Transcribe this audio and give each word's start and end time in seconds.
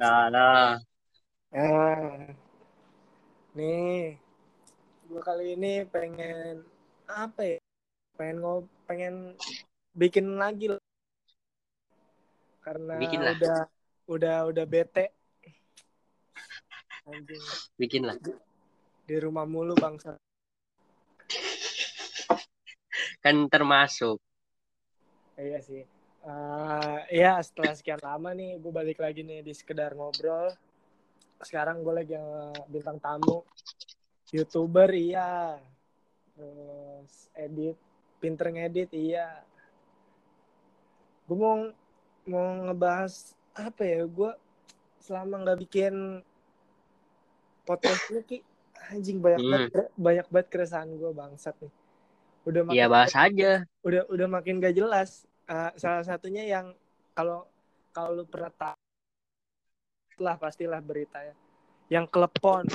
Nah, 0.00 0.32
nah. 0.32 0.80
Eh, 1.52 2.32
nih, 3.52 4.16
gue 5.04 5.20
kali 5.20 5.60
ini 5.60 5.84
pengen 5.84 6.64
apa 7.04 7.44
ya? 7.44 7.58
Pengen 8.16 8.40
ngob, 8.40 8.64
pengen 8.88 9.36
bikin 9.92 10.40
lagi 10.40 10.72
lah. 10.72 10.80
karena 12.64 12.96
Bikin 12.96 13.20
lah. 13.20 13.36
udah 13.36 13.60
udah 14.08 14.36
udah 14.48 14.64
bete. 14.64 15.12
Anjing 17.04 17.44
Bikin 17.76 18.08
lah. 18.08 18.16
di 19.04 19.16
rumah 19.20 19.44
mulu 19.44 19.76
bangsa. 19.76 20.16
Kan 23.20 23.52
termasuk. 23.52 24.16
Iya 25.36 25.60
sih. 25.60 25.84
Eh, 26.20 26.98
ya 27.16 27.40
setelah 27.40 27.72
sekian 27.72 27.96
lama 27.98 28.36
nih 28.36 28.60
gue 28.60 28.68
balik 28.68 29.00
lagi 29.00 29.24
nih 29.24 29.40
di 29.40 29.56
sekedar 29.56 29.96
ngobrol. 29.96 30.52
Sekarang 31.40 31.80
gue 31.80 31.94
lagi 31.96 32.12
yang 32.12 32.28
bintang 32.68 33.00
tamu. 33.00 33.40
Youtuber 34.28 34.92
iya. 34.92 35.56
Terus 36.36 37.12
edit, 37.32 37.76
pinter 38.20 38.52
ngedit 38.52 38.92
iya. 38.92 39.40
Gue 41.24 41.36
mau 41.36 41.56
mau 42.28 42.46
ngebahas 42.68 43.32
apa 43.56 43.80
ya? 43.80 44.04
Gue 44.04 44.36
selama 45.00 45.40
nggak 45.40 45.58
bikin 45.58 46.20
podcast 47.64 48.12
ini 48.12 48.20
ki 48.22 48.38
anjing 48.92 49.24
banyak 49.24 49.40
Hmm. 49.40 49.50
banget 49.50 49.70
banyak 49.96 50.26
banget 50.28 50.46
keresahan 50.52 50.90
gue 50.92 51.10
bangsat 51.10 51.56
nih. 51.56 51.72
Udah 52.44 52.60
makin 52.64 52.76
Iya 52.76 52.86
bahas 52.88 53.12
aja. 53.14 53.52
udah 53.80 54.02
udah 54.08 54.26
makin 54.28 54.60
gak 54.60 54.76
jelas. 54.76 55.24
Eh, 55.50 55.72
salah 55.82 56.06
satunya 56.06 56.46
yang 56.46 56.70
kalau 57.10 57.42
kalau 57.90 58.22
lu 58.22 58.24
pernah 58.24 58.54
tahu 58.54 58.78
lah 60.22 60.38
pastilah 60.38 60.78
beritanya. 60.78 61.34
Yang 61.90 62.06
klepon, 62.06 62.70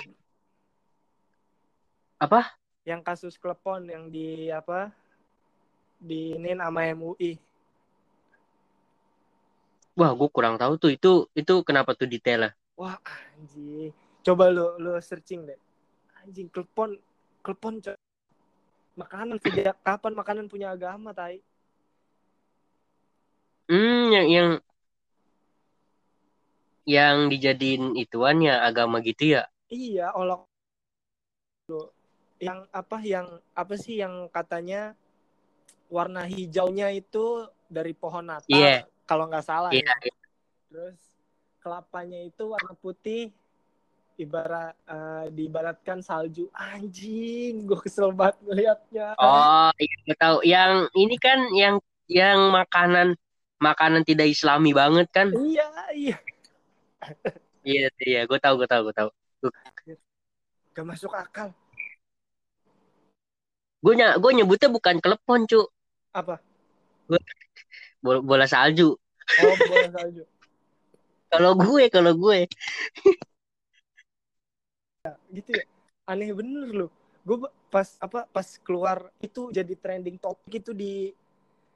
Apa? 2.20 2.52
yang 2.84 3.00
kasus 3.00 3.40
klepon 3.40 3.88
yang 3.88 4.12
di 4.12 4.52
apa? 4.52 4.92
Di 6.03 6.36
ini 6.36 6.52
sama 6.52 6.84
MUI. 6.92 7.40
Wah, 9.96 10.12
gue 10.12 10.28
kurang 10.28 10.59
tahu 10.59 10.76
tuh. 10.76 10.92
Itu 10.92 11.31
itu 11.31 11.64
kenapa 11.64 11.96
tuh 11.96 12.12
detailnya? 12.12 12.52
Wah, 12.76 13.00
anjing. 13.40 13.96
Coba 14.20 14.52
lu 14.52 14.76
lu 14.84 15.00
searching 15.00 15.48
deh. 15.48 15.59
Anjing 16.20 16.52
klepon 16.52 17.00
klepon. 17.40 17.80
Makanan 19.00 19.40
sejak 19.40 19.80
kapan 19.80 20.12
makanan 20.12 20.52
punya 20.52 20.76
agama, 20.76 21.16
tai? 21.16 21.40
Hmm, 23.66 24.14
yang 24.14 24.28
yang 24.30 24.50
yang 26.86 27.16
dijadiin 27.34 27.98
ituannya 27.98 28.54
agama 28.62 29.02
gitu 29.02 29.42
ya? 29.42 29.50
Iya, 29.74 30.14
olok 30.14 30.46
yang 32.38 32.70
apa 32.70 33.02
yang 33.02 33.26
apa 33.58 33.74
sih 33.74 33.98
yang 33.98 34.30
katanya 34.30 34.94
warna 35.90 36.30
hijaunya 36.30 36.94
itu 36.94 37.50
dari 37.66 37.98
pohon 37.98 38.30
natal 38.30 38.54
Iya. 38.54 38.86
kalau 39.10 39.26
nggak 39.26 39.46
salah 39.46 39.74
Iya. 39.74 39.82
ya. 39.82 40.14
Terus 40.70 41.00
kelapanya 41.58 42.22
itu 42.22 42.54
warna 42.54 42.78
putih 42.78 43.34
ibarat 44.22 44.78
eh, 44.86 45.26
diibaratkan 45.34 46.06
salju. 46.06 46.54
Anjing, 46.54 47.66
gue 47.66 47.80
kesel 47.82 48.14
banget 48.14 48.38
ngeliatnya. 48.46 49.18
Oh, 49.18 49.72
iya 49.82 49.96
gue 50.06 50.18
tahu. 50.22 50.38
Yang 50.46 50.74
ini 50.94 51.16
kan 51.18 51.40
yang 51.58 51.76
yang 52.06 52.54
makanan 52.54 53.18
makanan 53.59 54.03
tidak 54.03 54.31
Islami 54.31 54.72
banget 54.75 55.07
kan? 55.12 55.31
Iya, 55.31 55.68
iya. 55.96 56.18
Iya, 57.66 57.88
iya. 58.02 58.22
Gue 58.30 58.40
tahu, 58.40 58.62
gue 58.62 58.69
tahu, 58.69 58.81
gue 58.90 58.96
tahu. 58.96 59.09
Gak 60.75 60.85
masuk 60.85 61.12
akal. 61.16 61.50
Gue 63.80 63.94
ny 63.94 64.06
gue 64.18 64.31
nyebutnya 64.34 64.69
bukan 64.69 64.97
klepon, 64.97 65.46
cu. 65.46 65.62
Apa? 66.13 66.41
Bola, 68.02 68.19
bola 68.22 68.46
salju. 68.50 68.97
Oh, 69.41 69.56
bola 69.69 69.90
salju. 69.94 70.24
Kalau 71.30 71.51
gue, 71.57 71.84
kalau 71.91 72.13
gue. 72.16 72.47
gitu 75.30 75.51
ya 75.53 75.66
aneh 76.09 76.34
bener 76.34 76.69
loh 76.74 76.90
gue 77.25 77.38
pas 77.69 77.85
apa 78.01 78.30
pas 78.30 78.47
keluar 78.62 79.09
itu 79.22 79.50
jadi 79.50 79.74
trending 79.78 80.18
topik 80.22 80.62
itu 80.62 80.72
di 80.72 81.12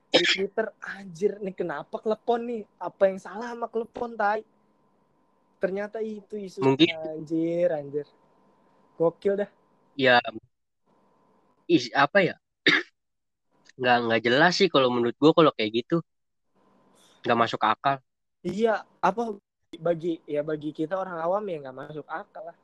di 0.10 0.26
Twitter 0.26 0.68
anjir 0.82 1.38
nih 1.38 1.54
kenapa 1.54 2.02
klepon 2.02 2.42
nih 2.50 2.62
apa 2.82 3.04
yang 3.10 3.20
salah 3.22 3.54
sama 3.54 3.70
klepon 3.70 4.18
tai 4.18 4.42
ternyata 5.62 6.02
itu 6.02 6.40
isu 6.40 6.66
Mungkin. 6.66 6.90
anjir 7.14 7.70
anjir 7.70 8.08
gokil 8.98 9.46
dah 9.46 9.52
Ya, 10.00 10.24
is, 11.68 11.92
apa 11.92 12.24
ya? 12.24 12.36
Nggak 13.76 13.98
nggak 14.08 14.22
jelas 14.24 14.56
sih 14.56 14.72
kalau 14.72 14.88
menurut 14.88 15.12
gue 15.20 15.32
kalau 15.36 15.52
kayak 15.52 15.84
gitu. 15.84 16.00
Nggak 17.28 17.40
masuk 17.40 17.62
akal. 17.68 18.00
iya 18.40 18.88
apa 19.04 19.36
bagi 19.84 20.24
ya 20.24 20.40
bagi 20.40 20.72
kita 20.72 20.96
orang 20.96 21.20
awam 21.20 21.44
ya 21.52 21.60
nggak 21.68 21.76
masuk 21.76 22.08
akal 22.08 22.48
lah 22.48 22.56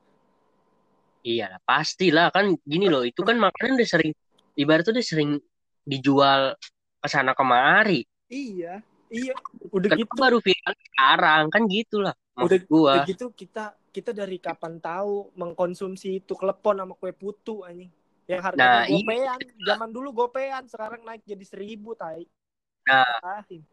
Iya 1.26 1.50
lah, 1.50 1.60
pastilah 1.66 2.30
kan 2.30 2.54
gini 2.62 2.86
loh. 2.86 3.02
Itu 3.02 3.26
kan 3.26 3.34
makanan 3.34 3.74
udah 3.74 3.88
sering, 3.90 4.14
ibaratnya 4.54 4.94
udah 4.94 5.02
sering 5.02 5.30
dijual 5.82 6.54
ke 7.00 7.08
sana 7.08 7.32
kemari. 7.36 8.02
iya 8.26 8.82
iya 9.06 9.34
udah 9.70 9.88
Kenapa 9.94 10.02
gitu 10.02 10.14
baru 10.18 10.38
viral 10.42 10.74
sekarang 10.74 11.44
kan 11.54 11.62
gitulah 11.70 12.14
udah, 12.36 12.58
gua. 12.66 12.92
udah 12.98 13.02
gitu 13.06 13.26
kita 13.32 13.64
kita 13.94 14.10
dari 14.12 14.36
kapan 14.42 14.76
tahu 14.82 15.30
mengkonsumsi 15.38 16.20
itu 16.20 16.34
klepon 16.34 16.82
sama 16.82 16.92
kue 16.98 17.14
putu 17.14 17.62
anjing 17.62 17.88
yang 18.26 18.42
harganya 18.42 18.82
Nah, 18.82 18.84
iya. 18.90 18.98
gopean 18.98 19.38
zaman 19.62 19.90
dulu 19.94 20.08
gopean 20.12 20.66
sekarang 20.66 21.06
naik 21.06 21.22
jadi 21.22 21.44
seribu 21.46 21.94
tai 21.94 22.26
Nah. 22.86 23.18
Ahin. 23.42 23.66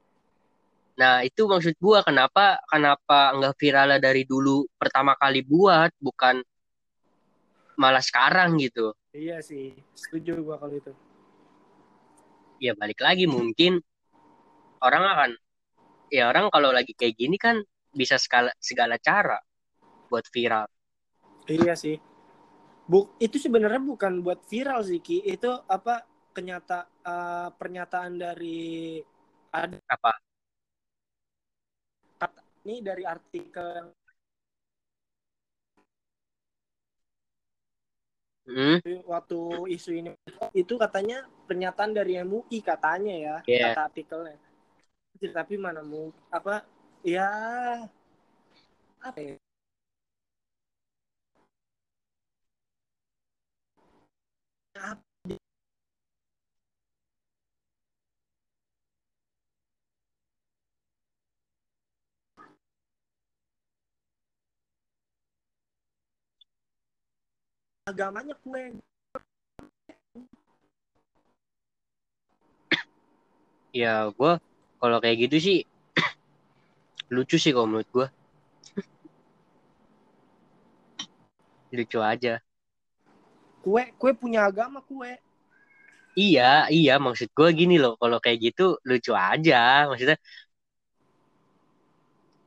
Nah, 0.97 1.22
itu 1.22 1.45
maksud 1.45 1.78
gua 1.78 2.01
kenapa 2.01 2.57
kenapa 2.66 3.33
nggak 3.38 3.53
viralnya 3.62 4.00
dari 4.01 4.25
dulu 4.25 4.66
pertama 4.78 5.13
kali 5.17 5.45
buat 5.45 5.94
bukan 6.01 6.41
malah 7.78 8.01
sekarang 8.01 8.57
gitu. 8.62 8.94
iya 9.13 9.41
sih 9.41 9.73
setuju 9.97 10.41
gua 10.41 10.57
kalau 10.62 10.78
itu 10.78 10.94
Ya 12.63 12.72
balik 12.79 13.03
lagi 13.03 13.28
mungkin 13.28 13.84
orang 14.79 15.03
akan 15.03 15.31
ya 16.07 16.31
orang 16.31 16.47
kalau 16.47 16.72
lagi 16.72 16.96
kayak 16.96 17.19
gini 17.19 17.35
kan 17.35 17.59
bisa 17.91 18.16
segala 18.16 18.56
segala 18.63 18.96
cara 19.03 19.35
buat 20.07 20.24
viral. 20.31 20.72
iya 21.51 21.75
sih 21.75 22.00
Bu, 22.84 23.16
itu 23.19 23.40
sebenarnya 23.40 23.79
bukan 23.79 24.19
buat 24.24 24.44
viral 24.47 24.84
sih 24.84 25.00
ki 25.00 25.24
itu 25.24 25.47
apa 25.68 26.03
kenyata 26.35 26.88
eh, 27.03 27.50
pernyataan 27.56 28.19
dari 28.19 29.00
ada 29.51 29.80
Apa? 29.88 30.12
nih 32.63 32.80
dari 32.80 33.03
artikel 33.03 33.91
Hmm? 38.44 38.84
waktu 39.07 39.40
isu 39.72 39.91
ini 39.95 40.12
itu 40.51 40.75
katanya 40.75 41.24
pernyataan 41.48 41.92
dari 41.94 42.14
MUI 42.24 42.58
katanya 42.64 43.14
ya 43.16 43.36
Iya. 43.48 43.74
kata 43.76 43.81
artikelnya 43.92 44.38
tapi 45.31 45.56
mana 45.56 45.80
mau 45.86 46.12
apa 46.28 46.68
ya 47.06 47.30
apa 49.00 49.20
ya 49.24 49.36
Apa? 54.74 55.04
agamanya 67.89 68.34
kue 68.44 68.63
Ya 73.74 74.06
gua 74.14 74.38
kalau 74.78 75.02
kayak 75.02 75.28
gitu 75.28 75.38
sih 75.42 75.58
lucu 77.14 77.42
sih 77.42 77.50
kalau 77.50 77.66
menurut 77.66 77.90
gua. 77.90 78.08
lucu 81.75 82.00
aja. 82.00 82.40
kue 83.64 83.96
kue 83.96 84.12
punya 84.12 84.44
agama 84.44 84.84
kue 84.84 85.16
Iya, 86.14 86.70
iya 86.70 87.02
maksud 87.02 87.34
gue 87.34 87.50
gini 87.58 87.81
loh, 87.81 87.98
kalau 87.98 88.22
kayak 88.22 88.54
gitu 88.54 88.78
lucu 88.86 89.18
aja. 89.18 89.90
Maksudnya 89.90 90.22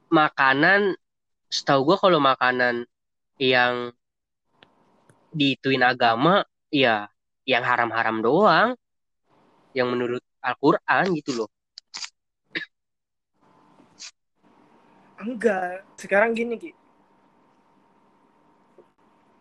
makanan, 0.07 0.95
setahu 1.51 1.81
gue 1.91 1.97
kalau 1.99 2.23
makanan 2.23 2.87
yang 3.43 3.91
diituin 5.35 5.83
agama, 5.83 6.47
ya 6.71 7.11
yang 7.43 7.67
haram-haram 7.67 8.23
doang, 8.23 8.79
yang 9.75 9.91
menurut 9.91 10.23
Al-Quran 10.47 11.05
gitu 11.19 11.31
loh. 11.43 11.49
enggak. 15.19 15.83
Sekarang 15.99 16.31
gini 16.37 16.55
ki. 16.55 16.71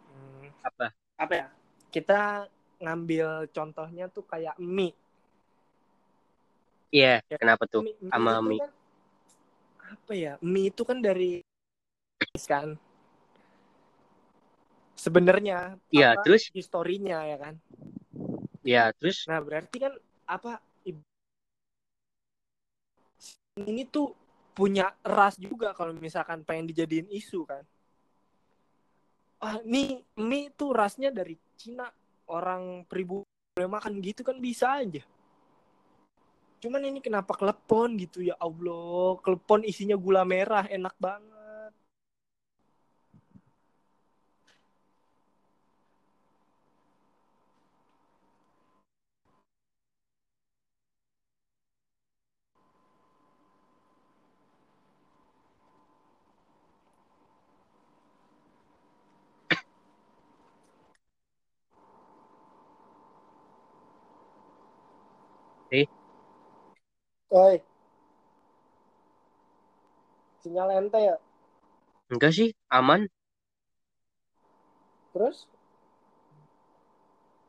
Hmm, 0.09 0.49
apa? 0.65 0.85
Apa 1.21 1.33
ya? 1.33 1.47
Kita 1.93 2.49
ngambil 2.81 3.47
contohnya 3.53 4.09
tuh 4.09 4.25
kayak 4.25 4.57
mie. 4.59 4.97
Iya 6.89 7.21
Ya, 7.27 7.37
kenapa 7.37 7.67
tuh? 7.69 7.83
Mie, 7.85 7.95
mie 8.01 8.11
sama 8.11 8.41
mie. 8.41 8.59
kan 8.59 8.71
apa 9.85 10.11
ya? 10.17 10.33
Mie 10.41 10.73
itu 10.73 10.81
kan 10.81 10.97
dari 10.99 11.45
kan? 12.49 12.75
Sebenarnya 14.95 15.77
iya 15.93 16.17
apa, 16.17 16.23
terus? 16.25 16.49
historinya 16.49 17.21
ya 17.21 17.37
kan? 17.37 17.55
Ya 18.65 18.89
terus? 18.97 19.29
Nah 19.29 19.37
berarti 19.43 19.77
kan 19.77 19.93
apa 20.25 20.57
ini 23.55 23.87
tuh 23.87 24.11
punya 24.51 24.91
ras 24.99 25.39
juga 25.39 25.71
kalau 25.71 25.95
misalkan 25.95 26.43
pengen 26.43 26.67
dijadiin 26.67 27.07
isu 27.07 27.47
kan. 27.47 27.63
Ah 29.39 29.59
mie 29.63 30.03
mie 30.19 30.51
tuh 30.51 30.75
rasnya 30.75 31.07
dari 31.11 31.39
Cina. 31.55 31.87
Orang 32.25 32.83
pribumi 32.89 33.23
boleh 33.55 33.69
makan 33.69 34.01
gitu 34.03 34.25
kan 34.27 34.35
bisa 34.43 34.81
aja. 34.81 35.03
Cuman 36.59 36.83
ini 36.89 36.99
kenapa 36.99 37.31
klepon 37.37 37.95
gitu? 38.01 38.25
Ya 38.25 38.35
Allah 38.41 39.15
klepon 39.23 39.63
isinya 39.63 39.95
gula 39.95 40.25
merah 40.27 40.65
enak 40.67 40.95
banget 40.99 41.35
Eh. 65.71 65.87
Oi. 67.35 67.59
Sinyal 70.39 70.69
ente 70.79 70.99
ya. 71.03 71.15
enggak 72.05 72.31
sih 72.37 72.53
aman 72.69 73.09
Terus 75.11 75.49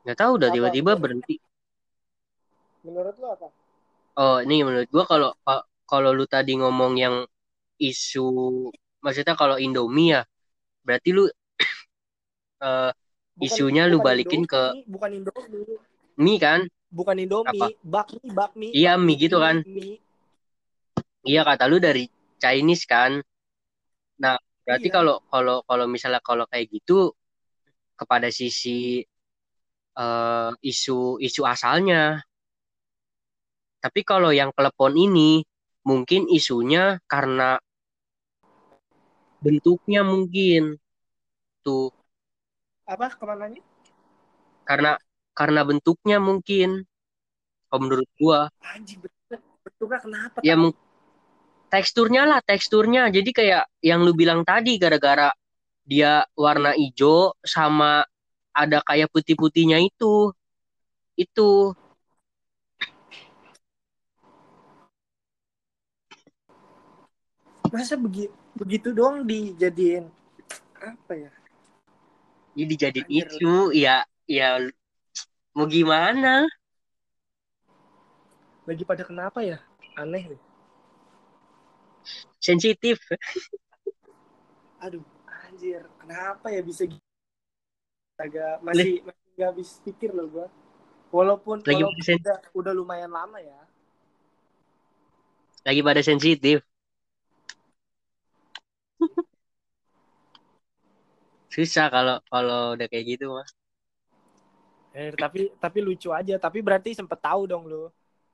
nggak 0.07 0.17
tahu 0.17 0.31
udah 0.39 0.49
tiba-tiba 0.55 0.95
berhenti 0.95 1.35
menurut 2.87 3.11
lu 3.19 3.27
apa? 3.27 3.47
oh 4.15 4.39
ini 4.39 4.63
menurut 4.63 4.87
gua 4.87 5.03
kalau 5.03 5.31
kalau 5.83 6.15
lu 6.15 6.23
tadi 6.23 6.55
ngomong 6.55 6.95
yang 6.95 7.27
isu 7.75 8.71
maksudnya 9.03 9.35
kalau 9.35 9.59
Indomie 9.59 10.15
ya 10.15 10.23
berarti 10.87 11.11
lu 11.11 11.27
eh, 12.65 12.91
isunya 13.43 13.83
lu 13.91 13.99
balikin 13.99 14.47
ke 14.47 14.73
Indomie, 14.73 14.87
bukan 14.87 15.09
Indomie, 15.11 15.75
mie 16.17 16.39
kan 16.39 16.65
bukan 16.87 17.17
Indomie, 17.19 17.59
Apa? 17.59 17.67
bakmi, 17.83 18.27
bakmi. 18.31 18.67
Iya, 18.71 18.95
bakmi, 18.95 19.05
mie 19.13 19.21
gitu 19.21 19.37
kan. 19.43 19.55
Mie. 19.67 19.99
iya 21.27 21.43
kata 21.43 21.67
lu 21.67 21.77
dari 21.83 22.07
Chinese 22.39 22.87
kan 22.87 23.19
nah 24.17 24.39
berarti 24.63 24.87
Iya. 24.87 24.95
kalau 24.95 25.15
kalau 25.27 25.57
kalau 25.67 25.85
misalnya 25.91 26.23
kalau 26.23 26.47
kayak 26.47 26.71
gitu 26.71 27.11
kepada 27.99 28.31
sisi 28.31 29.03
eh, 29.97 30.51
isu 30.63 31.19
isu 31.19 31.41
asalnya 31.43 32.23
tapi 33.83 34.01
kalau 34.07 34.31
yang 34.31 34.55
klepon 34.55 34.95
ini 34.95 35.43
mungkin 35.83 36.27
isunya 36.31 36.97
karena 37.11 37.59
bentuknya 39.43 40.01
mungkin 40.01 40.79
tuh 41.61 41.91
Apa 42.87 43.11
ke 43.11 43.23
mananya? 43.27 43.61
karena 44.63 44.95
karena 45.37 45.61
bentuknya 45.61 46.17
mungkin 46.17 46.81
kalau 47.69 47.79
menurut 47.85 48.09
gua 48.17 48.49
Anjing 48.73 48.97
betul. 49.05 49.37
Betulnya 49.61 49.99
kenapa? 50.01 50.37
ya 50.41 50.55
mung- 50.57 50.79
teksturnya 51.69 52.23
lah 52.25 52.39
teksturnya 52.41 53.11
jadi 53.13 53.29
kayak 53.29 53.63
yang 53.85 54.01
lu 54.01 54.17
bilang 54.17 54.41
tadi 54.41 54.81
gara-gara 54.81 55.29
dia 55.85 56.25
warna 56.33 56.73
hijau 56.73 57.35
sama 57.45 58.01
ada 58.55 58.81
kayak 58.81 59.13
putih-putihnya 59.13 59.77
itu 59.83 60.33
itu 61.19 61.75
Masa 67.67 67.99
begi 67.99 68.31
begitu 68.57 68.95
doang 68.95 69.27
dijadiin 69.27 70.07
apa 70.81 71.13
ya? 71.13 71.31
jadi 72.57 72.99
Anjir. 73.05 73.27
isu 73.27 73.69
ya 73.75 74.01
ya 74.25 74.57
mau 75.57 75.65
gimana 75.65 76.45
Lagi 78.69 78.83
pada 78.85 79.01
kenapa 79.01 79.39
ya? 79.41 79.57
Aneh 79.97 80.23
nih. 80.35 80.41
sensitif 82.39 82.99
Aduh, 84.85 85.01
anjir. 85.25 85.81
Kenapa 86.01 86.47
ya 86.53 86.61
bisa 86.61 86.85
gitu? 86.85 87.01
Agak 88.17 88.61
masih 88.65 89.01
masih 89.05 89.25
nggak 89.37 89.49
habis 89.53 89.69
pikir 89.85 90.09
loh 90.13 90.27
gua. 90.29 90.47
Walaupun 91.09 91.57
Lagi 91.65 91.81
walaupun 91.81 92.03
sen- 92.03 92.21
udah, 92.21 92.37
udah 92.53 92.73
lumayan 92.77 93.11
lama 93.13 93.39
ya. 93.41 93.57
lagi 95.67 95.81
pada 95.83 96.01
sensitif 96.03 96.57
susah 101.53 101.85
kalau 101.95 102.15
kalau 102.31 102.59
udah 102.75 102.87
kayak 102.91 103.05
gitu 103.17 103.25
mah 103.35 103.47
Eh, 104.95 105.11
tapi 105.15 105.51
tapi 105.59 105.79
lucu 105.83 106.09
aja. 106.11 106.35
Tapi 106.39 106.59
berarti 106.63 106.95
sempet 106.95 107.19
tahu 107.19 107.47
dong 107.49 107.67
lu 107.67 107.87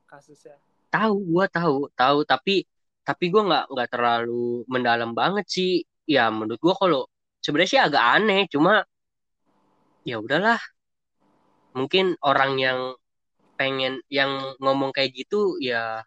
kasusnya. 0.05 0.57
tahu 0.93 1.15
gua 1.25 1.45
tahu 1.49 1.89
tahu 1.97 2.21
tapi 2.21 2.69
tapi 3.01 3.33
gua 3.33 3.41
nggak 3.49 3.65
nggak 3.73 3.89
terlalu 3.89 4.61
mendalam 4.69 5.11
banget 5.17 5.45
sih 5.49 5.81
ya 6.05 6.29
menurut 6.29 6.61
gua 6.61 6.77
kalau 6.77 7.01
sebenarnya 7.41 7.71
sih 7.73 7.81
agak 7.81 8.03
aneh 8.21 8.45
cuma 8.45 8.85
ya 10.05 10.21
udahlah 10.21 10.61
mungkin 11.73 12.13
orang 12.21 12.61
yang 12.61 12.79
pengen 13.57 13.97
yang 14.13 14.53
ngomong 14.61 14.93
kayak 14.93 15.17
gitu 15.17 15.57
ya 15.57 16.05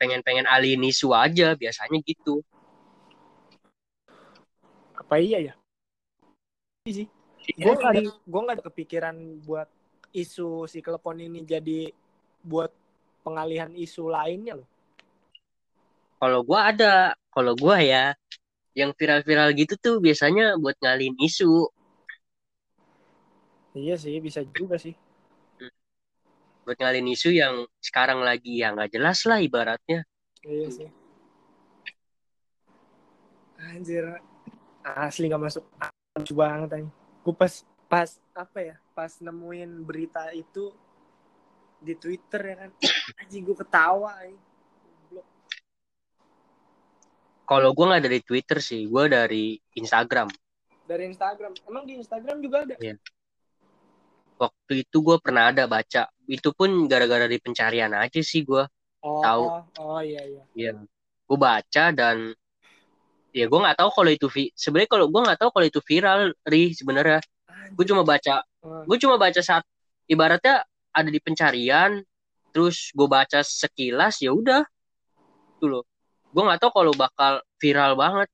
pengen 0.00 0.24
pengen 0.24 0.48
alihin 0.48 0.80
isu 0.80 1.12
aja 1.12 1.52
biasanya 1.52 2.00
gitu 2.00 2.40
Apa 4.96 5.22
iya 5.22 5.38
ya? 5.38 5.54
Iya 6.82 6.92
sih. 7.04 7.06
Gue 7.54 7.72
nggak 7.78 7.92
ada, 7.94 8.02
gua 8.26 8.40
nggak 8.42 8.56
ada 8.58 8.64
kepikiran 8.66 9.16
buat 9.46 9.68
isu 10.10 10.66
si 10.66 10.82
telepon 10.82 11.20
ini 11.22 11.46
jadi 11.46 11.94
buat 12.42 12.74
pengalihan 13.22 13.70
isu 13.70 14.10
lainnya 14.10 14.58
loh. 14.58 14.68
kalau 16.16 16.40
gua 16.42 16.72
ada 16.72 17.12
kalau 17.28 17.52
gua 17.54 17.76
ya 17.78 18.16
yang 18.72 18.90
viral-viral 18.96 19.52
gitu 19.52 19.76
tuh 19.76 19.96
biasanya 20.00 20.56
buat 20.56 20.74
ngalihin 20.80 21.14
isu 21.20 21.68
Iya 23.76 24.00
sih, 24.00 24.16
bisa 24.24 24.40
juga 24.56 24.80
sih. 24.80 24.96
buat 26.64 26.80
ngalihin 26.82 27.12
isu 27.14 27.30
yang 27.30 27.62
sekarang 27.78 28.24
lagi 28.26 28.58
ya 28.58 28.74
nggak 28.74 28.90
jelas 28.96 29.22
lah 29.28 29.38
ibaratnya 29.38 30.02
Iya 30.42 30.68
sih. 30.72 30.88
Anjir. 33.60 34.04
Asli 34.86 35.26
gak 35.26 35.42
masuk 35.42 35.64
akal 35.82 36.16
Lucu 36.16 36.32
banget 36.32 36.68
anjing. 36.72 36.95
Gue 37.26 37.34
pas 37.34 37.66
pas 37.90 38.10
apa 38.38 38.58
ya? 38.62 38.76
Pas 38.94 39.10
nemuin 39.18 39.82
berita 39.82 40.30
itu 40.30 40.70
di 41.82 41.98
Twitter 41.98 42.54
ya 42.54 42.56
kan. 42.62 42.70
Anjing 43.26 43.42
gue 43.42 43.56
ketawa 43.58 44.14
kalau 47.46 47.70
gua 47.70 47.94
nggak 47.94 48.04
dari 48.10 48.20
Twitter 48.26 48.58
sih 48.58 48.90
gua 48.90 49.06
dari 49.06 49.54
Instagram 49.78 50.26
Dari 50.86 51.06
Instagram. 51.06 51.54
Emang 51.66 51.86
di 51.86 51.94
Instagram 51.98 52.42
juga 52.42 52.66
ada? 52.66 52.74
waktu 54.36 54.84
itu 54.84 55.00
gua 55.00 55.16
pernah 55.16 55.48
ada 55.48 55.64
baca 55.64 56.12
itu 56.28 56.52
pun 56.52 56.68
gara-gara 56.84 57.24
di 57.24 57.40
pencarian 57.40 57.94
aja 57.96 58.20
sih 58.20 58.44
gua 58.44 58.68
Oh, 59.06 59.22
Tahu. 59.22 59.44
oh 59.86 60.00
iya 60.02 60.18
iya. 60.26 60.42
Iya, 60.58 60.70
gue 61.30 61.38
baca 61.38 61.84
dan 61.94 62.34
ya 63.36 63.44
gue 63.44 63.60
nggak 63.60 63.76
tahu 63.76 63.90
kalau 63.92 64.08
itu 64.08 64.26
vi- 64.32 64.52
sebenarnya 64.56 64.88
kalau 64.88 65.06
gue 65.12 65.20
nggak 65.20 65.36
tahu 65.36 65.50
kalau 65.52 65.66
itu 65.68 65.80
viral 65.84 66.20
ri 66.48 66.72
sebenarnya. 66.72 67.20
Gue 67.76 67.84
cuma 67.84 68.00
baca 68.00 68.40
gue 68.64 68.96
cuma 68.96 69.20
baca 69.20 69.40
saat 69.44 69.60
ibaratnya 70.08 70.64
ada 70.90 71.10
di 71.12 71.20
pencarian 71.20 72.00
terus 72.50 72.88
gue 72.96 73.04
baca 73.04 73.44
sekilas 73.44 74.24
ya 74.24 74.32
udah. 74.32 74.64
Tuh 75.60 75.68
loh. 75.68 75.84
Gue 76.32 76.42
nggak 76.48 76.64
tahu 76.64 76.72
kalau 76.72 76.92
bakal 76.96 77.44
viral 77.60 77.92
banget. 77.92 78.28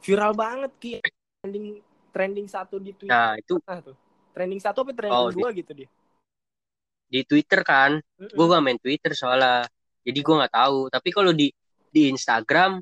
Viral 0.00 0.32
banget 0.32 0.72
ki. 0.80 0.92
Trending 1.44 1.84
trending 2.08 2.46
satu 2.48 2.80
di 2.80 2.96
Twitter. 2.96 3.12
nah 3.12 3.36
itu. 3.36 3.60
Ah, 3.68 3.84
tuh. 3.84 3.94
Trending 4.32 4.60
satu 4.64 4.80
apa 4.80 4.96
trending 4.96 5.12
Oh, 5.12 5.28
di- 5.28 5.36
dua 5.36 5.48
gitu 5.52 5.72
dia? 5.76 5.88
di 7.08 7.20
Twitter 7.24 7.60
kan. 7.64 8.00
Gue 8.16 8.44
Mm-mm. 8.44 8.52
gak 8.52 8.62
main 8.64 8.78
Twitter 8.80 9.12
soalnya. 9.12 9.64
Jadi 10.04 10.18
gue 10.24 10.34
nggak 10.40 10.54
tahu. 10.56 10.88
Tapi 10.88 11.08
kalau 11.12 11.32
di 11.32 11.52
di 11.88 12.12
Instagram 12.12 12.80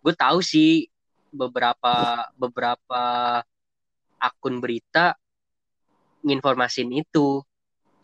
gue 0.00 0.14
tahu 0.16 0.42
sih 0.42 0.89
beberapa 1.30 2.26
beberapa 2.34 3.02
akun 4.20 4.60
berita 4.60 5.16
nginformasin 6.26 6.92
itu 6.92 7.40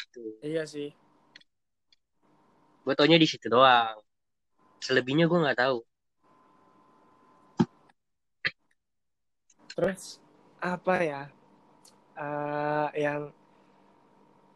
gitu. 0.01 0.23
Iya 0.41 0.65
sih. 0.65 0.91
gue 2.87 2.95
taunya 2.95 3.19
di 3.19 3.27
situ 3.27 3.51
doang 3.51 3.99
selebihnya 4.79 5.27
gue 5.27 5.43
nggak 5.43 5.59
tahu 5.59 5.83
Terus 9.77 10.17
apa 10.57 11.05
ya? 11.05 11.23
Eh, 12.17 12.89
yang 13.05 13.29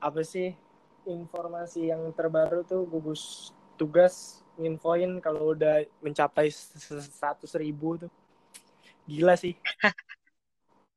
apa 0.00 0.25
sih 0.25 0.57
informasi 1.05 1.93
yang 1.93 2.09
terbaru 2.17 2.65
tuh 2.65 2.89
gugus 2.89 3.53
tugas 3.77 4.41
nginfoin 4.57 5.21
kalau 5.21 5.53
udah 5.53 5.85
mencapai 6.00 6.49
seratus 6.49 7.53
ribu 7.61 8.00
tuh 8.00 8.09
gila 9.11 9.35
sih. 9.35 9.59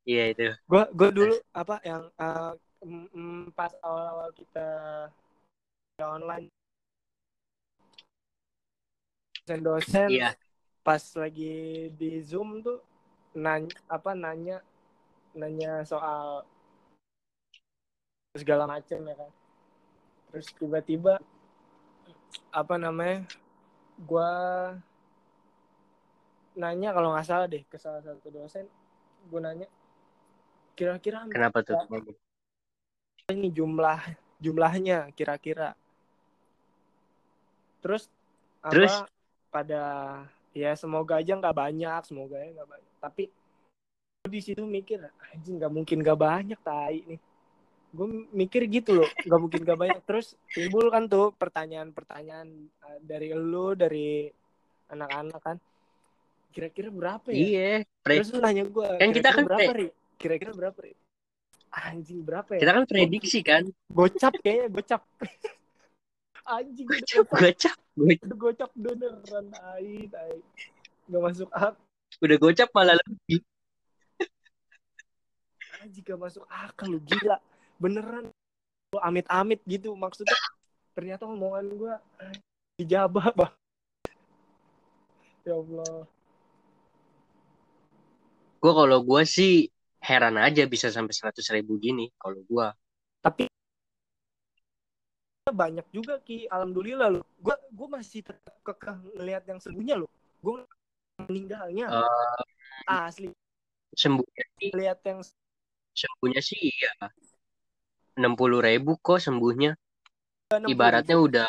Iya 0.03 0.35
itu. 0.35 0.51
Gue 0.67 0.83
gue 0.91 1.09
dulu 1.15 1.35
apa 1.55 1.79
yang 1.87 2.11
uh, 2.19 2.51
pas 3.55 3.71
awal-awal 3.79 4.29
kita 4.35 4.67
online. 6.03 6.51
Dosen-dosen 9.43 10.11
iya. 10.11 10.35
pas 10.83 10.99
lagi 11.19 11.87
di 11.95 12.19
zoom 12.23 12.63
tuh 12.63 12.79
nanya 13.35 13.75
apa 13.87 14.11
nanya 14.15 14.59
nanya 15.35 15.83
soal 15.87 16.43
segala 18.35 18.67
macam 18.67 18.99
ya 19.07 19.15
kan. 19.15 19.31
Terus 20.31 20.47
tiba-tiba 20.59 21.15
apa 22.51 22.75
namanya 22.75 23.23
gue 24.03 24.31
nanya 26.53 26.93
kalau 26.93 27.13
nggak 27.13 27.27
salah 27.27 27.47
deh 27.49 27.63
ke 27.65 27.77
salah 27.81 28.01
satu 28.05 28.29
dosen 28.29 28.69
gue 29.29 29.39
nanya 29.39 29.67
kira-kira 30.73 31.25
kenapa 31.29 31.61
tuh? 31.61 31.77
ini 33.31 33.47
jumlah 33.55 34.03
jumlahnya 34.43 35.15
kira-kira? 35.15 35.71
Terus 37.79 38.11
terus? 38.67 38.91
apa 38.91 39.07
pada 39.53 39.83
ya 40.51 40.75
semoga 40.75 41.23
aja 41.23 41.39
nggak 41.39 41.55
banyak 41.55 42.01
semoga 42.03 42.35
ya 42.43 42.51
nggak 42.51 42.69
banyak. 42.69 42.93
Tapi 42.99 43.23
di 44.23 44.39
situ 44.39 44.63
mikir 44.67 45.03
anjing 45.31 45.59
nggak 45.59 45.71
mungkin 45.71 45.97
nggak 46.03 46.19
banyak 46.19 46.59
tai 46.59 46.99
nih. 47.07 47.21
Gue 47.93 48.07
mikir 48.33 48.67
gitu 48.67 48.99
loh 48.99 49.09
nggak 49.23 49.39
mungkin 49.39 49.61
gak 49.63 49.79
banyak. 49.79 50.01
Terus 50.03 50.33
timbul 50.49 50.89
kan 50.89 51.05
tuh 51.07 51.31
pertanyaan-pertanyaan 51.37 52.49
uh, 52.81 52.99
dari 53.05 53.29
lu 53.31 53.77
dari 53.77 54.27
anak-anak 54.89 55.39
kan 55.39 55.57
kira-kira 56.53 56.93
berapa 56.93 57.27
ya? 57.33 57.41
Iya. 57.41 57.71
Terus 58.05 58.29
lu 58.29 58.39
nanya 58.39 58.63
gue 58.69 58.87
kan 59.01 59.09
kita 59.09 59.29
kan 59.33 59.43
berapa 59.49 59.71
ri? 59.73 59.87
Kira-kira 60.21 60.51
berapa 60.53 60.77
ri? 60.77 60.93
Anjing 61.73 62.21
berapa 62.21 62.49
ya? 62.53 62.59
Kita 62.61 62.71
kan 62.77 62.83
prediksi 62.85 63.39
kan? 63.41 63.63
Gocap 63.89 64.33
kayaknya 64.45 64.69
gocap. 64.69 65.01
Anjing 66.61 66.85
gocap. 66.85 67.25
Gocap 67.33 67.77
udah 67.97 68.37
gocap 68.37 68.69
beneran 68.77 69.45
tai 69.49 70.09
tai 70.09 70.37
nggak 71.03 71.21
masuk 71.21 71.49
akal 71.51 72.21
udah 72.21 72.37
gocap 72.37 72.69
malah 72.71 72.95
lebih. 72.95 73.41
Anjing 75.81 76.05
gak 76.05 76.21
masuk 76.21 76.45
akal 76.47 76.87
lu 76.87 77.01
gila. 77.03 77.41
Beneran. 77.81 78.29
Amit-amit 79.01 79.59
gitu 79.65 79.97
maksudnya. 79.97 80.37
Ternyata 80.93 81.25
omongan 81.25 81.65
gue 81.73 81.93
dijabah 82.77 83.33
bah 83.33 83.51
ya 85.43 85.59
Allah 85.59 86.07
gue 88.63 88.71
kalau 88.71 89.03
gue 89.03 89.21
sih 89.27 89.67
heran 89.99 90.39
aja 90.39 90.63
bisa 90.71 90.87
sampai 90.87 91.11
seratus 91.11 91.51
ribu 91.51 91.75
gini 91.75 92.07
kalau 92.15 92.39
gue 92.47 92.67
tapi 93.19 93.51
banyak 95.51 95.83
juga 95.91 96.23
ki. 96.23 96.47
Alhamdulillah 96.47 97.19
lo 97.19 97.27
gue 97.43 97.51
gue 97.51 97.87
masih 97.91 98.23
kekeh 98.63 99.19
ngelihat 99.19 99.43
yang 99.43 99.59
sembuhnya 99.59 99.99
lo 99.99 100.07
gue 100.39 100.63
meninggalnya. 101.27 101.91
Uh, 101.91 102.39
asli. 102.87 103.27
sembuhnya 103.91 104.43
sih. 104.57 104.69
Lihat 104.71 104.99
yang 105.03 105.19
sembuhnya 105.93 106.39
sih 106.39 106.59
iya. 106.71 106.91
enam 108.15 108.39
puluh 108.39 108.63
ribu 108.63 108.95
kok 109.03 109.19
sembuhnya. 109.19 109.75
Ibaratnya 110.55 111.19
ribu. 111.19 111.27
udah 111.27 111.47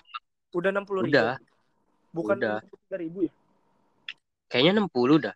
udah 0.50 0.71
enam 0.75 0.85
puluh 0.85 1.06
ribu. 1.06 1.14
Udah. 1.14 1.38
Bukan 2.11 2.37
tiga 2.42 2.97
ribu 2.99 3.18
ya? 3.30 3.33
Kayaknya 4.50 4.73
enam 4.83 4.88
puluh 4.90 5.23
dah 5.23 5.35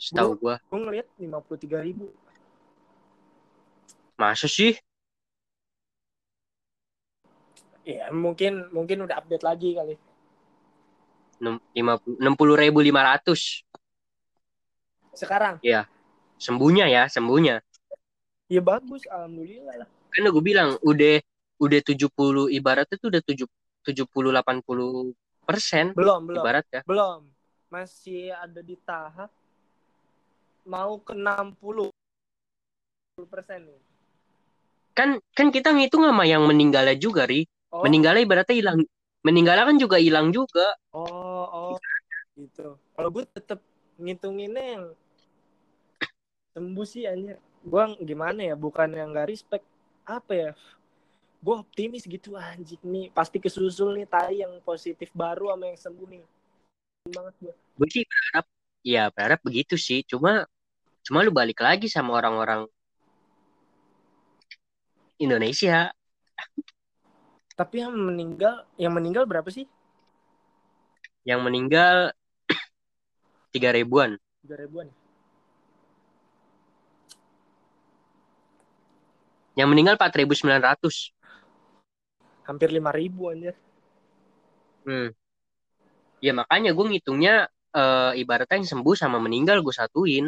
setahu 0.00 0.32
gua 0.40 0.56
gua. 0.64 0.76
ngeliat 0.80 1.06
lima 1.20 1.44
puluh 1.44 1.60
tiga 1.60 1.84
ribu. 1.84 2.08
Masa 4.16 4.48
sih? 4.48 4.80
Ya 7.84 8.08
mungkin 8.08 8.72
mungkin 8.72 9.04
udah 9.04 9.20
update 9.20 9.44
lagi 9.44 9.76
kali. 9.76 9.94
Enam 11.40 12.34
puluh 12.36 12.56
ribu 12.56 12.80
lima 12.80 13.04
ratus. 13.04 13.60
Sekarang? 15.12 15.60
Ya 15.60 15.84
sembuhnya 16.40 16.88
ya 16.88 17.04
sembuhnya. 17.12 17.60
Ya 18.48 18.60
bagus 18.64 19.04
alhamdulillah 19.04 19.84
lah. 19.84 19.88
Kan 20.10 20.26
gue 20.26 20.42
bilang 20.42 20.80
udah 20.82 21.20
udah 21.60 21.80
70 21.84 22.48
ibaratnya 22.56 22.96
tuh 22.96 23.12
udah 23.12 23.22
7 23.22 23.44
70 23.84 24.08
80 24.08 25.12
persen 25.44 25.92
belum 25.92 26.20
belum. 26.28 26.40
ibarat 26.40 26.66
ya 26.72 26.80
belum. 26.88 27.28
Masih 27.70 28.32
ada 28.34 28.60
di 28.64 28.74
tahap 28.80 29.30
mau 30.64 31.00
ke 31.00 31.12
60 31.16 31.90
persen 33.28 33.68
nih. 33.68 33.80
Kan 34.96 35.20
kan 35.36 35.48
kita 35.52 35.72
ngitung 35.72 36.04
sama 36.04 36.24
yang 36.24 36.44
meninggalnya 36.44 36.96
juga 36.96 37.24
ri. 37.28 37.46
Oh. 37.70 37.86
meninggalnya 37.86 38.26
ibaratnya 38.26 38.56
hilang 38.58 38.82
meninggalnya 39.22 39.62
kan 39.62 39.78
juga 39.78 39.96
hilang 40.02 40.34
juga. 40.34 40.74
Oh 40.90 41.46
oh. 41.46 41.78
Gitu. 42.34 42.74
Kalau 42.74 43.08
gue 43.14 43.24
tetap 43.30 43.62
ngitunginnya 43.94 44.64
yang 44.74 44.84
sembuh 46.56 46.86
sih 46.88 47.06
anjir. 47.06 47.38
Gue 47.62 47.82
gimana 48.02 48.40
ya 48.42 48.58
bukan 48.58 48.90
yang 48.90 49.14
gak 49.14 49.30
respect. 49.30 49.62
Apa 50.02 50.32
ya? 50.34 50.50
Gue 51.38 51.62
optimis 51.62 52.08
gitu 52.10 52.34
anjing 52.34 52.82
nih. 52.82 53.06
Pasti 53.14 53.38
kesusul 53.38 53.94
nih 54.02 54.08
tai 54.10 54.42
yang 54.42 54.58
positif 54.66 55.14
baru 55.14 55.54
sama 55.54 55.70
yang 55.70 55.78
sembuh 55.78 56.08
nih. 56.10 56.24
Banget 57.14 57.34
gue 57.38 57.54
gue 57.80 57.88
sih 57.88 58.04
berharap 58.04 58.44
ya 58.80 59.12
berharap 59.12 59.40
begitu 59.44 59.76
sih 59.76 60.04
cuma 60.04 60.48
cuma 61.04 61.24
lu 61.24 61.32
balik 61.32 61.60
lagi 61.60 61.86
sama 61.88 62.16
orang-orang 62.16 62.68
Indonesia 65.20 65.92
tapi 67.58 67.84
yang 67.84 67.92
meninggal 67.92 68.64
yang 68.80 68.92
meninggal 68.96 69.28
berapa 69.28 69.48
sih 69.52 69.68
yang 71.28 71.44
meninggal 71.44 72.16
tiga 73.54 73.72
ribuan 73.76 74.16
tiga 74.40 74.56
ribuan 74.56 74.88
ya? 74.88 75.00
Yang 79.58 79.68
meninggal 79.76 79.94
4.900. 80.00 81.12
Hampir 82.48 82.68
5.000 82.72 83.12
anjir. 83.28 83.54
Hmm. 84.88 85.12
Ya 86.24 86.32
makanya 86.32 86.72
gue 86.72 86.86
ngitungnya 86.96 87.52
uh, 87.74 88.12
ibaratnya 88.16 88.62
yang 88.62 88.68
sembuh 88.68 88.94
sama 88.96 89.18
meninggal 89.18 89.60
gue 89.60 89.74
satuin. 89.74 90.26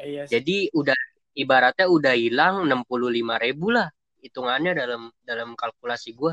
Eh, 0.00 0.06
iya 0.18 0.22
Jadi 0.28 0.72
udah 0.72 0.96
ibaratnya 1.36 1.86
udah 1.88 2.14
hilang 2.16 2.68
65 2.68 3.44
ribu 3.44 3.72
lah 3.72 3.88
hitungannya 4.22 4.72
dalam 4.76 5.10
dalam 5.24 5.56
kalkulasi 5.58 6.14
gue. 6.14 6.32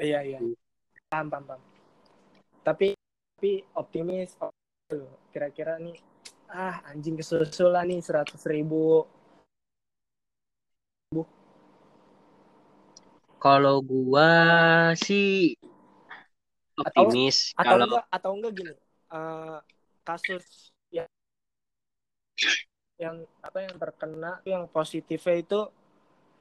Iya 0.00 0.20
iya. 0.24 0.38
Hmm. 0.38 0.56
Paham 1.10 1.26
paham 1.28 1.44
paham. 1.48 1.62
Tapi 2.60 2.94
tapi 3.40 3.64
optimis 3.72 4.36
kira-kira 5.32 5.80
nih 5.80 5.96
ah 6.52 6.84
anjing 6.92 7.16
kesusul 7.16 7.72
lah 7.72 7.88
nih 7.88 8.04
100 8.04 8.36
ribu 8.52 9.08
Kalau 13.40 13.80
gua 13.80 14.28
sih 15.00 15.56
optimis 16.76 17.56
atau, 17.56 17.64
kalau 17.64 17.84
atau 17.88 17.88
enggak 17.88 18.04
atau 18.12 18.30
enggak 18.36 18.52
gini 18.52 18.72
uh, 19.10 19.58
kasus 20.06 20.72
yang 20.90 21.08
yang 22.96 23.16
apa 23.44 23.58
yang 23.66 23.74
terkena 23.76 24.32
yang 24.46 24.64
positifnya 24.70 25.36
itu 25.42 25.60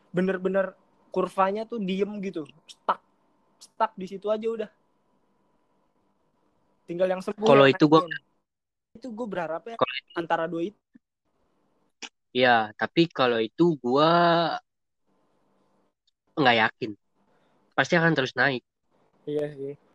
bener-bener 0.10 0.74
kurvanya 1.10 1.66
tuh 1.66 1.82
diem 1.82 2.10
gitu 2.22 2.46
stuck 2.66 3.02
stuck 3.60 3.92
di 3.98 4.06
situ 4.08 4.30
aja 4.30 4.48
udah. 4.48 4.72
Tinggal 6.90 7.18
yang 7.18 7.22
sembuh 7.22 7.46
kalau 7.46 7.70
itu 7.70 7.86
gua 7.86 8.02
itu 8.98 9.08
gue 9.14 9.28
berharap 9.30 9.62
ya 9.70 9.78
antara 10.18 10.50
dua 10.50 10.74
itu. 10.74 10.80
Ya 12.34 12.74
tapi 12.78 13.06
kalau 13.10 13.38
itu 13.38 13.78
gua 13.78 14.10
nggak 16.34 16.58
yakin. 16.66 16.92
Pasti 17.78 17.94
akan 17.94 18.14
terus 18.18 18.34
naik. 18.34 18.66
Iya 19.30 19.54
sih 19.54 19.89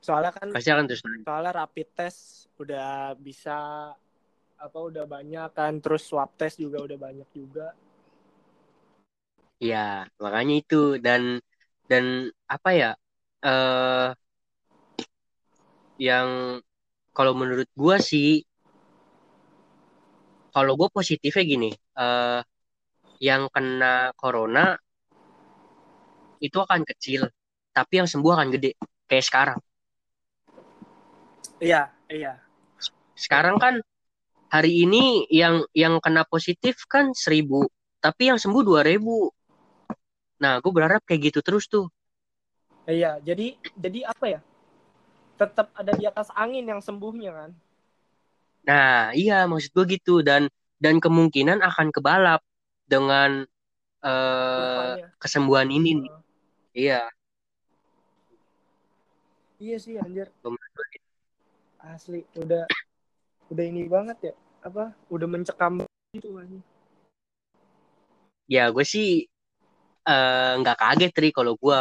soalnya 0.00 0.32
kan 0.32 0.48
pasti 0.50 0.70
akan 0.72 0.84
terus 0.88 1.04
naik. 1.04 1.22
soalnya 1.28 1.52
rapid 1.60 1.88
test 1.92 2.48
udah 2.56 3.14
bisa 3.20 3.56
apa 4.60 4.78
udah 4.80 5.04
banyak 5.08 5.48
kan. 5.56 5.80
Terus 5.80 6.04
swab 6.04 6.32
test 6.36 6.60
juga 6.60 6.80
udah 6.84 6.98
banyak 7.00 7.28
juga. 7.32 7.72
Ya 9.60 10.08
makanya 10.20 10.54
itu. 10.60 10.96
Dan 11.00 11.40
dan 11.88 12.28
apa 12.48 12.70
ya 12.72 12.90
eh 13.44 14.08
yang 16.00 16.60
kalau 17.12 17.32
menurut 17.36 17.68
gua 17.76 18.00
sih 18.00 18.44
kalau 20.50 20.74
gue 20.74 20.88
positifnya 20.90 21.44
gini 21.46 21.70
eh 21.74 22.40
yang 23.20 23.52
kena 23.52 24.16
corona 24.16 24.74
itu 26.40 26.56
akan 26.56 26.82
kecil 26.88 27.28
tapi 27.76 28.00
yang 28.00 28.08
sembuh 28.08 28.32
akan 28.32 28.48
gede 28.48 28.70
kayak 29.06 29.24
sekarang 29.28 29.58
iya 31.60 31.92
iya. 32.08 32.40
Sekarang 33.14 33.60
kan 33.60 33.78
hari 34.50 34.82
ini 34.88 35.28
yang 35.30 35.62
yang 35.76 36.00
kena 36.02 36.26
positif 36.26 36.82
kan 36.90 37.14
seribu 37.14 37.68
tapi 38.00 38.32
yang 38.32 38.40
sembuh 38.40 38.62
dua 38.64 38.80
ribu. 38.82 39.28
Nah 40.40 40.58
gue 40.58 40.72
berharap 40.72 41.04
kayak 41.04 41.30
gitu 41.30 41.40
terus 41.44 41.68
tuh. 41.68 41.92
Iya 42.88 43.20
jadi 43.20 43.54
jadi 43.76 44.08
apa 44.08 44.26
ya? 44.26 44.40
Tetap 45.36 45.72
ada 45.76 45.92
di 45.96 46.04
atas 46.08 46.32
angin 46.32 46.64
yang 46.64 46.80
sembuhnya 46.80 47.30
kan? 47.32 47.50
Nah 48.64 49.12
iya 49.12 49.44
maksud 49.44 49.70
gue 49.76 50.00
gitu. 50.00 50.24
Dan 50.24 50.48
dan 50.80 50.96
kemungkinan 50.96 51.60
akan 51.60 51.92
kebalap 51.92 52.40
dengan 52.88 53.44
Kurvanya. 54.00 55.06
kesembuhan 55.20 55.68
ini 55.68 55.90
nih. 56.00 56.12
Iya. 56.72 57.02
Iya 59.60 59.76
sih 59.76 60.00
anjir. 60.00 60.32
Gitu. 60.32 60.48
Asli 61.84 62.24
udah 62.36 62.64
udah 63.50 63.64
ini 63.64 63.88
banget 63.88 64.32
ya 64.32 64.34
apa 64.60 64.92
udah 65.08 65.26
mencekam 65.28 65.84
gitu 66.12 66.36
anjir 66.36 66.60
ya 68.50 68.68
gue 68.68 68.84
sih 68.84 69.24
eh, 70.04 70.52
nggak 70.60 70.76
kaget 70.76 71.10
tri 71.16 71.28
kalau 71.32 71.56
gue 71.56 71.80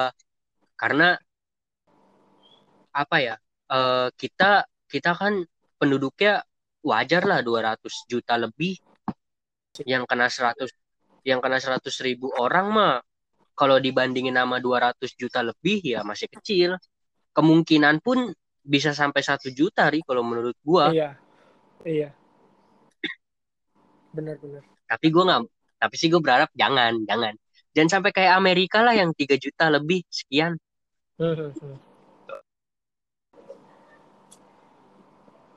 karena 0.80 1.20
apa 2.96 3.18
ya 3.20 3.36
eh, 3.72 4.08
kita 4.16 4.64
kita 4.90 5.14
kan 5.14 5.46
penduduknya 5.80 6.44
wajar 6.84 7.24
lah 7.28 7.40
200 7.44 8.10
juta 8.10 8.36
lebih. 8.40 8.80
Yang 9.88 10.04
kena 10.10 10.28
100 10.28 10.70
yang 11.24 11.40
kena 11.44 11.60
100 11.60 11.84
ribu 12.04 12.32
orang 12.36 12.68
mah 12.72 12.96
kalau 13.56 13.78
dibandingin 13.78 14.36
sama 14.36 14.58
200 14.64 15.12
juta 15.16 15.40
lebih 15.44 15.80
ya 15.84 16.04
masih 16.04 16.28
kecil. 16.32 16.76
Kemungkinan 17.36 18.04
pun 18.04 18.34
bisa 18.70 18.94
sampai 18.94 19.26
satu 19.26 19.50
juta 19.50 19.90
ri 19.90 20.06
kalau 20.06 20.22
menurut 20.22 20.54
gua. 20.62 20.94
Iya. 20.94 21.18
Iya. 21.82 22.10
Benar-benar 24.14 24.62
tapi 24.90 25.14
gua 25.14 25.24
nggak 25.30 25.46
tapi 25.80 25.96
sih 25.96 26.12
gue 26.12 26.20
berharap 26.20 26.52
jangan 26.60 27.08
jangan. 27.08 27.32
Jangan 27.72 27.90
sampai 28.02 28.12
kayak 28.12 28.36
Amerika 28.36 28.84
lah 28.84 28.92
yang 28.92 29.16
3 29.16 29.40
juta 29.40 29.72
lebih 29.72 30.04
sekian. 30.12 30.60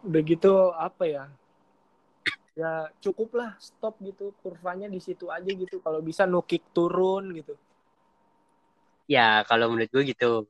Udah 0.07 0.23
gitu 0.23 0.71
apa 0.79 1.05
ya? 1.11 1.27
Ya 2.55 2.87
cukup 3.03 3.35
lah 3.35 3.59
stop 3.59 3.99
gitu. 3.99 4.31
Kurvanya 4.47 4.87
di 4.87 5.03
situ 5.03 5.27
aja 5.27 5.51
gitu. 5.51 5.83
Kalau 5.83 5.99
bisa 5.99 6.23
no 6.23 6.47
kick 6.47 6.71
turun 6.71 7.35
gitu. 7.35 7.59
Ya 9.11 9.43
kalau 9.51 9.75
menurut 9.75 9.91
gue 9.91 10.15
gitu 10.15 10.47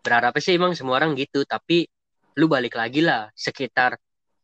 berharapnya 0.00 0.42
sih 0.42 0.56
emang 0.56 0.72
semua 0.76 0.98
orang 1.00 1.12
gitu 1.16 1.44
tapi 1.44 1.84
lu 2.36 2.46
balik 2.48 2.76
lagi 2.76 3.04
lah 3.04 3.28
sekitar 3.36 4.00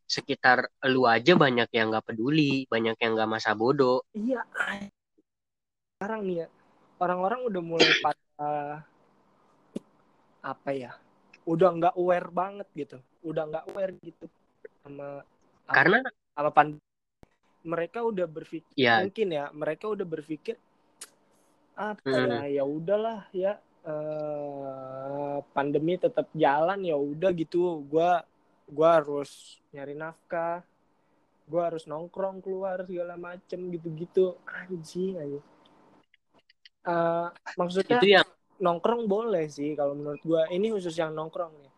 sekitar 0.07 0.71
lu 0.87 1.03
aja 1.03 1.35
banyak 1.35 1.67
yang 1.73 1.91
nggak 1.91 2.13
peduli 2.13 2.63
banyak 2.71 2.95
yang 3.01 3.17
nggak 3.17 3.27
masa 3.29 3.51
bodoh. 3.57 4.05
Iya. 4.15 4.45
Sekarang 5.97 6.23
nih 6.23 6.45
ya 6.45 6.47
orang-orang 7.01 7.39
udah 7.45 7.61
mulai 7.61 7.91
pada 8.01 8.47
apa 10.41 10.69
ya 10.71 10.91
udah 11.43 11.69
nggak 11.75 11.95
aware 11.99 12.29
banget 12.31 12.67
gitu 12.75 12.97
udah 13.23 13.43
nggak 13.51 13.65
aware 13.71 13.93
gitu 13.99 14.25
sama 14.83 15.23
karena 15.67 15.99
apa 16.35 16.49
pan 16.51 16.67
mereka 17.67 17.99
udah 18.03 18.23
berpikir 18.23 18.71
ya 18.79 19.03
mungkin 19.03 19.27
ya 19.27 19.51
mereka 19.51 19.91
udah 19.91 20.07
berpikir 20.07 20.55
apa 21.75 21.99
Hmm. 22.03 22.31
ya 22.31 22.61
ya 22.61 22.63
udahlah 22.63 23.19
ya 23.35 23.59
eh, 23.85 25.37
pandemi 25.53 25.99
tetap 25.99 26.31
jalan 26.33 26.81
ya 26.81 26.95
udah 26.97 27.31
gitu. 27.35 27.83
Gua 27.85 28.23
gua 28.69 28.89
harus 29.01 29.61
nyari 29.75 29.93
nafkah. 29.93 30.63
Gua 31.47 31.71
harus 31.71 31.87
nongkrong 31.87 32.43
keluar 32.43 32.83
segala 32.83 33.15
macem 33.15 33.71
gitu-gitu. 33.71 34.35
Anjing 34.47 35.15
anjing 35.19 35.45
Eh, 36.87 37.27
maksudnya 37.59 37.99
itu 37.99 38.15
yang 38.15 38.29
nongkrong 38.63 39.11
boleh 39.11 39.51
sih 39.51 39.75
kalau 39.75 39.91
menurut 39.91 40.23
gua. 40.23 40.47
Ini 40.47 40.71
khusus 40.71 40.95
yang 40.95 41.11
nongkrong 41.11 41.51
nih. 41.59 41.71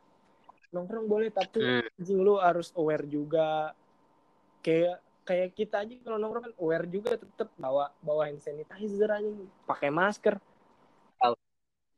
Nongkrong 0.69 1.09
boleh 1.09 1.33
tapi 1.33 1.65
hmm, 1.65 1.97
anjing 1.97 2.19
lu 2.21 2.37
harus 2.37 2.69
aware 2.77 3.09
juga. 3.09 3.73
Kayak 4.61 5.01
kayak 5.25 5.49
kita 5.57 5.81
aja 5.81 5.93
kalau 6.05 6.17
nongkrong 6.21 6.45
kan 6.49 6.55
aware 6.61 6.85
juga 6.89 7.17
tetap 7.17 7.49
bawa 7.57 7.89
bawa 8.01 8.29
hand 8.29 8.41
sanitizer 8.41 9.09
aja 9.13 9.29
pakai 9.69 9.93
masker 9.93 10.41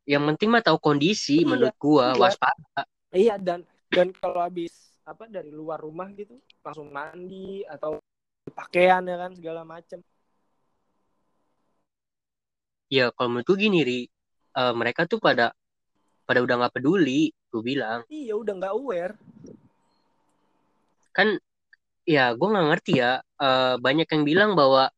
yang 0.05 0.23
penting 0.33 0.49
mah 0.49 0.63
tahu 0.65 0.77
kondisi 0.81 1.41
Iya, 1.41 1.47
menurut 1.47 1.75
gua 1.77 2.13
iya. 2.13 2.19
waspada. 2.19 2.81
Iya 3.11 3.35
dan 3.37 3.59
dan 3.91 4.15
kalau 4.15 4.39
habis 4.41 4.71
apa 5.03 5.27
dari 5.27 5.51
luar 5.51 5.81
rumah 5.81 6.07
gitu 6.15 6.39
langsung 6.63 6.89
mandi 6.89 7.65
atau 7.67 7.99
pakaian 8.55 9.03
ya 9.05 9.17
kan 9.19 9.31
segala 9.35 9.61
macem. 9.67 9.99
Ya 12.91 13.11
kalau 13.15 13.29
menurut 13.35 13.47
gua 13.47 13.57
gini 13.59 13.79
ri. 13.83 13.99
Eh, 14.51 14.73
mereka 14.75 15.07
tuh 15.07 15.19
pada 15.23 15.55
pada 16.27 16.39
udah 16.43 16.55
nggak 16.59 16.75
peduli 16.79 17.31
gue 17.51 17.63
bilang. 17.63 18.03
Iya 18.11 18.35
udah 18.35 18.53
nggak 18.55 18.73
aware. 18.75 19.15
Kan 21.15 21.39
ya 22.03 22.35
gue 22.35 22.47
nggak 22.51 22.67
ngerti 22.67 22.93
ya. 22.99 23.19
Eh, 23.39 23.75
banyak 23.79 24.07
yang 24.11 24.23
bilang 24.27 24.51
bahwa 24.59 24.91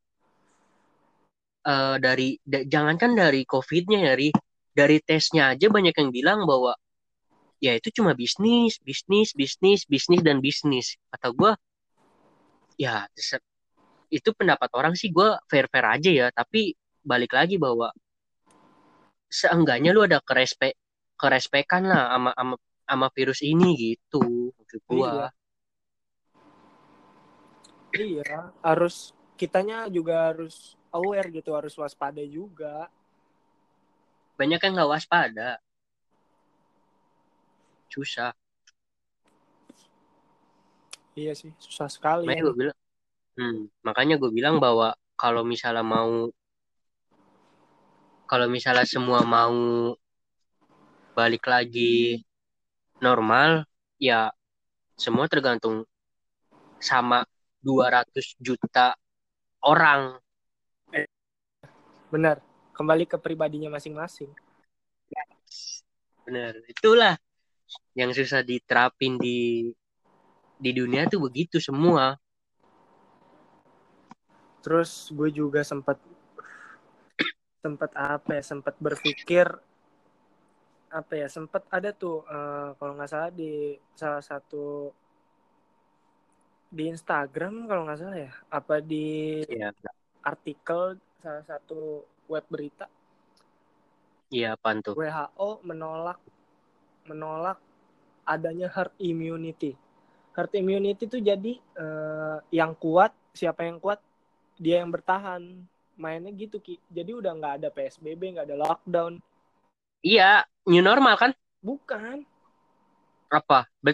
eh, 1.65 1.95
dari 2.01 2.37
da- 2.41 2.65
jangankan 2.65 3.13
dari 3.13 3.45
covidnya 3.45 4.09
ya 4.09 4.13
ri 4.17 4.29
dari 4.73 4.97
tesnya 4.99 5.53
aja 5.53 5.69
banyak 5.69 5.93
yang 5.93 6.09
bilang 6.09 6.39
bahwa 6.49 6.73
ya 7.63 7.77
itu 7.77 7.93
cuma 7.95 8.12
bisnis 8.17 8.81
bisnis 8.81 9.31
bisnis 9.38 9.86
bisnis 9.88 10.21
dan 10.25 10.41
bisnis. 10.43 10.97
Kata 11.13 11.31
gue 11.31 11.51
ya 12.81 13.05
itu 14.13 14.29
pendapat 14.33 14.69
orang 14.73 14.93
sih 14.97 15.09
gue 15.13 15.29
fair 15.47 15.69
fair 15.69 15.86
aja 15.86 16.09
ya. 16.09 16.27
Tapi 16.33 16.73
balik 17.05 17.38
lagi 17.38 17.55
bahwa 17.62 17.93
seenggaknya 19.33 19.89
lu 19.93 20.05
ada 20.05 20.21
kerespe 20.21 20.77
kerespekan 21.17 21.89
lah 21.89 22.13
sama 22.13 22.31
sama 22.38 22.55
sama 22.83 23.07
virus 23.15 23.41
ini 23.41 23.73
gitu 23.73 24.53
maksud 24.53 24.81
Iya. 24.93 25.25
iya 27.97 28.53
harus 28.62 29.15
kitanya 29.39 29.89
juga 29.89 30.29
harus 30.33 30.77
aware 30.93 31.33
gitu 31.33 31.57
harus 31.57 31.73
waspada 31.79 32.21
juga 32.21 32.91
banyak 34.37 34.59
yang 34.59 34.73
nggak 34.75 34.91
waspada. 34.91 35.61
Susah. 37.89 38.33
Iya 41.13 41.37
sih 41.37 41.53
susah 41.61 41.85
sekali 41.93 42.25
makanya 42.25 42.41
gue 42.49 42.55
bilang 42.57 42.77
hmm, 43.37 43.59
makanya 43.85 44.15
gue 44.17 44.31
bilang 44.33 44.55
bahwa 44.57 44.97
kalau 45.13 45.45
misalnya 45.45 45.85
mau 45.85 46.25
kalau 48.25 48.49
misalnya 48.49 48.81
semua 48.89 49.21
mau 49.21 49.93
balik 51.13 51.45
lagi 51.45 52.25
normal 52.97 53.69
ya 54.01 54.33
semua 54.97 55.29
tergantung 55.29 55.85
sama 56.81 57.21
200 57.61 58.09
juta 58.41 58.97
orang. 59.61 60.17
Benar 62.09 62.52
kembali 62.73 63.05
ke 63.05 63.21
pribadinya 63.21 63.69
masing-masing. 63.71 64.33
Bener. 66.25 66.59
Itulah 66.65 67.15
yang 67.93 68.12
susah 68.12 68.41
diterapin 68.41 69.21
di 69.21 69.69
di 70.57 70.71
dunia 70.71 71.05
tuh 71.05 71.29
begitu 71.29 71.62
semua. 71.62 72.17
Terus 74.63 75.12
gue 75.12 75.29
juga 75.29 75.62
sempat 75.62 75.99
sempat 77.63 77.91
apa 77.95 78.39
ya 78.39 78.43
sempat 78.43 78.75
berpikir 78.79 79.47
apa 80.93 81.13
ya 81.15 81.27
sempat 81.31 81.63
ada 81.71 81.89
tuh 81.95 82.21
eh, 82.27 82.69
kalau 82.77 82.93
nggak 82.93 83.09
salah 83.09 83.31
di 83.31 83.73
salah 83.95 84.21
satu 84.21 84.93
di 86.69 86.91
Instagram 86.91 87.65
kalau 87.65 87.88
nggak 87.88 87.99
salah 88.03 88.17
ya 88.19 88.31
apa 88.51 88.83
di 88.83 89.41
ya 89.47 89.71
artikel 90.21 90.99
salah 91.23 91.43
satu 91.47 92.03
web 92.29 92.45
berita 92.49 92.88
iya 94.33 94.55
apaan 94.57 94.81
tuh 94.81 94.95
WHO 94.97 95.62
menolak 95.63 96.19
menolak 97.07 97.59
adanya 98.23 98.71
herd 98.71 98.91
immunity. 98.99 99.75
Herd 100.33 100.51
immunity 100.57 101.05
itu 101.05 101.19
jadi 101.21 101.53
uh, 101.77 102.41
yang 102.49 102.73
kuat, 102.73 103.13
siapa 103.36 103.67
yang 103.67 103.77
kuat, 103.77 104.01
dia 104.57 104.81
yang 104.81 104.89
bertahan. 104.89 105.43
Mainnya 105.93 106.33
gitu 106.33 106.57
Ki. 106.57 106.81
Jadi 106.89 107.13
udah 107.13 107.31
nggak 107.38 107.53
ada 107.62 107.69
PSBB, 107.69 108.33
nggak 108.33 108.47
ada 108.49 108.57
lockdown. 108.57 109.13
Iya, 110.01 110.41
new 110.65 110.81
normal 110.81 111.15
kan? 111.21 111.31
Bukan. 111.62 112.25
Apa? 113.29 113.69
Ber 113.77 113.93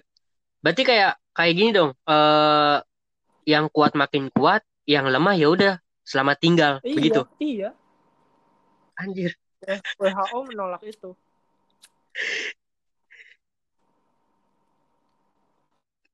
berarti 0.63 0.83
kayak 0.87 1.19
kayak 1.35 1.53
gini 1.59 1.69
dong. 1.75 1.91
Uh, 2.07 2.79
yang 3.43 3.67
kuat 3.67 3.99
makin 3.99 4.31
kuat, 4.31 4.63
yang 4.87 5.11
lemah 5.11 5.35
ya 5.35 5.51
udah 5.51 5.73
selamat 6.07 6.37
tinggal, 6.39 6.73
iya, 6.81 6.95
begitu. 6.95 7.21
Iya. 7.41 7.69
Anjir. 8.99 9.31
WHO 9.99 10.37
menolak 10.43 10.83
itu. 10.83 11.15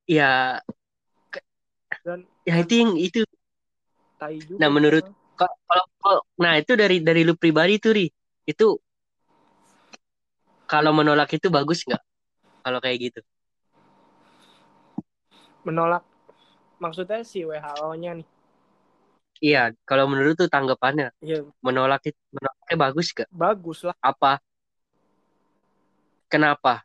Ya 0.06 0.62
dan 2.06 2.22
ya 2.46 2.62
itu 2.62 2.74
yang 2.78 2.94
itu. 2.94 3.22
Tai 4.22 4.38
juga. 4.38 4.62
Nah, 4.62 4.70
menurut 4.70 5.06
kalau 5.34 6.22
nah 6.38 6.54
itu 6.62 6.78
dari 6.78 7.02
dari 7.02 7.26
lu 7.26 7.34
pribadi 7.34 7.82
tuh, 7.82 7.98
Ri. 7.98 8.06
Itu 8.46 8.78
kalau 10.70 10.94
menolak 10.94 11.34
itu 11.34 11.50
bagus 11.50 11.82
nggak? 11.90 12.02
Kalau 12.62 12.80
kayak 12.82 12.98
gitu. 13.10 13.20
Menolak 15.66 16.06
maksudnya 16.78 17.26
si 17.26 17.42
WHO-nya 17.42 18.22
nih. 18.22 18.28
Iya, 19.42 19.76
kalau 19.84 20.06
menurut 20.08 20.38
tuh 20.38 20.48
tanggapannya. 20.48 21.12
Iya. 21.20 21.44
Menolak 21.66 22.02
itu 22.08 22.22
menolaknya 22.66 22.78
bagus 22.82 23.08
gak? 23.14 23.30
Bagus 23.30 23.80
lah. 23.86 23.96
Apa? 24.02 24.42
Kenapa? 26.26 26.82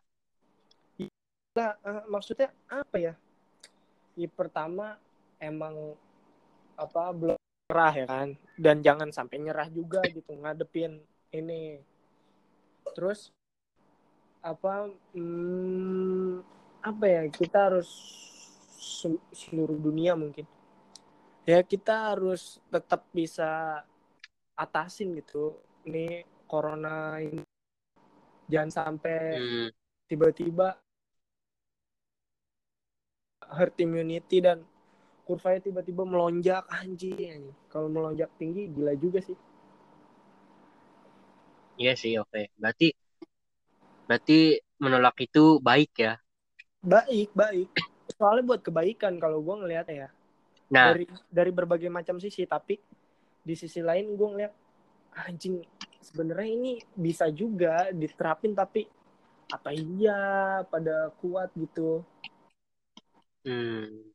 Nah, 1.57 1.73
uh, 1.83 2.05
maksudnya 2.13 2.53
apa 2.69 2.97
ya? 3.01 3.15
Ya 4.15 4.29
pertama 4.29 5.01
emang 5.41 5.97
apa 6.77 7.03
belum 7.17 7.39
nyerah 7.71 7.95
ya 7.97 8.07
kan 8.09 8.29
dan 8.59 8.77
jangan 8.85 9.09
sampai 9.15 9.41
nyerah 9.41 9.69
juga 9.71 10.03
gitu 10.11 10.35
ngadepin 10.37 11.01
ini 11.31 11.79
terus 12.97 13.31
apa 14.43 14.91
hmm, 15.15 16.43
apa 16.83 17.05
ya 17.07 17.23
kita 17.31 17.71
harus 17.71 17.89
seluruh 19.31 19.79
dunia 19.79 20.19
mungkin 20.19 20.49
ya 21.47 21.63
kita 21.63 22.11
harus 22.11 22.59
tetap 22.69 23.07
bisa 23.15 23.81
atasin 24.59 25.15
gitu 25.17 25.57
ini 25.87 26.25
corona 26.45 27.17
ini 27.23 27.41
jangan 28.51 28.71
sampai 28.71 29.19
hmm. 29.39 29.69
tiba-tiba 30.11 30.75
herd 33.51 33.75
immunity 33.79 34.43
dan 34.43 34.63
kurvanya 35.27 35.63
tiba-tiba 35.63 36.03
melonjak 36.03 36.67
anjing 36.71 37.55
kalau 37.71 37.87
melonjak 37.87 38.31
tinggi 38.35 38.67
gila 38.75 38.99
juga 38.99 39.23
sih 39.23 39.39
iya 41.79 41.95
sih 41.95 42.19
oke 42.19 42.35
okay. 42.35 42.45
berarti 42.59 42.89
berarti 44.11 44.39
menolak 44.83 45.17
itu 45.23 45.63
baik 45.63 45.93
ya 46.03 46.19
baik 46.83 47.31
baik 47.31 47.71
soalnya 48.19 48.43
buat 48.43 48.61
kebaikan 48.67 49.23
kalau 49.23 49.39
gue 49.39 49.55
ngeliat 49.63 49.87
ya 49.87 50.09
nah. 50.73 50.91
dari 50.91 51.07
dari 51.31 51.51
berbagai 51.55 51.87
macam 51.87 52.19
sisi 52.19 52.43
tapi 52.43 52.75
di 53.41 53.55
sisi 53.55 53.79
lain 53.81 54.19
gue 54.19 54.29
ngeliat 54.35 54.53
anjing 55.15 55.63
sebenarnya 56.01 56.51
ini 56.51 56.73
bisa 56.97 57.29
juga 57.31 57.91
diterapin 57.93 58.55
tapi 58.57 58.87
apa 59.51 59.75
iya 59.75 60.63
pada 60.71 61.11
kuat 61.19 61.51
gitu 61.59 62.03
hmm 63.45 64.11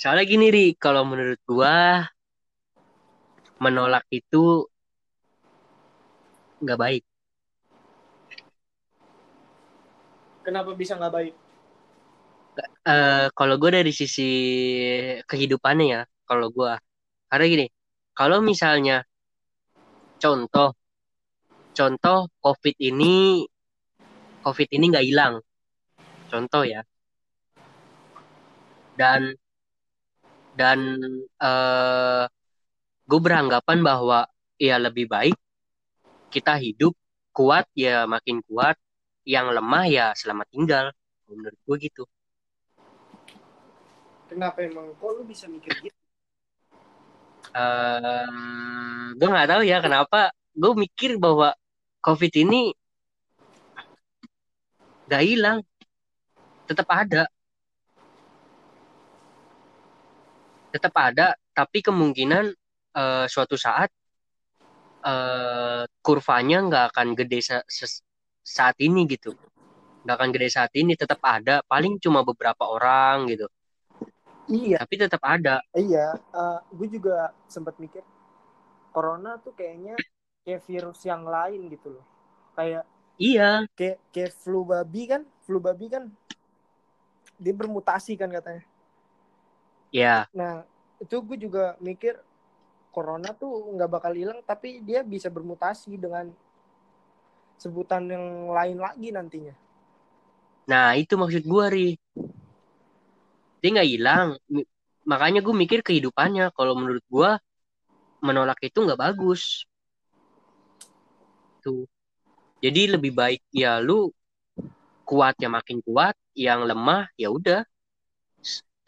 Soalnya 0.00 0.24
gini 0.24 0.48
ri, 0.48 0.66
kalau 0.80 1.04
menurut 1.04 1.36
gua 1.44 2.08
menolak 3.60 4.08
itu 4.08 4.64
nggak 6.64 6.80
baik. 6.80 7.04
Kenapa 10.40 10.72
bisa 10.72 10.96
nggak 10.96 11.12
baik? 11.12 11.34
Uh, 12.80 13.28
kalau 13.36 13.60
gue 13.60 13.70
dari 13.76 13.92
sisi 13.92 14.30
kehidupannya 15.28 15.86
ya, 15.92 16.02
kalau 16.24 16.48
gue, 16.48 16.72
karena 17.28 17.44
gini, 17.44 17.66
kalau 18.16 18.40
misalnya 18.40 19.04
contoh, 20.20 20.76
contoh 21.72 22.18
COVID 22.44 22.76
ini, 22.76 23.48
COVID 24.44 24.68
ini 24.76 24.84
nggak 24.92 25.06
hilang, 25.08 25.34
contoh 26.28 26.62
ya, 26.68 26.84
dan 29.00 29.32
dan 30.54 30.78
uh, 31.40 31.48
eh, 31.48 32.24
gue 33.08 33.20
beranggapan 33.20 33.78
bahwa 33.80 34.28
ya 34.60 34.76
lebih 34.76 35.08
baik 35.08 35.36
kita 36.28 36.60
hidup 36.60 36.92
kuat 37.32 37.64
ya 37.72 38.04
makin 38.04 38.44
kuat. 38.44 38.76
Yang 39.24 39.46
lemah 39.56 39.84
ya 39.86 40.06
selamat 40.16 40.48
tinggal. 40.48 40.86
Menurut 41.28 41.60
gue 41.64 41.76
gitu. 41.86 42.02
Kenapa 44.26 44.64
emang? 44.64 44.96
Kok 44.96 45.10
lu 45.20 45.22
bisa 45.28 45.44
mikir 45.46 45.70
gitu 45.84 45.99
uh, 47.54 48.26
gue 49.16 49.28
nggak 49.28 49.48
tahu 49.50 49.62
ya 49.66 49.78
kenapa. 49.82 50.30
Gue 50.54 50.72
mikir 50.74 51.16
bahwa 51.18 51.54
covid 52.02 52.32
ini 52.34 52.74
gak 55.10 55.22
hilang. 55.24 55.58
Tetap 56.68 56.86
ada. 56.90 57.26
Tetap 60.70 60.94
ada 60.94 61.34
tapi 61.50 61.82
kemungkinan 61.82 62.54
uh, 62.94 63.26
suatu 63.26 63.58
saat 63.58 63.90
uh, 65.02 65.82
kurvanya 66.00 66.62
nggak 66.62 66.84
akan 66.94 67.08
gede 67.18 67.42
sa 67.42 67.58
saat 68.46 68.76
ini 68.78 69.02
gitu. 69.10 69.34
Nggak 70.06 70.16
akan 70.16 70.30
gede 70.30 70.48
saat 70.48 70.72
ini 70.78 70.94
tetap 70.94 71.18
ada. 71.26 71.60
Paling 71.66 71.98
cuma 71.98 72.22
beberapa 72.22 72.70
orang 72.70 73.26
gitu 73.34 73.50
iya 74.50 74.82
tapi 74.82 74.94
tetap 74.98 75.22
ada 75.22 75.62
iya 75.72 76.18
uh, 76.34 76.58
gue 76.74 76.88
juga 76.90 77.30
sempat 77.46 77.78
mikir 77.78 78.02
corona 78.90 79.38
tuh 79.38 79.54
kayaknya 79.54 79.94
kayak 80.42 80.62
virus 80.66 81.00
yang 81.06 81.22
lain 81.24 81.70
gitu 81.70 81.94
loh 81.94 82.06
kayak 82.58 82.84
iya 83.16 83.64
kayak 83.78 83.98
kayak 84.10 84.32
flu 84.34 84.66
babi 84.66 85.02
kan 85.06 85.22
flu 85.46 85.62
babi 85.62 85.86
kan 85.88 86.10
dia 87.40 87.54
bermutasi 87.56 88.18
kan 88.20 88.28
katanya 88.28 88.66
Ya. 89.90 90.30
Nah, 90.30 90.62
itu 91.02 91.18
gue 91.18 91.38
juga 91.50 91.74
mikir 91.82 92.14
corona 92.94 93.34
tuh 93.34 93.74
nggak 93.74 93.90
bakal 93.90 94.12
hilang, 94.14 94.38
tapi 94.46 94.82
dia 94.82 95.02
bisa 95.02 95.26
bermutasi 95.26 95.98
dengan 95.98 96.30
sebutan 97.58 98.06
yang 98.06 98.54
lain 98.54 98.78
lagi 98.78 99.10
nantinya. 99.10 99.54
Nah, 100.70 100.94
itu 100.94 101.18
maksud 101.18 101.42
gue, 101.42 101.66
Ri. 101.66 101.88
Dia 103.60 103.68
nggak 103.76 103.90
hilang. 103.90 104.28
Makanya 105.04 105.40
gue 105.44 105.54
mikir 105.54 105.80
kehidupannya. 105.84 106.52
Kalau 106.56 106.74
menurut 106.76 107.04
gue, 107.08 107.30
menolak 108.24 108.60
itu 108.64 108.78
nggak 108.80 109.00
bagus. 109.00 109.64
Tuh. 111.64 111.84
Jadi 112.60 112.92
lebih 112.96 113.12
baik 113.16 113.40
ya 113.52 113.80
lu 113.80 114.12
kuat 115.08 115.34
ya 115.40 115.48
makin 115.48 115.80
kuat, 115.80 116.14
yang 116.36 116.62
lemah 116.64 117.08
ya 117.16 117.32
udah 117.32 117.64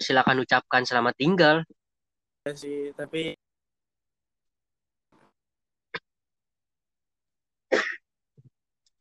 silakan 0.03 0.43
ucapkan 0.43 0.83
selamat 0.83 1.15
tinggal. 1.17 1.57
Ya 2.43 2.53
sih, 2.59 2.91
tapi 2.99 3.39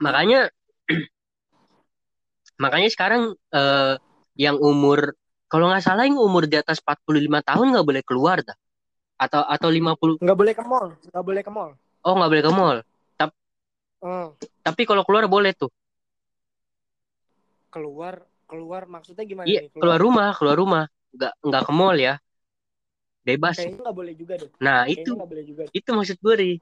makanya 0.02 0.50
makanya 2.64 2.90
sekarang 2.90 3.34
uh, 3.54 3.98
yang 4.38 4.58
umur 4.58 5.14
kalau 5.52 5.68
nggak 5.68 5.84
salah 5.84 6.08
yang 6.08 6.16
umur 6.16 6.48
di 6.48 6.56
atas 6.56 6.80
45 6.80 7.28
tahun 7.44 7.66
nggak 7.76 7.84
boleh 7.84 8.04
keluar 8.08 8.40
dah. 8.40 8.56
Atau 9.20 9.44
atau 9.44 9.68
50 9.68 10.24
nggak 10.24 10.38
boleh 10.40 10.54
ke 10.56 10.64
mall, 10.64 10.96
nggak 11.12 11.26
boleh 11.28 11.42
ke 11.44 11.52
mall. 11.52 11.72
Oh, 12.08 12.16
nggak 12.16 12.30
boleh 12.32 12.44
ke 12.48 12.52
mall. 12.56 12.78
Tapi 13.20 13.36
hmm. 14.00 14.28
Tapi 14.64 14.82
kalau 14.88 15.04
keluar 15.04 15.28
boleh 15.28 15.52
tuh. 15.52 15.68
Keluar 17.68 18.24
keluar 18.48 18.88
maksudnya 18.88 19.28
gimana 19.28 19.46
iya, 19.46 19.68
nih? 19.68 19.76
Keluar? 19.76 19.84
keluar 19.84 20.00
rumah, 20.00 20.30
keluar 20.40 20.56
rumah. 20.56 20.84
Nggak 21.12 21.34
nggak 21.44 21.64
ke 21.68 21.74
mall 21.76 21.98
ya. 22.00 22.16
Bebas. 23.22 23.56
Kayaknya 23.60 23.80
nggak 23.84 23.98
boleh 24.00 24.14
juga 24.16 24.34
deh. 24.40 24.50
Nah, 24.64 24.88
Kayaknya 24.88 25.04
itu 25.04 25.12
boleh 25.20 25.44
juga. 25.44 25.62
Itu 25.76 25.90
maksud 25.94 26.18
gue, 26.24 26.34
Ri. 26.40 26.54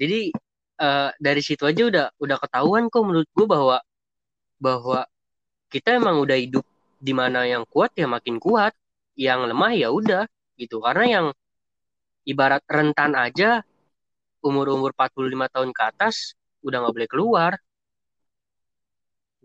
Jadi 0.00 0.20
uh, 0.84 1.10
dari 1.16 1.42
situ 1.44 1.64
aja 1.64 1.82
udah 1.88 2.06
udah 2.20 2.36
ketahuan 2.40 2.92
kok 2.92 3.04
menurut 3.04 3.28
gue 3.32 3.46
bahwa 3.48 3.80
bahwa 4.60 5.08
kita 5.72 5.96
emang 5.96 6.20
udah 6.20 6.36
hidup 6.36 6.64
di 7.00 7.12
mana 7.16 7.48
yang 7.48 7.64
kuat 7.64 7.96
ya 7.96 8.04
makin 8.04 8.36
kuat, 8.36 8.76
yang 9.16 9.48
lemah 9.48 9.72
ya 9.72 9.88
udah 9.88 10.24
gitu. 10.60 10.78
Karena 10.84 11.04
yang 11.08 11.26
ibarat 12.28 12.62
rentan 12.68 13.16
aja 13.16 13.64
umur-umur 14.44 14.92
45 14.92 15.48
tahun 15.48 15.70
ke 15.72 15.82
atas 15.82 16.36
udah 16.60 16.84
nggak 16.84 16.94
boleh 16.96 17.10
keluar 17.10 17.52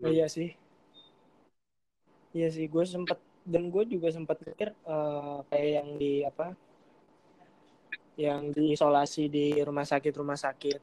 Oh, 0.04 0.12
iya 0.12 0.28
sih. 0.28 0.52
Iya 2.36 2.52
sih, 2.52 2.68
gue 2.68 2.84
sempet 2.84 3.16
dan 3.48 3.72
gue 3.72 3.84
juga 3.88 4.12
sempat 4.12 4.36
mikir 4.44 4.76
uh, 4.84 5.40
kayak 5.48 5.70
yang 5.80 5.88
di 5.96 6.12
apa, 6.20 6.52
yang 8.20 8.52
diisolasi 8.52 9.32
di 9.32 9.56
rumah 9.64 9.88
sakit 9.88 10.12
rumah 10.20 10.36
sakit 10.36 10.80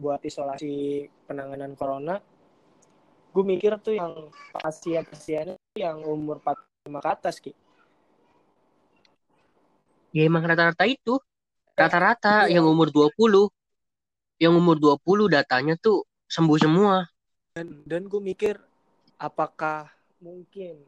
buat 0.00 0.24
isolasi 0.24 1.04
penanganan 1.28 1.76
corona. 1.76 2.16
Gue 3.34 3.42
mikir 3.42 3.74
tuh 3.82 3.98
yang 3.98 4.30
pasien 4.54 5.02
pasiennya 5.02 5.58
yang 5.74 5.98
umur 6.06 6.38
45 6.38 7.02
ke 7.02 7.08
atas 7.10 7.34
ki. 7.42 7.52
Ya 10.14 10.22
emang 10.30 10.46
rata-rata 10.46 10.86
itu. 10.86 11.18
Rata-rata 11.74 12.46
ya. 12.46 12.62
yang 12.62 12.70
umur 12.70 12.94
20. 12.94 13.50
Yang 14.38 14.54
umur 14.54 14.78
20 14.78 15.34
datanya 15.34 15.74
tuh 15.74 16.06
sembuh 16.30 16.58
semua. 16.62 17.10
Dan 17.58 17.82
dan 17.82 18.06
gue 18.06 18.22
mikir 18.22 18.54
apakah 19.18 19.90
mungkin 20.22 20.78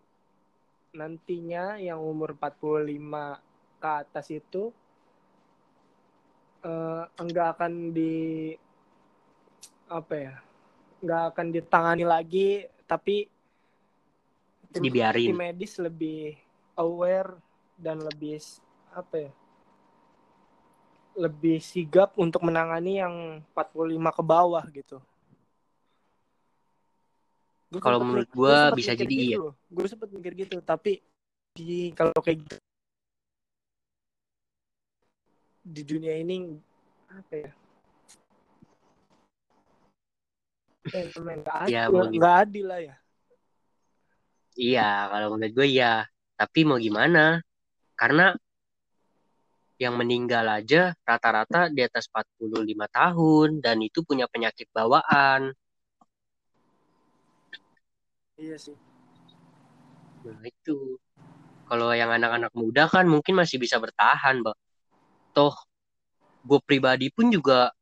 nantinya 0.95 1.83
yang 1.83 1.99
umur 1.99 2.39
45 2.39 3.43
ke 3.83 3.89
atas 3.91 4.27
itu 4.31 4.71
uh, 6.63 7.11
enggak 7.19 7.59
akan 7.59 7.91
di 7.91 8.55
apa 9.91 10.15
ya 10.15 10.46
nggak 11.05 11.23
akan 11.35 11.47
ditangani 11.53 12.05
lagi 12.05 12.49
tapi 12.89 13.29
tim, 14.73 14.83
dibiarin. 14.87 15.33
tim 15.33 15.37
medis 15.37 15.77
lebih 15.77 16.37
aware 16.77 17.37
dan 17.77 18.01
lebih 18.01 18.41
apa 18.93 19.29
ya 19.29 19.33
lebih 21.17 21.65
sigap 21.65 22.13
untuk 22.21 22.45
menangani 22.45 23.01
yang 23.01 23.41
45 23.57 24.21
ke 24.21 24.23
bawah 24.23 24.65
gitu. 24.69 25.01
Kalau 27.81 28.05
menurut 28.05 28.29
gue 28.29 28.57
bisa 28.77 28.93
jadi 28.93 29.11
gitu 29.11 29.51
iya. 29.51 29.75
gue 29.75 29.87
sempet 29.91 30.09
mikir 30.15 30.33
gitu 30.47 30.63
tapi 30.63 31.03
di 31.57 31.91
kalau 31.97 32.15
kayak 32.23 32.47
gitu 32.47 32.57
di 35.67 35.83
dunia 35.83 36.15
ini 36.15 36.55
apa 37.11 37.35
ya 37.35 37.51
eh, 40.93 41.07
adil, 41.11 41.73
ya, 41.73 41.83
mau 41.91 42.07
gak 42.07 42.37
adil 42.47 42.67
lah 42.69 42.81
ya 42.83 42.95
iya 44.57 44.91
kalau 45.11 45.27
menurut 45.35 45.53
gue 45.53 45.69
ya 45.71 46.07
tapi 46.37 46.61
mau 46.63 46.79
gimana 46.79 47.41
karena 47.97 48.37
yang 49.77 49.97
meninggal 50.01 50.45
aja 50.49 50.97
rata-rata 51.05 51.69
di 51.69 51.85
atas 51.85 52.09
45 52.09 52.89
tahun 52.89 53.49
dan 53.61 53.77
itu 53.85 54.01
punya 54.01 54.25
penyakit 54.25 54.73
bawaan 54.73 55.53
Iya 58.37 58.57
sih. 58.61 58.77
Nah 60.29 60.45
itu. 60.45 61.01
Kalau 61.67 61.91
yang 61.97 62.13
anak-anak 62.13 62.53
muda 62.53 62.85
kan 62.87 63.09
mungkin 63.09 63.35
masih 63.35 63.57
bisa 63.57 63.81
bertahan, 63.81 64.45
Mbak. 64.45 64.57
Toh, 65.33 65.57
gue 66.45 66.61
pribadi 66.63 67.09
pun 67.09 67.33
juga 67.33 67.73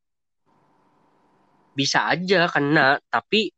bisa 1.75 2.07
aja 2.07 2.47
kena, 2.47 2.97
tapi 3.11 3.51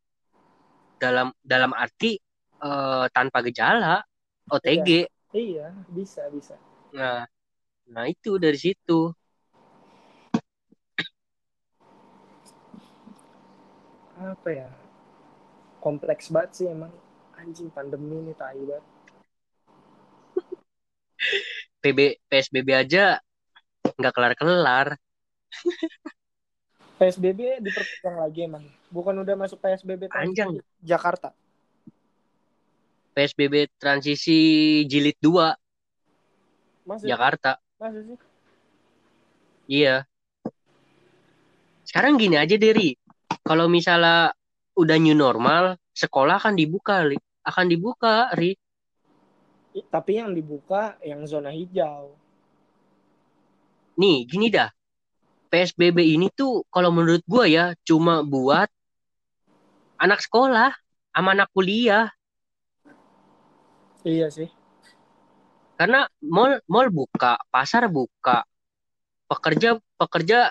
dalam 0.98 1.30
dalam 1.38 1.70
arti 1.72 2.18
uh, 2.60 3.06
tanpa 3.14 3.38
gejala, 3.46 4.02
OTG. 4.50 5.06
Iya, 5.30 5.38
iya, 5.38 5.66
bisa, 5.88 6.26
bisa. 6.34 6.58
Nah, 6.90 7.22
nah 7.86 8.04
itu 8.10 8.36
dari 8.42 8.58
situ. 8.58 9.14
Apa 14.18 14.50
ya? 14.50 14.68
kompleks 15.78 16.28
banget 16.28 16.50
sih 16.54 16.66
emang 16.68 16.90
anjing 17.38 17.70
pandemi 17.70 18.18
ini 18.18 18.34
tai 18.34 18.58
banget 18.58 18.84
PB 21.78 21.98
PSBB 22.26 22.68
aja 22.74 23.22
nggak 23.94 24.12
kelar-kelar 24.14 24.98
PSBB 26.98 27.62
diperpanjang 27.62 28.16
lagi 28.18 28.40
emang 28.44 28.64
bukan 28.90 29.14
udah 29.22 29.34
masuk 29.38 29.62
PSBB 29.62 30.10
panjang 30.10 30.58
Jakarta 30.82 31.32
PSBB 33.14 33.70
transisi 33.78 34.82
jilid 34.86 35.18
2 35.22 35.54
Masih? 36.86 37.06
Jakarta 37.06 37.62
Masih 37.78 38.02
sih? 38.14 38.18
Iya 39.70 40.04
sekarang 41.88 42.20
gini 42.20 42.36
aja 42.36 42.58
Deri 42.60 42.92
kalau 43.48 43.64
misalnya 43.64 44.36
udah 44.76 44.96
new 45.00 45.16
normal, 45.16 45.80
sekolah 45.96 46.36
akan 46.36 46.54
dibuka, 46.54 47.00
Li. 47.00 47.16
akan 47.42 47.64
dibuka, 47.64 48.28
Ri. 48.36 48.52
Tapi 49.88 50.20
yang 50.20 50.36
dibuka 50.36 51.00
yang 51.00 51.24
zona 51.24 51.48
hijau. 51.48 52.12
Nih, 53.96 54.28
gini 54.28 54.52
dah. 54.52 54.68
PSBB 55.48 55.98
ini 56.14 56.28
tuh 56.32 56.62
kalau 56.68 56.92
menurut 56.92 57.24
gua 57.24 57.48
ya 57.48 57.72
cuma 57.82 58.22
buat 58.22 58.68
anak 59.98 60.20
sekolah 60.22 60.70
sama 61.10 61.34
anak 61.34 61.48
kuliah. 61.50 62.12
Iya 64.06 64.30
sih. 64.30 64.48
Karena 65.74 66.06
mall 66.22 66.62
mall 66.70 66.92
buka, 66.92 67.40
pasar 67.50 67.90
buka. 67.90 68.46
Pekerja 69.28 69.76
pekerja 69.98 70.48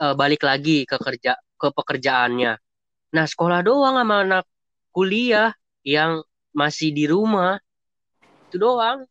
uh, 0.00 0.14
balik 0.14 0.46
lagi 0.46 0.88
ke 0.88 0.96
kerja 0.96 1.36
ke 1.58 1.68
pekerjaannya 1.74 2.56
Nah, 3.08 3.24
sekolah 3.24 3.64
doang 3.64 3.96
sama 3.96 4.20
anak 4.20 4.44
kuliah 4.92 5.56
yang 5.80 6.20
masih 6.52 6.92
di 6.92 7.08
rumah. 7.08 7.56
Itu 8.48 8.60
doang. 8.60 9.08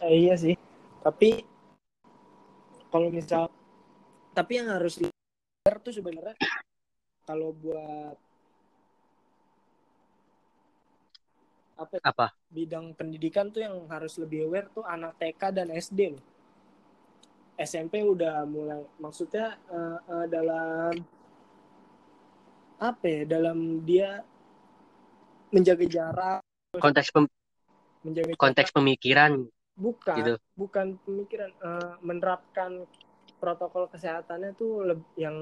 Nah, 0.00 0.08
iya 0.08 0.32
sih. 0.40 0.56
Tapi 1.04 1.44
kalau 2.92 3.08
misal 3.08 3.48
tapi 4.36 4.60
yang 4.60 4.68
harus 4.68 5.00
lihat 5.00 5.80
tuh 5.80 5.96
sebenarnya 5.96 6.36
kalau 7.24 7.56
buat 7.56 8.16
apa, 11.80 11.94
ya, 11.98 12.00
apa 12.04 12.26
bidang 12.52 12.94
pendidikan 12.94 13.48
tuh 13.48 13.64
yang 13.64 13.74
harus 13.88 14.20
lebih 14.20 14.46
aware 14.46 14.68
tuh 14.70 14.84
anak 14.84 15.16
TK 15.18 15.42
dan 15.50 15.68
SD 15.72 16.14
loh. 16.14 16.24
SMP 17.56 18.02
udah 18.02 18.44
mulai 18.48 18.80
maksudnya 18.98 19.56
uh, 19.70 19.98
uh, 20.08 20.26
dalam 20.26 20.94
apa 22.82 23.04
ya 23.06 23.22
dalam 23.28 23.86
dia 23.86 24.24
menjaga 25.54 25.86
jarak 25.86 26.40
konteks 26.80 27.12
pem, 27.14 27.28
menjaga 28.02 28.34
konteks 28.34 28.72
jarak. 28.72 28.78
pemikiran 28.82 29.32
bukan 29.82 30.16
gitu. 30.22 30.34
bukan 30.54 30.86
pemikiran 31.02 31.50
uh, 31.58 31.98
menerapkan 32.06 32.86
protokol 33.42 33.90
kesehatannya 33.90 34.54
tuh 34.54 34.86
lebih 34.86 35.10
yang 35.18 35.36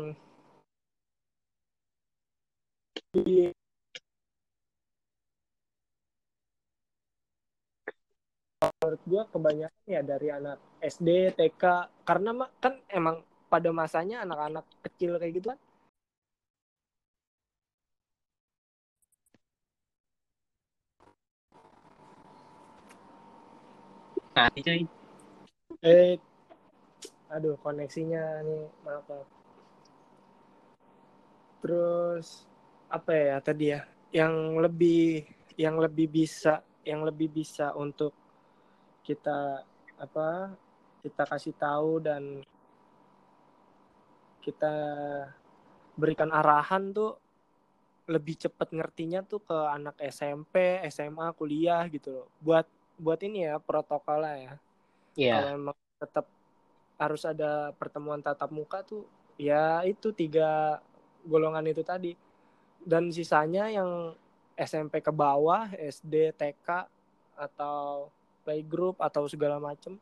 menurut 8.60 9.02
gue 9.04 9.22
kebanyakan 9.32 9.84
ya 9.88 10.00
dari 10.00 10.28
anak 10.32 10.58
SD, 10.80 11.36
TK 11.36 11.64
karena 12.04 12.48
kan 12.60 12.80
emang 12.88 13.20
pada 13.50 13.68
masanya 13.74 14.22
anak-anak 14.24 14.64
kecil 14.86 15.18
kayak 15.18 15.32
gitu 15.36 15.46
kan 15.52 15.60
mati 24.34 24.60
cuy. 24.62 24.82
Eh 25.82 26.16
aduh 27.30 27.54
koneksinya 27.62 28.42
nih 28.42 28.64
maaf, 28.82 29.04
maaf. 29.06 29.28
Terus 31.62 32.46
apa 32.90 33.10
ya 33.14 33.36
tadi 33.42 33.64
ya? 33.74 33.80
Yang 34.10 34.34
lebih 34.66 35.06
yang 35.54 35.76
lebih 35.78 36.06
bisa 36.10 36.62
yang 36.86 37.04
lebih 37.04 37.28
bisa 37.30 37.76
untuk 37.76 38.14
kita 39.04 39.62
apa 40.00 40.56
kita 41.04 41.22
kasih 41.28 41.54
tahu 41.56 42.00
dan 42.00 42.40
kita 44.40 44.74
berikan 46.00 46.32
arahan 46.32 46.96
tuh 46.96 47.20
lebih 48.08 48.34
cepat 48.40 48.72
ngertinya 48.72 49.22
tuh 49.22 49.44
ke 49.44 49.54
anak 49.54 49.94
SMP, 50.00 50.82
SMA, 50.90 51.30
kuliah 51.36 51.84
gitu 51.92 52.10
loh. 52.10 52.26
Buat 52.42 52.66
buat 53.00 53.20
ini 53.24 53.48
ya 53.48 53.56
protokolnya 53.56 54.36
ya. 54.36 54.54
Yeah. 55.16 55.40
Kalau 55.40 55.50
memang 55.56 55.76
tetap 55.96 56.26
harus 57.00 57.22
ada 57.24 57.72
pertemuan 57.80 58.20
tatap 58.20 58.52
muka 58.52 58.84
tuh 58.84 59.08
ya 59.40 59.80
itu 59.88 60.12
tiga 60.12 60.78
golongan 61.24 61.64
itu 61.72 61.80
tadi. 61.80 62.12
Dan 62.80 63.08
sisanya 63.12 63.68
yang 63.72 64.12
SMP 64.56 65.00
ke 65.00 65.12
bawah, 65.12 65.72
SD, 65.72 66.36
TK 66.36 66.88
atau 67.36 68.12
playgroup 68.44 69.00
atau 69.00 69.24
segala 69.28 69.56
macem 69.56 69.96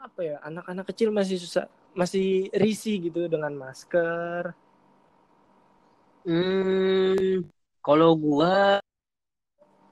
apa 0.00 0.20
ya 0.24 0.36
anak-anak 0.40 0.88
kecil 0.88 1.12
masih 1.12 1.36
susah 1.36 1.68
masih 1.92 2.48
risih 2.56 2.96
gitu 3.04 3.28
dengan 3.28 3.52
masker 3.52 4.56
Hmm, 6.20 7.48
kalau 7.80 8.12
gua 8.12 8.79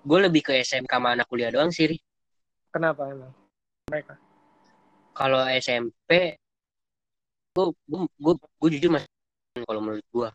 gue 0.08 0.18
lebih 0.24 0.40
ke 0.40 0.52
SMK 0.64 0.88
sama 0.88 1.12
anak 1.12 1.28
kuliah 1.28 1.52
doang 1.52 1.68
sih. 1.68 1.84
Ri. 1.84 2.00
Kenapa 2.72 3.12
emang 3.12 3.32
mereka? 3.92 4.16
Kalau 5.12 5.44
SMP 5.52 6.40
gue 7.52 7.66
gue 7.90 8.00
gue, 8.16 8.34
gue 8.38 8.68
jujur 8.78 8.90
mas 8.94 9.04
kalau 9.66 9.82
menurut 9.82 10.06
gua 10.14 10.30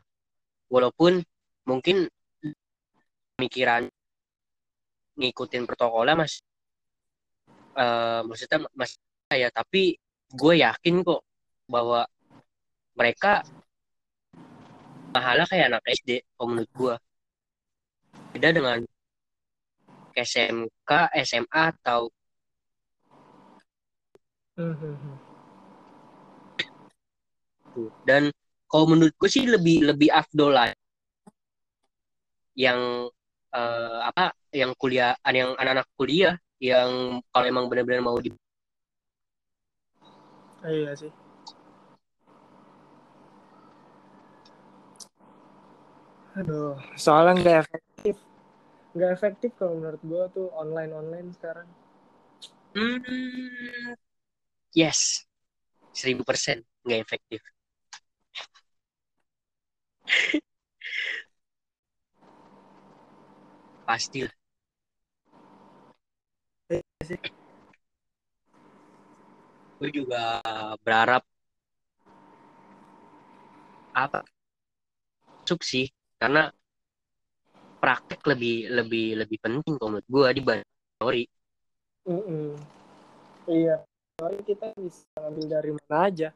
walaupun 0.68 1.24
mungkin 1.64 2.12
pemikiran 3.40 3.88
ngikutin 5.16 5.64
protokolnya 5.64 6.20
mas 6.20 6.44
eh 7.80 8.22
maksudnya 8.28 8.68
mas 8.76 9.00
ya 9.32 9.48
tapi 9.50 9.96
gue 10.36 10.54
yakin 10.60 11.02
kok 11.08 11.24
bahwa 11.72 12.04
mereka 13.00 13.42
mahalnya 15.16 15.46
kayak 15.48 15.66
anak 15.72 15.84
SD 15.88 16.10
kalau 16.36 16.48
menurut 16.52 16.72
gue 16.76 16.96
beda 18.36 18.50
dengan 18.52 18.78
SMK 20.16 20.92
SMA 21.26 21.64
atau 21.74 22.10
dan 28.06 28.30
kalau 28.70 28.86
menurut 28.86 29.14
gue 29.18 29.30
sih 29.30 29.50
lebih 29.50 29.82
lebih 29.90 30.14
afdol 30.14 30.54
lah 30.54 30.70
yang 32.54 33.10
eh, 33.54 34.00
apa 34.06 34.38
yang 34.54 34.78
kuliah 34.78 35.18
yang 35.26 35.58
anak-anak 35.58 35.90
kuliah 35.98 36.38
yang 36.62 37.20
kalau 37.34 37.46
emang 37.50 37.66
benar-benar 37.68 38.06
mau 38.06 38.18
di 38.22 38.30
Iya 40.64 40.96
sih. 40.96 41.12
Aduh, 46.40 46.80
soalnya 46.96 47.36
nggak 47.44 47.58
efektif. 47.68 48.16
Nggak 48.94 49.12
efektif 49.18 49.52
kalau 49.58 49.82
menurut 49.82 50.02
gua 50.06 50.24
tuh 50.30 50.48
online-online 50.54 51.34
sekarang. 51.34 51.66
Hmm, 52.74 53.94
yes, 54.74 55.26
seribu 55.94 56.22
persen 56.26 56.62
nggak 56.86 57.02
efektif. 57.06 57.42
Pasti 63.88 64.24
lah. 64.24 64.34
Gue 69.78 69.90
juga 69.92 70.40
berharap 70.86 71.24
apa 73.94 74.24
masuk 75.44 75.60
sih 75.72 75.86
karena 76.20 76.40
praktek 77.84 78.24
lebih 78.24 78.72
lebih 78.72 79.20
lebih 79.20 79.38
penting 79.44 79.76
kalau 79.76 80.00
menurut 80.00 80.08
gue 80.08 80.28
dibanding 80.40 80.72
teori. 80.96 81.24
Mm-mm. 82.08 82.56
Iya. 83.52 83.84
Soalnya 84.16 84.44
kita 84.48 84.72
bisa 84.80 85.04
ambil 85.20 85.46
dari 85.52 85.72
mana 85.76 85.98
aja. 86.08 86.30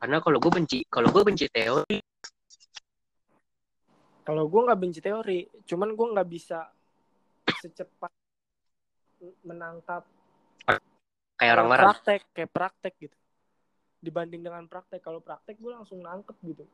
Karena 0.00 0.16
kalau 0.24 0.40
gue 0.40 0.52
benci 0.56 0.78
kalau 0.88 1.12
gue 1.12 1.22
benci 1.28 1.44
teori 1.52 2.00
Kalau 4.28 4.44
gua 4.44 4.68
nggak 4.68 4.80
benci 4.84 5.00
teori, 5.00 5.48
cuman 5.64 5.96
gua 5.96 6.12
nggak 6.12 6.28
bisa 6.28 6.68
secepat 7.64 8.12
menangkap 9.40 10.04
kayak 11.40 11.52
orang-orang 11.56 11.96
praktek 11.96 12.20
kayak 12.36 12.50
praktek 12.52 12.94
gitu. 13.00 13.16
Dibanding 14.04 14.44
dengan 14.44 14.68
praktek, 14.68 15.00
kalau 15.00 15.24
praktek 15.24 15.56
gua 15.56 15.80
langsung 15.80 16.04
nangkep 16.04 16.36
gitu. 16.44 16.68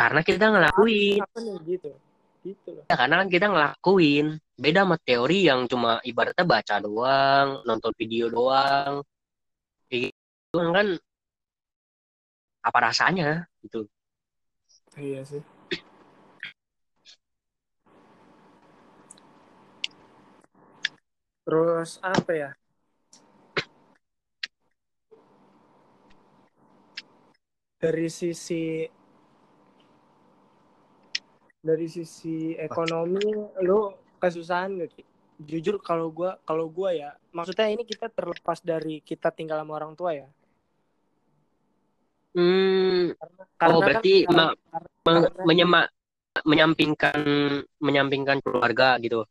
karena 0.00 0.20
kita 0.24 0.44
ngelakuin 0.48 1.20
Apa 1.20 1.38
nih 1.44 1.56
gitu? 1.76 1.92
Gitu 2.46 2.68
loh. 2.70 2.84
Ya, 2.86 2.94
karena 2.94 3.14
kan 3.18 3.28
kita 3.34 3.46
ngelakuin 3.50 4.26
beda 4.54 4.86
sama 4.86 4.96
teori 5.02 5.50
yang 5.50 5.66
cuma 5.66 5.98
ibaratnya 6.06 6.46
baca 6.46 6.74
doang 6.78 7.48
nonton 7.66 7.90
video 7.98 8.30
doang 8.30 9.02
kayak 9.90 10.14
gitu 10.14 10.58
kan 10.70 10.88
apa 12.62 12.78
rasanya 12.78 13.50
gitu 13.66 13.90
Iya 14.96 15.20
sih. 15.28 15.42
Terus 21.44 22.00
apa 22.00 22.32
ya? 22.32 22.50
Dari 27.76 28.08
sisi 28.08 28.88
dari 31.66 31.90
sisi 31.90 32.54
ekonomi 32.54 33.26
lu 33.66 33.90
kesusahan 34.22 34.78
gak 34.78 34.90
Ki? 34.94 35.02
Jujur 35.36 35.82
kalau 35.82 36.08
gua 36.14 36.38
kalau 36.46 36.70
gua 36.70 36.94
ya, 36.94 37.10
maksudnya 37.34 37.68
ini 37.68 37.82
kita 37.84 38.08
terlepas 38.08 38.62
dari 38.64 39.02
kita 39.04 39.28
tinggal 39.34 39.60
sama 39.60 39.76
orang 39.76 39.92
tua 39.98 40.14
ya. 40.14 40.28
hmm 42.36 43.16
Karena 43.56 43.72
oh 43.72 43.80
kan 43.80 43.88
berarti 43.88 44.14
karena- 44.28 44.52
ma- 44.52 44.56
karena- 45.08 45.44
menyema- 45.48 45.90
menyampingkan 46.44 47.18
menyampingkan 47.80 48.44
keluarga 48.44 49.00
gitu 49.00 49.24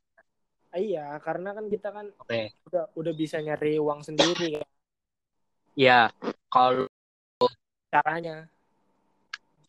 iya, 0.73 1.13
karena 1.21 1.53
kan 1.53 1.69
kita 1.69 1.93
kan 1.93 2.09
oke 2.17 2.41
udah 2.65 2.83
udah 2.97 3.13
bisa 3.13 3.37
nyari 3.37 3.77
uang 3.77 4.01
sendiri 4.01 4.57
ya 4.57 4.63
ya 5.77 5.99
kalau 6.49 6.89
caranya. 7.93 8.49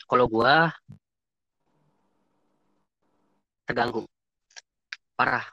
kalau 0.08 0.24
gua 0.32 0.72
terganggu 3.66 4.06
parah 5.18 5.46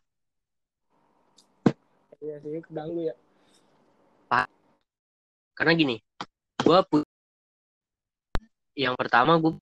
Iya 2.23 2.39
sih, 2.39 2.63
keganggu 2.63 3.12
ya. 3.12 3.15
karena 5.54 5.71
gini 5.78 5.95
gua 6.65 6.82
pu- 6.82 7.06
yang 8.73 8.97
pertama 8.97 9.38
gue 9.38 9.54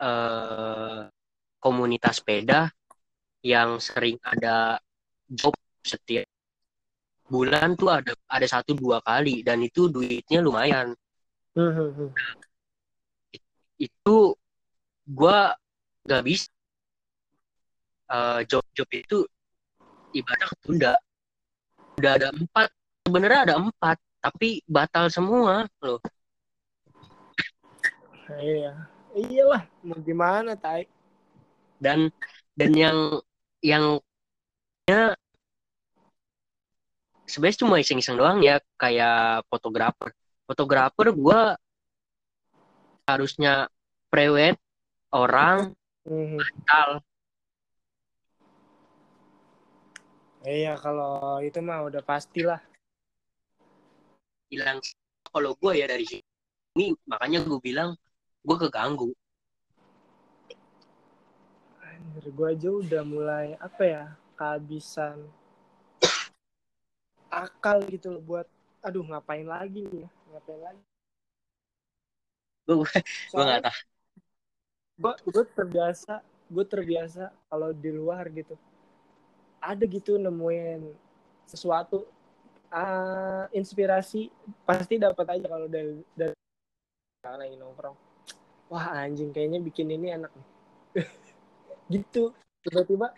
eh, 0.00 1.00
komunitas 1.60 2.18
sepeda 2.18 2.72
yang 3.44 3.76
sering 3.78 4.16
ada 4.24 4.80
job 5.28 5.52
setiap 5.84 6.24
bulan 7.28 7.76
tuh 7.76 7.92
ada 7.92 8.16
ada 8.24 8.46
satu 8.48 8.72
dua 8.72 9.04
kali 9.04 9.44
dan 9.44 9.60
itu 9.60 9.86
duitnya 9.92 10.40
lumayan 10.40 10.96
Hmm, 11.52 11.74
hmm, 11.74 11.90
hmm. 11.90 12.10
itu 13.78 14.18
gua 15.04 15.52
gak 16.08 16.22
bisa 16.24 16.48
eh, 18.08 18.40
job-job 18.48 18.88
itu 18.92 19.18
ibadah 20.16 20.48
ketunda 20.56 20.94
udah 21.98 22.12
ada 22.16 22.28
empat 22.32 22.68
sebenarnya 23.04 23.40
ada 23.44 23.54
empat 23.60 23.96
tapi 24.18 24.62
batal 24.66 25.08
semua 25.12 25.66
loh 25.82 26.00
Iya. 28.28 28.76
Iyalah, 29.16 29.64
mau 29.80 29.96
gimana, 30.04 30.52
Tai? 30.52 30.84
dan 31.78 32.10
dan 32.58 32.70
yang 32.74 32.98
yang 33.62 33.84
ya 34.90 35.14
sebenarnya 37.24 37.60
cuma 37.62 37.78
iseng-iseng 37.78 38.18
doang 38.18 38.42
ya 38.42 38.58
kayak 38.74 39.46
fotografer 39.46 40.10
fotografer 40.44 41.06
gua 41.14 41.54
harusnya 43.06 43.70
prewed 44.10 44.58
orang 45.14 45.72
Hmm. 46.08 46.40
batal 46.40 47.04
Iya, 50.46 50.78
kalau 50.78 51.42
itu 51.42 51.58
mah 51.58 51.88
udah 51.88 52.02
pastilah. 52.02 52.62
hilang 54.48 54.80
kalau 55.28 55.52
gue 55.60 55.72
ya 55.76 55.84
dari 55.84 56.08
sini 56.08 56.96
makanya 57.04 57.44
gue 57.44 57.60
bilang 57.60 57.92
gue 58.44 58.56
keganggu. 58.56 59.12
Anjir, 61.84 62.24
gue 62.32 62.46
aja 62.48 62.68
udah 62.72 63.02
mulai 63.04 63.46
apa 63.60 63.82
ya 63.84 64.04
kehabisan 64.40 65.28
akal 67.44 67.84
gitu 67.92 68.16
loh 68.16 68.22
buat 68.24 68.46
aduh 68.80 69.04
ngapain 69.04 69.44
lagi 69.44 69.84
nih 69.84 70.08
ya 70.08 70.10
ngapain 70.32 70.60
lagi? 70.64 70.82
Gue 72.64 72.84
gue 72.88 73.44
nggak 73.44 73.62
tahu. 73.68 73.78
gue 74.98 75.12
gue 75.28 75.44
terbiasa 75.52 76.14
gue 76.48 76.64
terbiasa 76.64 77.24
kalau 77.52 77.70
di 77.76 77.90
luar 77.92 78.24
gitu 78.32 78.56
ada 79.58 79.84
gitu 79.84 80.16
nemuin 80.16 80.82
sesuatu 81.48 82.06
ah, 82.72 83.48
inspirasi 83.52 84.28
pasti 84.64 85.00
dapat 85.00 85.26
aja 85.38 85.46
kalau 85.48 85.66
dari 85.66 85.98
dari 86.12 86.36
lagi 87.24 87.56
nongkrong. 87.58 87.96
Wah 88.68 89.04
anjing 89.04 89.32
kayaknya 89.32 89.58
bikin 89.64 89.88
ini 89.90 90.14
enak 90.14 90.32
nih. 90.32 90.46
Gitu 91.92 92.32
tiba-tiba 92.64 93.12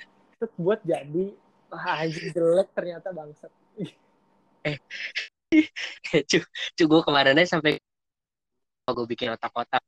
buat 0.57 0.80
jadi 0.86 1.34
wah 1.68 2.07
anjing 2.07 2.30
jelek 2.32 2.70
ternyata 2.72 3.11
bangsat. 3.11 3.53
Cu 6.30 6.38
cu 6.78 6.82
gue 6.86 7.01
kemarin 7.03 7.34
aja 7.34 7.59
sampai 7.59 7.82
gue 8.91 9.07
bikin 9.07 9.30
otak-otak 9.34 9.82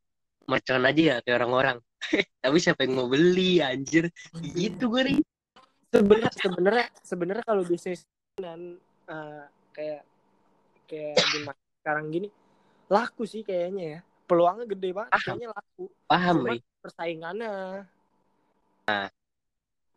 mercon 0.46 0.82
aja 0.82 1.03
ya 1.03 1.16
kayak 1.22 1.42
orang-orang. 1.42 1.78
Tapi 2.42 2.57
siapa 2.59 2.82
yang 2.82 2.98
mau 2.98 3.07
beli 3.07 3.62
anjir? 3.62 4.11
Gitu 4.34 4.90
gue 4.90 5.03
nih 5.07 5.18
sebenarnya 5.93 6.30
sebenarnya 6.43 6.86
sebenarnya 7.05 7.45
kalau 7.45 7.62
bisnis 7.62 8.03
dan 8.34 8.80
uh, 9.07 9.45
kayak 9.76 10.03
kayak 10.88 11.16
gimana 11.30 11.61
sekarang 11.84 12.07
gini 12.09 12.28
laku 12.88 13.24
sih 13.24 13.40
kayaknya 13.45 13.84
ya. 13.84 14.01
Peluangnya 14.28 14.64
gede 14.64 14.97
banget 14.97 15.12
Paham. 15.12 15.24
kayaknya 15.28 15.49
laku. 15.53 15.84
Paham 16.09 16.34
Cuma 16.40 16.53
persaingannya. 16.80 17.53
Nah. 18.88 19.09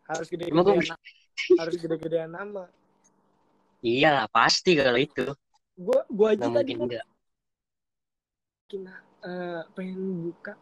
harus 0.05 0.27
Cuma 0.29 0.37
gede-gedean 0.61 0.77
gua- 0.77 0.89
na- 0.93 1.59
harus 1.59 1.75
gede-gedean 1.81 2.31
nama. 2.31 2.65
Iya 3.81 4.09
lah 4.13 4.27
pasti 4.29 4.75
kalau 4.77 4.99
itu. 4.99 5.25
Gue 5.75 5.99
gue 6.07 6.27
aja 6.29 6.45
nggak 6.47 6.55
tadi 6.61 6.71
mungkin 6.75 6.99
kan 6.99 7.03
enggak 7.03 7.07
bikin 8.65 8.81
eh, 9.25 9.61
pengen 9.77 9.99
buka 10.25 10.53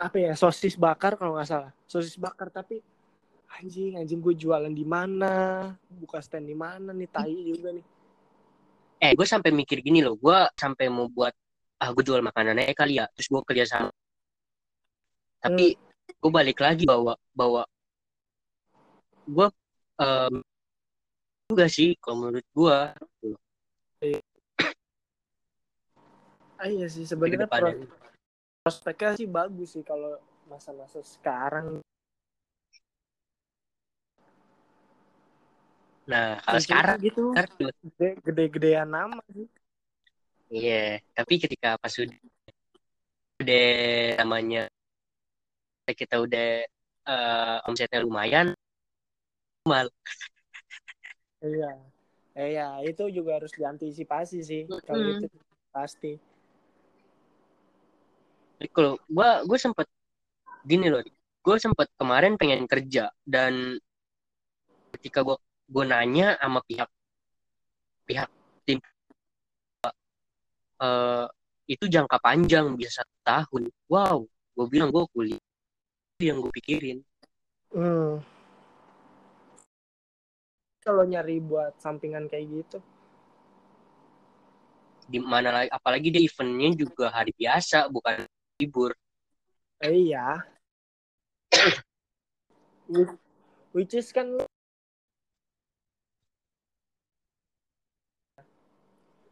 apa 0.00 0.16
ya 0.16 0.32
sosis 0.32 0.74
bakar 0.80 1.14
kalau 1.20 1.36
nggak 1.36 1.48
salah. 1.48 1.70
Sosis 1.86 2.16
bakar 2.16 2.48
tapi 2.48 2.80
anjing 3.58 3.98
anjing 3.98 4.22
gue 4.22 4.34
jualan 4.38 4.70
di 4.70 4.86
mana? 4.86 5.32
Buka 5.90 6.22
stand 6.22 6.46
di 6.46 6.54
mana 6.54 6.94
nih 6.94 7.08
tai 7.10 7.34
juga 7.50 7.74
nih. 7.74 7.86
Eh 9.00 9.12
gue 9.16 9.26
sampai 9.26 9.50
mikir 9.50 9.82
gini 9.82 10.04
loh. 10.04 10.14
Gue 10.14 10.36
sampai 10.54 10.86
mau 10.86 11.10
buat 11.10 11.34
ah 11.80 11.90
gue 11.90 12.04
jual 12.04 12.22
makanannya 12.22 12.70
kali 12.76 13.02
ya. 13.02 13.10
Terus 13.16 13.28
gue 13.32 13.42
kerja 13.42 13.64
sama. 13.66 13.90
Tapi 15.40 15.74
gue 16.10 16.30
balik 16.30 16.62
lagi 16.62 16.86
bawa 16.86 17.16
bawa. 17.34 17.64
Gue 19.26 19.46
em, 19.98 20.34
juga 21.50 21.66
sih 21.66 21.98
kalau 21.98 22.28
menurut 22.28 22.46
gue 22.54 22.78
ah, 26.60 26.68
iya 26.68 26.86
sih. 26.86 27.08
Sebenarnya 27.08 27.48
prospeknya 28.60 29.16
sih 29.16 29.28
bagus 29.28 29.72
sih 29.74 29.84
kalau 29.84 30.20
masa-masa 30.44 31.00
sekarang 31.00 31.80
nah 36.10 36.26
kalau 36.44 36.60
sekarang 36.66 36.98
gitu 37.06 37.22
gede-gedean 38.26 38.88
nama 38.90 39.18
sih 39.34 39.46
Iya, 40.56 40.98
tapi 41.16 41.34
ketika 41.42 41.68
pas 41.82 41.94
udah, 42.02 42.18
udah 43.40 43.64
namanya 44.20 44.60
kita 45.90 46.16
udah 46.22 46.46
eh, 47.10 47.56
omsetnya 47.66 47.98
lumayan, 48.06 48.46
mal. 49.66 49.90
iya 51.48 51.70
eh, 52.40 52.48
iya 52.54 52.66
itu 52.90 53.02
juga 53.16 53.30
harus 53.38 53.52
diantisipasi 53.58 54.36
sih 54.50 54.62
kalau 54.86 55.04
Mm-mm. 55.04 55.12
itu 55.12 55.26
pasti 55.74 56.12
Kalau 58.76 58.92
gua 59.08 59.28
gue 59.48 59.58
sempet 59.64 59.86
gini 60.70 60.86
loh, 60.92 61.02
gue 61.46 61.56
sempet 61.64 61.88
kemarin 62.00 62.34
pengen 62.40 62.64
kerja 62.68 63.08
dan 63.24 63.78
ketika 64.94 65.18
gua 65.26 65.36
gue 65.70 65.84
nanya 65.86 66.34
sama 66.42 66.58
pihak 66.66 66.90
pihak 68.02 68.26
tim 68.66 68.82
eh, 70.82 71.26
itu 71.70 71.86
jangka 71.86 72.18
panjang 72.18 72.74
bisa 72.74 73.06
satu 73.06 73.16
tahun. 73.22 73.62
Wow, 73.86 74.26
gue 74.26 74.66
bilang 74.66 74.90
gue 74.90 75.06
kuliah 75.14 75.42
yang 76.18 76.42
gue 76.42 76.50
pikirin. 76.50 76.98
Hmm. 77.70 78.18
Kalau 80.82 81.06
nyari 81.06 81.38
buat 81.38 81.78
sampingan 81.78 82.26
kayak 82.26 82.46
gitu, 82.50 82.78
Di 85.10 85.18
mana 85.18 85.50
lagi, 85.50 85.70
apalagi 85.74 86.14
dia 86.14 86.22
eventnya 86.22 86.70
juga 86.74 87.10
hari 87.10 87.34
biasa, 87.34 87.90
bukan 87.90 88.22
libur. 88.62 88.94
eh, 89.82 89.90
iya. 89.90 90.38
Which, 92.90 93.14
which 93.70 93.94
is 93.94 94.10
kan 94.10 94.49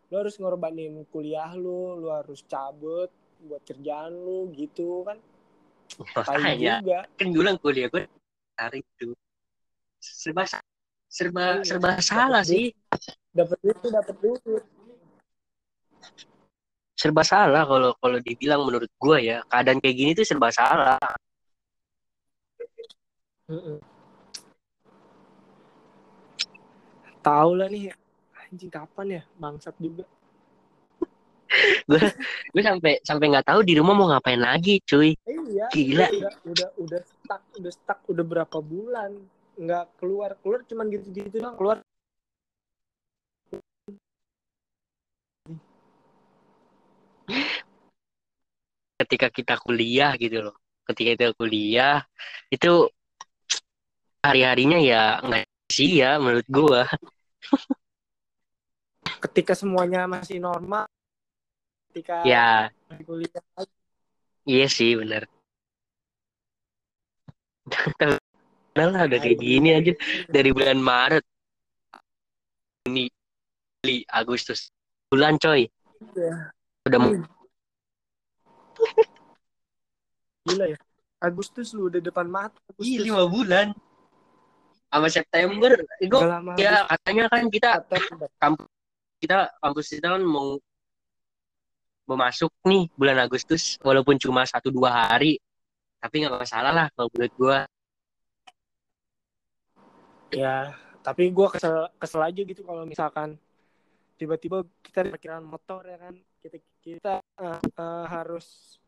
lu, 0.08 0.14
harus 0.16 0.34
ngorbanin 0.36 1.04
kuliah 1.08 1.52
lu, 1.52 1.96
lu 1.96 2.08
harus 2.08 2.40
cabut 2.44 3.08
buat 3.38 3.62
kerjaan 3.62 4.12
lu 4.12 4.50
gitu 4.52 5.04
kan. 5.06 5.18
Tai 6.12 6.54
juga. 6.58 7.00
kan 7.16 7.26
gue 7.32 7.40
bilang 7.40 7.58
kuliah 7.58 7.88
gue 7.88 8.04
hari 8.54 8.84
itu 8.84 9.16
serba 9.98 10.44
serba 11.08 11.58
Iya, 11.58 11.64
serba 11.64 11.88
dapet 11.96 12.04
salah 12.04 12.42
duit. 12.44 12.52
sih 12.52 12.66
Dapat 13.32 13.56
duit 13.64 13.76
tuh 13.80 13.90
dapat 13.90 14.14
duit. 14.20 14.64
serba 16.98 17.22
salah 17.22 17.62
kalau 17.62 17.94
kalau 18.02 18.18
dibilang 18.20 18.66
menurut 18.66 18.90
gue 18.90 19.18
ya 19.22 19.38
keadaan 19.48 19.78
kayak 19.78 19.96
gini 19.96 20.10
tuh 20.18 20.26
serba 20.26 20.50
salah 20.50 20.98
Mm-mm. 23.48 23.78
Tahu 27.24 27.50
lah 27.56 27.68
nih 27.70 27.94
anjing 28.48 28.72
kapan 28.72 29.06
ya 29.20 29.22
bangsat 29.36 29.76
juga. 29.76 30.04
gue 32.52 32.62
sampai 32.64 33.00
sampai 33.00 33.26
nggak 33.32 33.48
tahu 33.48 33.60
di 33.64 33.72
rumah 33.80 33.96
mau 33.96 34.12
ngapain 34.12 34.36
lagi 34.36 34.84
cuy 34.84 35.16
Eh, 35.24 35.38
iya. 35.48 35.66
Gila. 35.72 36.06
Udah 36.12 36.32
udah 36.44 36.68
udah 36.76 37.00
stuck, 37.04 37.42
udah 37.56 37.72
stuck 37.72 38.00
udah 38.08 38.24
berapa 38.24 38.58
bulan 38.60 39.16
nggak 39.58 39.84
keluar 39.98 40.38
keluar 40.38 40.62
cuman 40.70 40.86
gitu-gitu 40.86 41.42
doang 41.42 41.58
keluar 41.58 41.82
ketika 49.02 49.28
kita 49.34 49.54
kuliah 49.58 50.14
gitu 50.14 50.46
loh 50.46 50.56
ketika 50.86 51.10
kita 51.18 51.28
kuliah 51.34 52.06
itu 52.54 52.86
hari 54.22 54.46
harinya 54.46 54.78
ya 54.78 55.18
nggak 55.26 55.42
sih 55.66 56.06
ya 56.06 56.22
menurut 56.22 56.46
gue 56.46 56.82
ketika 59.18 59.52
semuanya 59.58 60.06
masih 60.06 60.38
normal 60.38 60.86
ketika 61.90 62.22
ya. 62.22 62.70
di 62.94 63.02
kuliah 63.02 63.42
iya 64.46 64.66
sih 64.70 64.94
bener. 64.94 65.26
Udah 68.72 68.86
lah 68.94 69.02
udah 69.10 69.18
kayak 69.20 69.38
gini 69.42 69.74
aja. 69.74 69.92
Dari 70.30 70.50
bulan 70.54 70.78
Maret. 70.80 71.24
Ini 72.88 73.10
Juli 73.82 74.06
Agustus. 74.08 74.70
Bulan 75.10 75.36
coy. 75.36 75.68
Ya. 76.14 76.54
udah 76.86 76.98
mau 77.02 77.10
gila 80.48 80.64
ya. 80.72 80.78
Agustus 81.18 81.74
lu 81.74 81.90
udah 81.90 81.98
depan 81.98 82.30
mata 82.30 82.56
Ih, 82.78 83.02
Agustus 83.02 83.04
lima 83.04 83.22
bulan. 83.26 83.66
Sama 84.88 85.08
September. 85.12 85.72
Lama 86.00 86.54
ya 86.56 86.86
katanya 86.88 87.24
kan 87.28 87.44
kita 87.52 87.68
udah. 87.84 88.77
Kita 89.18 89.50
kampus 89.58 89.86
kita 89.98 90.14
kan 90.14 90.22
mau 90.22 90.58
mau 92.08 92.16
masuk 92.16 92.48
nih 92.64 92.88
bulan 92.96 93.20
Agustus 93.20 93.76
walaupun 93.84 94.16
cuma 94.16 94.46
satu 94.48 94.72
dua 94.72 95.12
hari. 95.12 95.36
Tapi 95.98 96.24
nggak 96.24 96.40
masalah 96.40 96.72
lah 96.72 96.86
kalau 96.94 97.10
menurut 97.12 97.34
gua. 97.36 97.58
Ya 100.30 100.72
tapi 101.02 101.32
gue 101.32 101.48
kesel 101.48 101.88
kesel 101.96 102.20
aja 102.20 102.40
gitu 102.44 102.60
kalau 102.68 102.84
misalkan 102.84 103.40
tiba-tiba 104.20 104.60
kita 104.84 105.08
di 105.08 105.10
motor 105.40 105.82
ya 105.88 105.98
kan? 105.98 106.14
Kita 106.38 106.56
kita 106.84 107.14
eh, 107.20 107.60
eh, 107.60 108.04
harus 108.08 108.78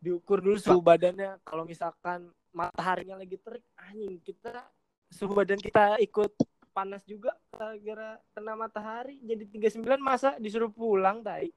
diukur 0.00 0.44
dulu 0.44 0.56
suhu 0.60 0.80
badannya. 0.80 1.40
Kalau 1.44 1.64
misalkan 1.64 2.28
mataharinya 2.50 3.18
lagi 3.20 3.38
terik 3.38 3.62
anjing 3.78 4.18
kita 4.22 4.66
suhu 5.10 5.34
badan 5.34 5.58
kita 5.58 5.98
ikut 6.02 6.34
panas 6.70 7.02
juga 7.04 7.34
gara 7.56 8.18
kena 8.34 8.54
matahari. 8.56 9.18
Jadi 9.22 9.46
39 9.58 10.00
masa 10.00 10.38
disuruh 10.40 10.70
pulang 10.70 11.20
tai. 11.20 11.50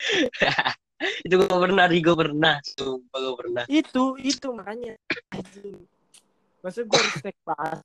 Itu 1.26 1.34
gua 1.44 1.60
pernah 1.60 1.84
gua 1.92 2.16
pernah. 2.16 2.56
Sumpah 2.64 3.18
gua 3.20 3.34
pernah. 3.36 3.64
Itu 3.68 4.16
itu 4.16 4.48
makanya. 4.52 4.96
Masa 6.64 6.82
gue 6.82 6.98
harus 6.98 7.20
naik 7.22 7.38
bus 7.44 7.84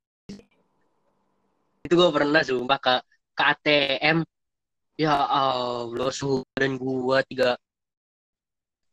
itu 1.91 1.99
gua 1.99 2.13
pernah 2.13 2.39
sumpah 2.39 2.79
ke 2.79 2.95
ke 3.35 3.43
ATM 3.43 4.23
ya 4.95 5.11
Allah 5.27 6.07
suhu 6.07 6.45
badan 6.55 6.79
gua 6.79 7.19
tiga 7.27 7.59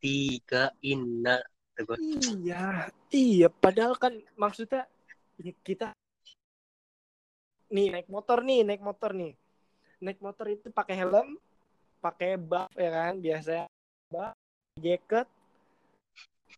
tiga 0.03 0.75
inna 0.83 1.39
Iya, 1.79 2.91
iya. 3.07 3.47
Padahal 3.47 3.95
kan 3.95 4.19
maksudnya 4.35 4.83
ya 4.83 4.98
kita 5.39 5.95
nih 7.69 7.87
naik 7.93 8.07
motor 8.09 8.43
nih, 8.43 8.65
naik 8.65 8.81
motor 8.83 9.11
nih, 9.13 9.33
naik 10.01 10.19
motor 10.19 10.45
itu 10.49 10.67
pakai 10.73 10.95
helm, 10.99 11.37
pakai 12.03 12.35
buff 12.35 12.69
ya 12.75 12.89
kan, 12.91 13.13
biasa 13.21 13.69
buff, 14.09 14.35
jacket, 14.81 15.27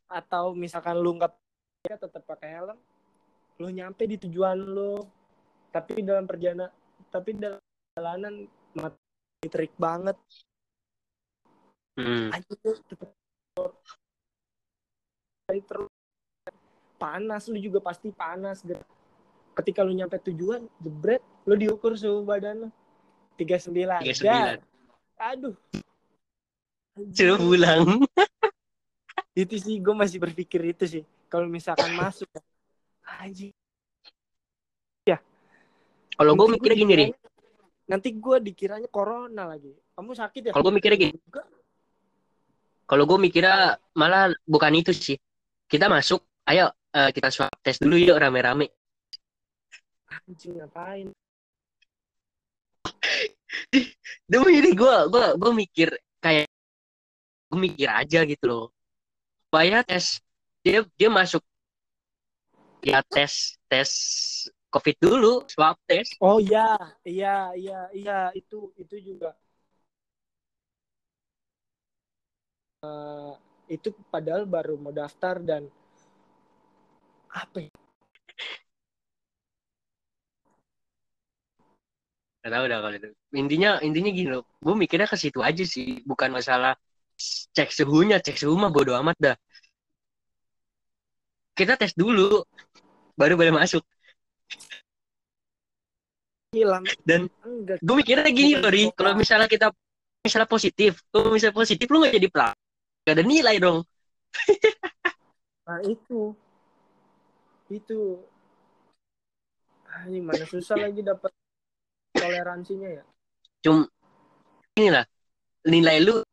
atau 0.07 0.55
misalkan 0.55 0.97
lu 0.97 1.19
nggak 1.19 1.35
tetap 1.83 2.23
pakai 2.25 2.49
helm, 2.57 2.79
lu 3.59 3.67
nyampe 3.69 4.07
di 4.07 4.15
tujuan 4.17 4.57
lu, 4.57 5.03
tapi 5.69 5.99
dalam 6.01 6.23
perjalanan, 6.23 6.71
tapi 7.11 7.35
dalam 7.35 7.59
perjalanan 7.91 8.33
mati 8.73 9.47
terik 9.51 9.75
banget, 9.75 10.15
Hmm. 11.99 12.31
Tetep. 12.31 13.03
Terus 15.51 15.90
panas 17.01 17.49
lu 17.49 17.57
juga 17.57 17.81
pasti 17.81 18.13
panas 18.13 18.61
gitu. 18.61 18.77
Ketika 19.57 19.81
lu 19.81 19.97
nyampe 19.97 20.21
tujuan, 20.21 20.69
jebret, 20.77 21.25
lu 21.49 21.57
diukur 21.57 21.97
suhu 21.97 22.21
badan 22.21 22.69
lu 22.69 22.69
39. 23.41 24.05
39. 24.05 24.21
Dar. 24.21 24.61
Aduh. 25.33 25.57
Suruh 27.09 27.41
pulang. 27.41 28.05
itu 29.31 29.55
sih 29.57 29.79
gue 29.79 29.95
masih 29.95 30.19
berpikir 30.19 30.59
itu 30.75 30.83
sih 30.83 31.03
kalau 31.31 31.47
misalkan 31.47 31.95
masuk 31.95 32.27
anjing 33.07 33.55
Kalau 36.11 36.35
gue 36.37 36.47
mikirnya 36.53 36.77
gini, 36.77 36.91
dikiranya- 37.07 37.87
nanti 37.87 38.09
gue 38.13 38.37
dikiranya 38.43 38.89
corona 38.91 39.47
lagi 39.47 39.71
kamu 39.95 40.11
sakit 40.13 40.41
ya 40.43 40.51
Kalau 40.51 40.63
gue 40.67 40.75
mikirnya 40.75 40.99
gini. 40.99 41.15
Kalau 42.85 43.03
gue 43.07 43.17
mikirnya 43.23 43.79
malah 43.95 44.35
bukan 44.43 44.75
itu 44.75 44.91
sih. 44.91 45.15
Kita 45.71 45.87
masuk, 45.87 46.19
ayo 46.43 46.67
eh, 46.97 47.09
kita 47.15 47.29
swab 47.31 47.51
tes 47.63 47.77
dulu 47.79 47.95
yuk 47.97 48.17
rame-rame. 48.19 48.67
anjing 50.27 50.53
ngapain 50.59 51.07
Demi 54.31 54.51
ini 54.59 54.71
gue 54.75 54.95
gue 55.11 55.25
gue 55.39 55.51
mikir 55.55 55.89
kayak 56.23 56.47
gue 57.51 57.59
mikir 57.59 57.87
aja 57.91 58.19
gitu 58.23 58.45
loh. 58.47 58.65
Supaya 59.47 59.83
tes 59.83 60.19
dia 60.63 60.83
dia 60.95 61.09
masuk 61.11 61.43
ya 62.83 62.99
tes 63.03 63.59
tes 63.67 63.91
COVID 64.71 64.95
dulu, 65.03 65.33
swab 65.51 65.75
tes. 65.83 66.07
oh 66.23 66.39
iya 66.39 66.79
iya 67.03 67.51
iya 67.59 67.79
iya 67.91 68.17
itu 68.31 68.71
itu 68.79 68.95
juga 69.03 69.35
Eh, 72.81 73.33
itu 73.77 73.93
padahal 74.09 74.49
baru 74.49 74.73
mau 74.73 74.89
daftar 74.89 75.37
dan 75.37 75.69
apa 77.31 77.57
ya? 77.63 77.71
Gak 82.41 82.51
tahu 82.57 82.65
dah 82.65 82.79
kalau 82.81 82.95
itu. 82.97 83.09
Intinya 83.37 83.69
intinya 83.85 84.09
gini 84.09 84.29
loh. 84.33 84.43
Gue 84.57 84.73
mikirnya 84.73 85.05
ke 85.05 85.13
situ 85.13 85.39
aja 85.45 85.61
sih, 85.61 86.01
bukan 86.09 86.33
masalah 86.33 86.73
cek 87.53 87.69
suhunya, 87.69 88.17
cek 88.17 88.41
suhu 88.41 88.57
mah 88.57 88.73
bodo 88.73 88.97
amat 88.97 89.17
dah. 89.21 89.35
Kita 91.53 91.77
tes 91.77 91.93
dulu, 91.93 92.41
baru 93.13 93.37
boleh 93.37 93.53
masuk. 93.53 93.85
hilang 96.51 96.83
Dan 97.07 97.31
gue 97.79 97.95
mikirnya 97.95 98.27
gini 98.33 98.59
loh, 98.59 98.67
Ri. 98.73 98.89
Kalau 98.91 99.13
misalnya 99.15 99.47
kita 99.47 99.69
misalnya 100.25 100.49
positif, 100.49 100.99
kalau 101.13 101.31
misalnya 101.31 101.55
positif 101.55 101.85
lu 101.87 102.03
gak 102.03 102.17
jadi 102.17 102.27
pelak, 102.27 102.55
gak 103.05 103.13
ada 103.15 103.23
nilai 103.23 103.55
dong. 103.61 103.85
nah 105.61 105.79
itu 105.85 106.33
itu. 107.71 108.19
Anjing 109.91 110.23
mana 110.23 110.43
susah 110.47 110.75
lagi 110.79 111.03
dapat 111.03 111.31
toleransinya 112.15 112.89
ya? 112.99 113.03
Cuma 113.63 113.87
inilah 114.75 115.07
nilai 115.67 115.97
lu 116.03 116.23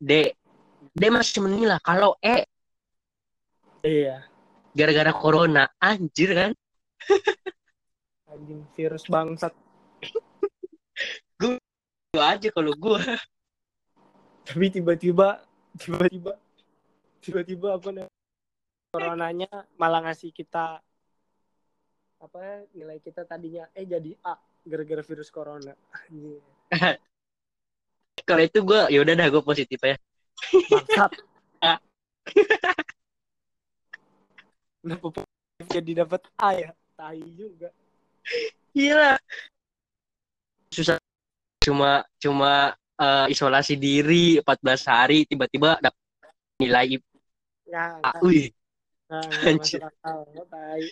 D. 0.00 0.32
D 0.92 1.02
masih 1.08 1.44
menilai 1.44 1.80
kalau 1.80 2.16
E. 2.20 2.44
Iya. 3.84 4.24
Gara-gara 4.72 5.12
corona 5.12 5.68
anjir 5.80 6.32
kan? 6.32 6.50
Anjing 8.32 8.64
virus 8.76 9.04
bangsat. 9.08 9.52
Itu 11.40 11.58
aja 12.20 12.48
kalau 12.52 12.72
gue 12.78 13.00
tapi 14.44 14.68
tiba-tiba 14.68 15.40
tiba-tiba 15.80 16.32
tiba-tiba 17.24 17.68
apa 17.80 17.88
namanya 17.90 18.13
coronanya 18.94 19.50
malah 19.74 20.00
ngasih 20.06 20.30
kita 20.30 20.78
apa 22.22 22.38
ya, 22.40 22.64
nilai 22.72 23.02
kita 23.02 23.26
tadinya 23.26 23.66
eh 23.74 23.84
jadi 23.84 24.14
A 24.22 24.38
gara-gara 24.64 25.02
virus 25.02 25.28
corona 25.28 25.74
Anjing. 25.92 26.40
kalau 28.28 28.42
itu 28.46 28.62
gue 28.64 28.80
ya 28.88 29.04
udah 29.04 29.14
dah 29.18 29.28
gue 29.28 29.42
positif 29.44 29.76
ya 29.84 29.98
bangsat 30.72 31.12
kenapa 34.80 35.06
positif 35.12 35.66
jadi 35.68 36.06
dapat 36.06 36.24
A 36.40 36.48
ya 36.56 36.70
tai 36.96 37.20
juga 37.36 37.68
Gila. 38.74 39.14
Susah. 40.72 40.98
Cuma 41.62 42.02
cuma 42.18 42.74
eh, 42.98 43.26
isolasi 43.30 43.78
diri 43.78 44.42
14 44.42 44.90
hari 44.90 45.18
tiba-tiba 45.24 45.78
dapat 45.78 46.02
nilai 46.58 46.98
ya 47.68 48.02
A. 48.02 48.18
Wih, 48.20 48.50
nah, 49.10 49.20
Anjir. 49.48 49.80
masuk 49.80 49.88
akal 49.88 50.18
tai 50.48 50.84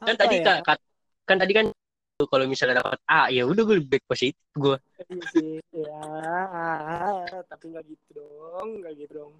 kan 0.00 0.16
tadi 0.16 0.36
ya? 0.40 0.44
kan, 0.44 0.58
kan 0.64 0.78
kan 1.28 1.36
tadi 1.36 1.52
kan 1.52 1.66
kalau 2.24 2.44
misalnya 2.48 2.80
dapat 2.80 3.00
A 3.04 3.28
ya 3.28 3.44
udah 3.44 3.62
gue 3.64 3.84
back 3.84 4.04
positif 4.08 4.40
gue. 4.56 4.76
Iya 5.08 5.24
sih 5.32 5.56
ya 5.72 6.00
tapi 7.48 7.64
nggak 7.72 7.84
gitu 7.88 8.08
dong 8.16 8.68
nggak 8.80 8.92
gitu 8.96 9.12
dong 9.24 9.34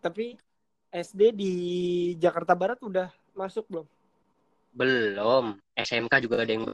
tapi 0.00 0.36
SD 0.88 1.36
di 1.36 1.52
Jakarta 2.16 2.56
Barat 2.56 2.80
udah 2.80 3.12
masuk 3.36 3.68
belum 3.68 3.86
Belum. 4.78 5.58
SMK 5.74 6.22
juga 6.22 6.46
ada 6.46 6.52
yang 6.54 6.70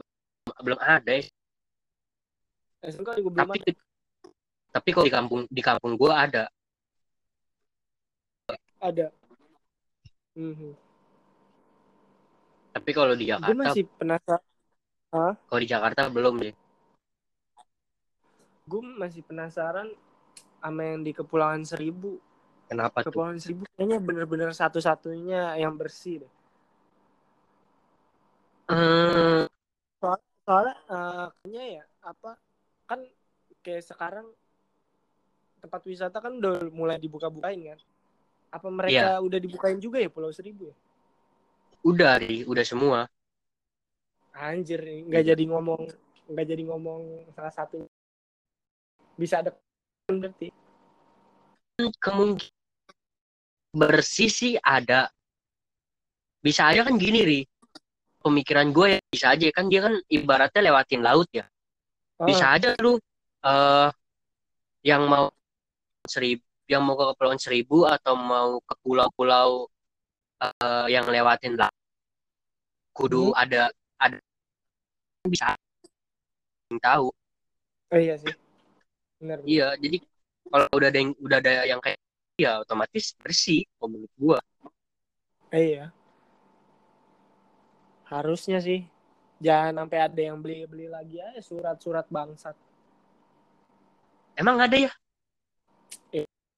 belum 0.61 0.77
ada. 0.77 1.25
Ya. 2.85 2.93
SMK 2.93 3.09
juga 3.19 3.29
belum 3.41 3.49
Tapi 3.49 3.57
ada 3.59 3.73
tapi 4.75 4.89
kalau 4.91 5.05
di 5.07 5.13
kampung 5.15 5.41
di 5.47 5.61
kampung 5.63 5.91
gue 5.95 6.11
ada. 6.11 6.43
ada 8.79 9.07
Mhm. 10.35 10.75
Tapi 12.75 12.91
kalau 12.91 13.15
di 13.15 13.23
gue 13.23 13.31
Jakarta 13.31 13.55
masih 13.55 13.83
penasaran 13.95 14.43
kalau 15.47 15.59
di 15.63 15.69
Jakarta 15.69 16.01
belum 16.11 16.43
deh. 16.43 16.53
gue 18.67 18.81
masih 18.99 19.21
penasaran 19.23 19.87
sama 20.59 20.81
yang 20.83 21.05
di 21.05 21.13
Kepulauan 21.13 21.61
Seribu 21.63 22.17
Kenapa 22.67 23.05
tuh? 23.05 23.13
Kepulauan 23.13 23.37
Seribu 23.39 23.63
kayaknya 23.77 24.01
bener-bener 24.01 24.49
satu-satunya 24.51 25.55
yang 25.61 25.77
bersih 25.79 26.25
deh 26.25 26.31
Hmm, 28.65 29.45
soalnya 30.43 30.73
eh, 30.89 31.25
kayaknya 31.45 31.63
ya 31.79 31.83
apa 32.01 32.31
kan 32.85 33.01
kayak 33.65 33.83
sekarang 33.85 34.27
tempat 35.61 35.81
wisata 35.89 36.17
kan 36.21 36.37
udah 36.37 36.69
mulai 36.69 37.01
dibuka-bukain 37.01 37.73
kan 37.73 37.79
apa 38.53 38.67
mereka 38.69 39.19
udah 39.19 39.39
dibukain 39.41 39.81
juga 39.81 39.97
ya 39.99 40.09
Pulau 40.09 40.29
Seribu 40.31 40.69
ya 40.69 40.75
udah 41.85 42.17
ri, 42.17 42.41
udah 42.49 42.65
semua. 42.65 42.99
anjir 44.35 44.81
nggak 44.81 45.31
jadi 45.31 45.43
ngomong 45.47 45.85
nggak 46.27 46.47
jadi 46.49 46.63
ngomong 46.67 47.29
salah 47.31 47.53
satu 47.53 47.87
bisa 49.15 49.39
ada 49.39 49.55
berarti 50.09 50.51
Kemungkinan 51.75 52.55
bersih 53.75 54.31
sih 54.31 54.55
ada. 54.63 55.11
Bisa 56.39 56.71
aja 56.71 56.87
kan 56.87 56.95
gini 56.95 57.19
ri. 57.27 57.39
Pemikiran 58.23 58.71
gue 58.71 58.97
ya 58.97 58.99
bisa 59.11 59.35
aja 59.35 59.51
kan 59.51 59.67
dia 59.67 59.83
kan 59.83 59.99
ibaratnya 60.07 60.71
lewatin 60.71 61.03
laut 61.03 61.27
ya. 61.35 61.43
Oh, 62.19 62.27
bisa 62.27 62.55
aja 62.55 62.71
lu 62.79 62.95
eh 63.45 63.89
yang 64.87 65.03
mau 65.09 65.27
seribu 66.07 66.43
yang 66.71 66.81
mau 66.81 66.95
ke 66.97 67.05
kepulauan 67.13 67.41
seribu 67.41 67.85
atau 67.85 68.13
mau 68.17 68.57
ke 68.63 68.73
pulau-pulau 68.81 69.69
eh, 70.41 70.85
yang 70.89 71.05
lewatin 71.11 71.59
laut 71.59 71.75
kudu 72.95 73.35
Hmm. 73.35 73.41
ada 73.43 73.61
ada 73.99 74.17
bisa. 75.27 75.57
Yang 76.71 76.79
tahu. 76.81 77.07
Oh 77.91 77.99
iya 77.99 78.15
sih. 78.17 78.33
Benar 79.19 79.39
iya 79.45 79.75
jadi 79.79 79.97
kalau 80.49 80.67
udah 80.77 80.87
ada 80.89 80.97
yang 81.01 81.11
udah 81.19 81.37
ada 81.41 81.53
yang 81.67 81.81
kayak 81.83 81.99
ya 82.39 82.61
otomatis 82.63 83.15
bersih 83.19 83.63
menurut 83.79 84.11
gua. 84.19 84.39
Eh, 85.51 85.75
iya. 85.75 85.91
Harusnya 88.05 88.61
sih 88.61 88.85
jangan 89.39 89.85
sampai 89.85 89.99
ada 89.99 90.21
yang 90.21 90.37
beli 90.39 90.67
beli 90.67 90.87
lagi 90.87 91.19
aja 91.19 91.41
surat-surat 91.41 92.07
bangsat. 92.11 92.55
Emang 94.35 94.59
ada 94.59 94.75
ya? 94.75 94.91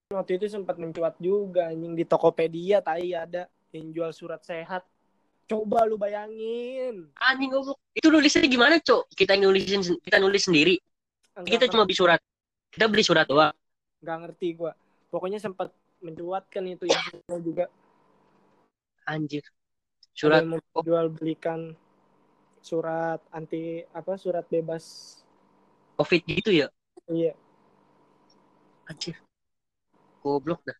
Waktu 0.07 0.39
itu 0.39 0.47
sempat 0.47 0.79
mencuat 0.79 1.19
juga 1.19 1.67
anjing 1.67 1.91
di 1.91 2.07
Tokopedia 2.07 2.79
tai 2.79 3.11
ada 3.11 3.51
yang 3.75 3.91
jual 3.91 4.11
surat 4.15 4.39
sehat. 4.39 4.87
Coba 5.51 5.83
lu 5.83 5.99
bayangin. 5.99 7.11
Anjing 7.19 7.51
goblok. 7.51 7.75
Itu 7.91 8.07
nulisnya 8.07 8.47
gimana 8.47 8.79
cok? 8.79 9.11
Kita 9.11 9.35
nulisin 9.35 9.83
kita 9.99 10.23
nulis 10.23 10.47
sendiri. 10.47 10.79
Enggak 11.35 11.59
kita 11.59 11.65
cuma 11.75 11.83
beli 11.83 11.99
surat. 11.99 12.19
Kita 12.71 12.87
beli 12.87 13.03
surat 13.03 13.27
doang. 13.27 13.51
Nggak 13.99 14.17
ngerti 14.23 14.47
gua. 14.55 14.71
Pokoknya 15.11 15.43
sempat 15.43 15.75
mencuat 15.99 16.47
kan 16.47 16.63
itu 16.63 16.87
yang 17.27 17.43
juga. 17.43 17.67
Anjir. 19.03 19.43
Surat 20.15 20.47
mau 20.47 20.63
jual 20.87 21.11
belikan 21.11 21.75
surat 22.67 23.23
anti 23.31 23.79
apa 23.95 24.19
surat 24.19 24.43
bebas. 24.51 25.15
Covid 25.95 26.21
gitu 26.27 26.51
ya? 26.51 26.67
Iya. 27.07 27.31
Anjir. 28.91 29.15
Goblok 30.19 30.59
dah. 30.67 30.75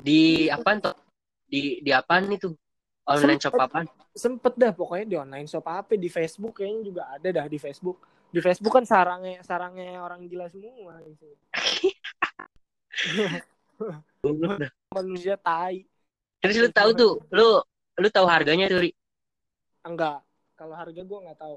Di 0.00 0.48
apaan 0.48 0.80
tuh? 0.80 0.96
Di 1.44 1.84
di 1.84 1.92
apaan 1.92 2.32
itu? 2.32 2.56
Online 3.04 3.40
shop 3.40 3.52
Sempet. 3.56 3.68
apaan? 3.68 3.86
Sempet 4.16 4.54
dah 4.56 4.72
pokoknya 4.72 5.04
di 5.04 5.16
online 5.20 5.48
shop 5.48 5.68
apa? 5.68 5.92
Di 6.00 6.08
Facebook 6.08 6.64
kayaknya 6.64 6.80
juga 6.80 7.02
ada 7.12 7.28
dah 7.28 7.46
di 7.46 7.60
Facebook. 7.60 8.00
Di 8.28 8.40
Facebook 8.40 8.72
kan 8.72 8.84
sarangnya 8.84 9.40
sarangnya 9.44 10.00
orang 10.04 10.28
gila 10.28 10.52
semua 10.52 11.00
gitu 11.04 11.24
goblok 14.24 14.66
dah. 14.66 14.70
Manusia 14.92 15.36
tai. 15.38 15.86
Terus 16.42 16.56
lu 16.60 16.68
tahu 16.72 16.90
tuh 16.92 17.12
lu 17.32 17.62
lu 17.98 18.08
tahu 18.12 18.26
harganya 18.28 18.66
tuh 18.70 18.82
Ri? 18.84 18.90
enggak 19.88 20.20
kalau 20.58 20.74
harga 20.74 21.00
gue 21.00 21.18
nggak 21.22 21.38
tahu. 21.38 21.56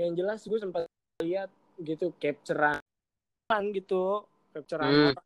Yang 0.00 0.12
jelas 0.16 0.40
gue 0.48 0.58
sempat 0.58 0.82
lihat 1.20 1.52
gitu 1.76 2.16
capturean 2.16 2.80
gitu 3.76 4.24
capturean 4.56 5.12
Hmm. 5.12 5.16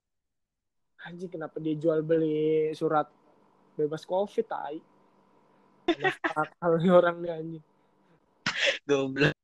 anjing 1.04 1.28
kenapa 1.28 1.60
dia 1.60 1.76
jual 1.76 2.00
beli 2.00 2.72
surat 2.72 3.06
bebas 3.78 4.02
covid 4.08 4.46
tai? 4.48 4.80
Nih 5.94 6.92
orang 6.92 7.20
nih 7.20 7.30
anjing. 7.30 7.64
Goblok. 8.88 9.36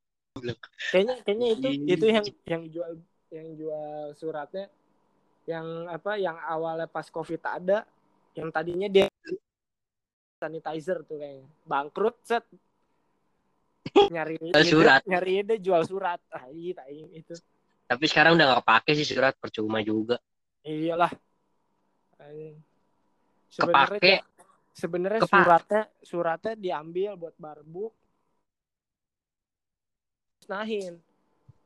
Kayaknya 0.89 1.15
kayaknya 1.21 1.49
itu 1.53 1.69
itu 1.85 2.07
yang 2.09 2.27
yang 2.49 2.63
jual 2.73 2.93
yang 3.31 3.49
jual 3.55 4.17
suratnya 4.17 4.67
yang 5.45 5.67
apa 5.93 6.17
yang 6.17 6.41
awalnya 6.41 6.89
pas 6.89 7.07
covid 7.13 7.43
ada 7.45 7.85
yang 8.33 8.49
tadinya 8.49 8.89
dia 8.89 9.07
sanitizer 10.41 11.05
tuh 11.05 11.21
kayaknya. 11.21 11.45
Bangkrut 11.69 12.17
set 12.25 12.49
nyari 14.11 14.37
ide, 14.41 14.63
surat. 14.65 15.01
nyari 15.07 15.33
ide 15.45 15.55
jual 15.59 15.83
surat. 15.87 16.21
Ah 16.31 16.47
iya 16.51 16.79
tai 16.79 17.05
itu. 17.15 17.35
Tapi 17.91 18.05
sekarang 18.07 18.39
udah 18.39 18.45
nggak 18.47 18.61
kepake 18.63 18.91
sih 18.95 19.07
surat 19.07 19.35
percuma 19.37 19.83
juga. 19.83 20.19
Iyalah. 20.63 21.11
Sebenarnya 23.51 23.99
kepake. 23.99 24.15
sebenarnya 24.77 25.21
Kepa- 25.27 25.31
suratnya 25.43 25.83
suratnya 26.05 26.55
diambil 26.55 27.11
buat 27.19 27.35
barbuk. 27.35 27.93
Musnahin 30.41 30.99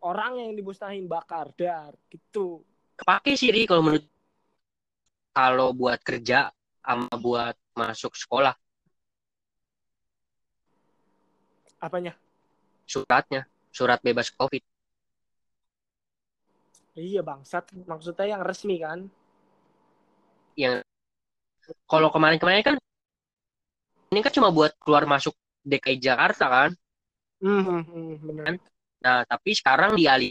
orang 0.05 0.33
yang 0.45 0.53
dimusnahin 0.57 1.09
bakar 1.09 1.53
dar 1.57 1.93
gitu. 2.13 2.61
Kepake 2.95 3.35
sih 3.35 3.51
Ri 3.51 3.65
kalau 3.65 3.83
menurut 3.85 4.07
kalau 5.35 5.75
buat 5.75 5.99
kerja 6.05 6.53
sama 6.85 7.11
buat 7.19 7.57
masuk 7.75 8.15
sekolah 8.15 8.55
apanya? 11.85 12.17
Suratnya. 12.89 13.45
Surat 13.69 14.01
bebas 14.01 14.33
covid. 14.33 14.63
Iya 16.95 17.27
bangsat. 17.27 17.75
Maksudnya 17.85 18.39
yang 18.39 18.43
resmi 18.47 18.79
kan? 18.79 19.11
Yang 20.55 20.87
kalau 21.91 22.09
kemarin-kemarin 22.15 22.63
kan 22.63 22.77
ini 24.15 24.21
kan 24.23 24.31
cuma 24.31 24.55
buat 24.55 24.71
keluar 24.79 25.03
masuk 25.11 25.35
DKI 25.67 25.99
Jakarta 25.99 26.47
kan? 26.47 26.71
Hmm, 27.43 27.83
hmm, 27.83 28.13
bener. 28.23 28.45
Nah 29.03 29.27
tapi 29.27 29.59
sekarang 29.59 29.99
dialih 29.99 30.31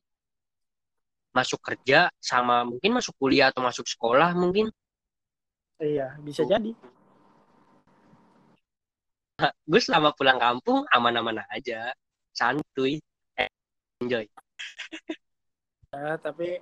masuk 1.35 1.59
kerja 1.59 2.07
sama 2.21 2.63
mungkin 2.63 2.95
masuk 2.95 3.17
kuliah 3.19 3.51
atau 3.51 3.59
masuk 3.59 3.83
sekolah 3.83 4.31
mungkin. 4.37 4.71
Iya 5.83 6.15
bisa 6.23 6.47
jadi 6.47 6.71
gue 9.41 9.81
selama 9.81 10.13
pulang 10.13 10.37
kampung 10.37 10.85
aman-aman 10.93 11.41
aja. 11.49 11.93
Santuy. 12.33 13.01
Enjoy. 14.01 14.25
Ya, 15.93 16.17
tapi 16.19 16.59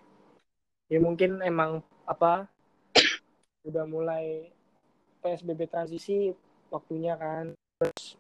ya 0.92 1.00
mungkin 1.00 1.40
emang 1.42 1.82
apa 2.04 2.48
udah 3.68 3.86
mulai 3.88 4.52
PSBB 5.24 5.68
transisi 5.72 6.32
waktunya 6.72 7.16
kan. 7.16 7.56
Terus 7.80 8.16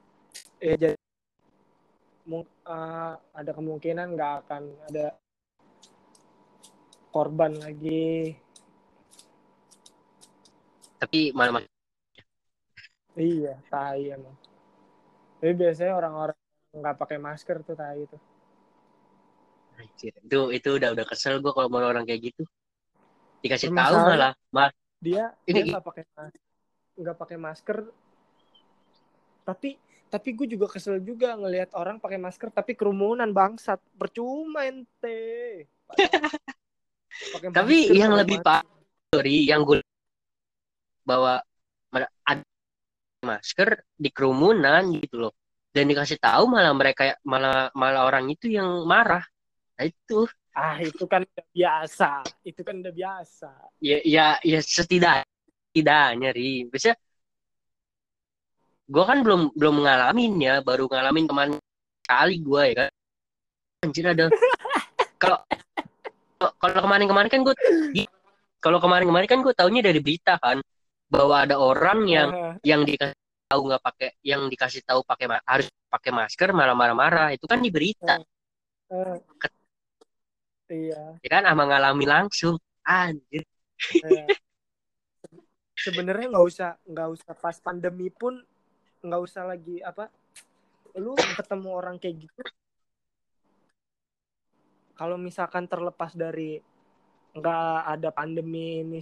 ya 0.57 0.73
jadi 0.79 0.97
eh, 2.31 3.13
ada 3.15 3.51
kemungkinan 3.51 4.15
nggak 4.15 4.33
akan 4.47 4.63
ada 4.91 5.15
korban 7.11 7.59
lagi. 7.59 8.35
Tapi 11.01 11.33
malah 11.33 11.65
iya 13.17 13.59
tai 13.67 14.11
emang. 14.13 14.35
Tapi 15.41 15.53
biasanya 15.57 15.93
orang-orang 15.97 16.37
nggak 16.71 16.95
pakai 16.95 17.17
masker 17.19 17.57
tuh 17.65 17.75
tai 17.75 18.05
itu. 18.05 18.17
Anjir, 19.75 20.13
itu 20.13 20.39
itu 20.53 20.69
udah 20.77 20.89
udah 20.93 21.05
kesel 21.07 21.41
gue 21.41 21.51
kalau 21.51 21.67
mau 21.67 21.81
orang 21.81 22.05
kayak 22.05 22.31
gitu. 22.31 22.43
Dikasih 23.41 23.73
tahu 23.73 23.95
malah 24.05 24.33
malah. 24.53 24.71
dia 25.01 25.33
Ini- 25.49 25.73
nggak 25.73 25.81
pakai 25.81 26.03
mas- 26.13 26.43
nggak 26.95 27.17
pakai 27.17 27.37
masker. 27.41 27.77
Tapi 29.41 29.69
tapi 30.11 30.29
gue 30.35 30.47
juga 30.53 30.67
kesel 30.69 30.99
juga 31.01 31.33
ngelihat 31.39 31.71
orang 31.73 31.97
pakai 31.97 32.19
masker 32.21 32.53
tapi 32.53 32.77
kerumunan 32.77 33.31
bangsat. 33.33 33.81
Percuma 33.97 34.67
ente. 34.69 35.65
Tapi 37.51 37.91
masker, 37.91 37.95
yang 37.99 38.15
lebih 38.15 38.39
masker. 38.39 38.47
pak 38.47 38.63
sorry 39.11 39.43
yang 39.43 39.67
gue 39.67 39.83
bawa 41.03 41.43
masker 43.21 43.85
di 43.95 44.09
kerumunan 44.09 44.81
gitu 44.97 45.29
loh. 45.29 45.33
Dan 45.71 45.87
dikasih 45.87 46.19
tahu 46.19 46.51
malah 46.51 46.75
mereka 46.75 47.15
malah 47.23 47.71
malah 47.71 48.03
orang 48.03 48.27
itu 48.27 48.51
yang 48.51 48.83
marah. 48.83 49.23
Nah 49.79 49.85
itu. 49.87 50.27
Ah 50.51 50.75
itu 50.83 51.07
kan 51.07 51.23
udah 51.23 51.47
biasa. 51.55 52.09
Itu 52.43 52.61
kan 52.67 52.83
udah 52.83 52.91
biasa. 52.91 53.51
Ya 53.79 54.03
ya 54.03 54.27
ya 54.43 54.59
setidak 54.59 55.23
setidaknya 55.71 56.35
ri. 56.35 56.67
Biasanya 56.67 56.99
gue 58.91 59.03
kan 59.07 59.17
belum 59.23 59.55
belum 59.55 59.75
ngalamin 59.79 60.33
ya. 60.43 60.55
Baru 60.59 60.91
ngalamin 60.91 61.25
kemarin 61.29 61.55
kali 62.03 62.35
gue 62.43 62.63
ya 62.67 62.75
kan. 62.75 62.89
Anjir 63.87 64.05
ada. 64.11 64.25
Kalau 65.15 65.39
kalau 66.59 66.79
kemarin-kemarin 66.83 67.29
kan 67.31 67.41
gue 67.47 67.55
kalau 68.59 68.77
kemarin-kemarin 68.83 69.29
kan 69.29 69.39
gue 69.39 69.53
taunya 69.55 69.81
dari 69.81 70.03
berita 70.03 70.35
kan 70.41 70.59
bahwa 71.11 71.43
ada 71.43 71.59
orang 71.59 72.07
yang 72.07 72.29
Ah, 72.31 72.55
yang 72.63 72.87
dikasih 72.87 73.19
tahu 73.51 73.61
nggak 73.67 73.83
pakai 73.83 74.09
yang 74.23 74.47
dikasih 74.47 74.81
tahu 74.87 75.03
pakai 75.03 75.27
harus 75.43 75.67
pakai 75.91 76.11
masker 76.15 76.49
malah 76.55 76.71
marah-marah 76.71 77.35
itu 77.35 77.43
kan 77.43 77.59
di 77.59 77.67
berita 77.67 78.23
ah. 78.87 79.19
iya. 80.71 81.19
Ya 81.19 81.29
kan 81.31 81.43
ama 81.47 81.67
ngalami 81.67 82.07
langsung. 82.07 82.55
Anjir. 82.87 83.43
Iya. 83.91 84.27
sebenarnya 85.85 86.29
nggak 86.29 86.45
usah 86.45 86.69
nggak 86.85 87.09
usah 87.09 87.33
pas 87.33 87.57
pandemi 87.57 88.13
pun 88.13 88.37
nggak 89.01 89.21
usah 89.25 89.49
lagi 89.49 89.81
apa 89.81 90.13
lu 90.95 91.15
ketemu 91.15 91.69
orang 91.71 91.95
kayak 91.99 92.27
gitu. 92.27 92.41
Kalau 94.95 95.17
misalkan 95.17 95.65
terlepas 95.65 96.13
dari 96.13 96.61
nggak 97.31 97.75
ada 97.99 98.09
pandemi 98.11 98.83
ini 98.83 98.99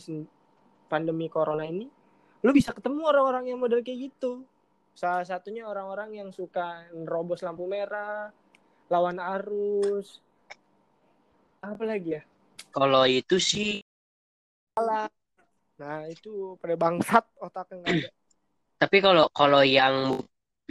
pandemi 0.86 1.30
corona 1.30 1.66
ini 1.66 1.99
lu 2.40 2.52
bisa 2.56 2.72
ketemu 2.72 3.04
orang-orang 3.04 3.52
yang 3.52 3.60
model 3.60 3.84
kayak 3.84 4.12
gitu. 4.12 4.48
Salah 4.96 5.24
satunya 5.24 5.68
orang-orang 5.68 6.16
yang 6.16 6.30
suka 6.32 6.88
nerobos 6.92 7.44
lampu 7.44 7.68
merah 7.68 8.32
lawan 8.92 9.20
arus. 9.20 10.20
Apa 11.60 11.84
lagi 11.84 12.20
ya? 12.20 12.24
Kalau 12.72 13.04
itu 13.08 13.36
sih 13.40 13.84
nah 15.80 16.04
itu 16.08 16.56
pada 16.60 16.76
bangsat 16.76 17.24
otaknya 17.40 17.76
nggak 17.84 17.92
ada. 18.04 18.10
tapi 18.80 18.98
kalau 19.00 19.26
kalau 19.32 19.62
yang 19.64 20.20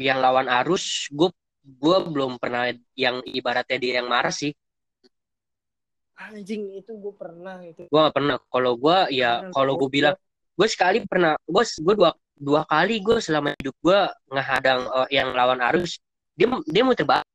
yang 0.00 0.20
lawan 0.20 0.48
arus 0.48 1.08
gue 1.12 1.28
gue 1.64 1.96
belum 2.08 2.40
pernah 2.40 2.72
yang 2.96 3.20
ibaratnya 3.24 3.76
dia 3.76 4.00
yang 4.00 4.08
marah 4.08 4.32
sih. 4.32 4.52
Anjing 6.18 6.72
itu 6.76 6.96
gue 6.96 7.14
pernah 7.14 7.60
itu. 7.60 7.84
Gue 7.88 8.00
nggak 8.00 8.16
pernah. 8.16 8.36
Kalau 8.48 8.72
gue 8.80 8.96
ya 9.12 9.48
kalau 9.52 9.76
gue 9.76 9.88
gua- 9.88 9.92
bilang 9.92 10.16
gue 10.58 10.66
sekali 10.68 10.98
pernah 11.06 11.38
gue 11.46 11.62
gue 11.62 11.94
dua 11.94 12.10
dua 12.34 12.66
kali 12.66 12.98
gue 12.98 13.22
selama 13.22 13.54
hidup 13.62 13.74
gue 13.78 14.00
ngehadang 14.34 14.80
eh, 15.06 15.08
yang 15.22 15.30
lawan 15.30 15.62
arus. 15.70 16.02
Dia 16.34 16.50
dia 16.66 16.82
muter 16.82 17.06
balik 17.06 17.26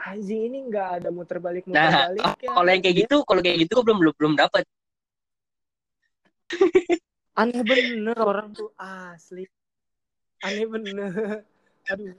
anjing 0.00 0.48
ini 0.48 0.58
nggak 0.72 0.88
ada 1.02 1.08
muter 1.12 1.36
balik 1.38 1.68
muter 1.68 1.76
Nah, 1.76 2.08
balik 2.08 2.24
ya. 2.40 2.50
kalau 2.56 2.68
yang 2.72 2.82
kayak 2.82 2.96
gitu 3.04 3.16
kalau 3.28 3.40
kayak 3.44 3.58
gitu 3.68 3.72
gue 3.78 3.84
belum 3.84 3.98
belum 4.00 4.14
belum 4.16 4.32
dapat 4.38 4.64
aneh 7.36 7.62
bener 7.62 8.16
orang 8.18 8.50
tuh 8.52 8.74
asli. 8.76 9.46
Aneh 10.42 10.66
bener. 10.66 11.44
Aduh 11.88 12.10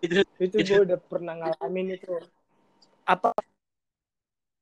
Itu- 0.00 0.24
itu 0.40 0.56
itu- 0.56 0.72
gue 0.72 0.80
udah 0.88 0.98
pernah 1.00 1.34
ngalamin 1.36 1.96
itu. 2.00 2.16
Apa 3.04 3.34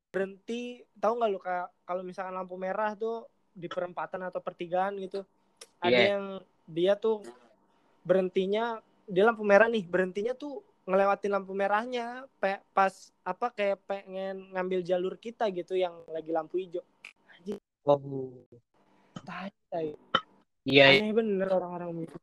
berhenti. 0.09 0.83
Tahu 0.97 1.13
nggak 1.19 1.31
lu 1.31 1.41
kak? 1.41 1.67
Kalau 1.85 2.03
misalkan 2.03 2.35
lampu 2.35 2.57
merah 2.57 2.93
tuh 2.97 3.29
di 3.59 3.67
perempatan 3.67 4.23
atau 4.23 4.39
pertigaan 4.39 4.95
gitu 5.03 5.27
ada 5.83 5.91
Iya. 5.91 6.07
yang 6.15 6.25
dia 6.71 6.95
tuh 6.95 7.27
berhentinya 8.07 8.79
dia 9.09 9.27
lampu 9.27 9.43
merah 9.43 9.67
nih 9.67 9.83
berhentinya 9.83 10.31
tuh 10.39 10.63
ngelewatin 10.87 11.33
lampu 11.35 11.53
merahnya 11.53 12.25
pe- 12.39 12.63
pas 12.71 13.11
apa 13.27 13.51
kayak 13.51 13.83
pengen 13.85 14.55
ngambil 14.55 14.81
jalur 14.87 15.19
kita 15.19 15.51
gitu 15.51 15.75
yang 15.75 15.93
lagi 16.09 16.31
lampu 16.31 16.63
hijau. 16.63 16.85
Oh. 17.89 18.31
tai 19.25 19.51
tai. 19.73 19.97
Iya, 20.69 21.01
aneh 21.01 21.13
bener 21.17 21.49
orang-orang 21.49 22.05
gitu. 22.05 22.17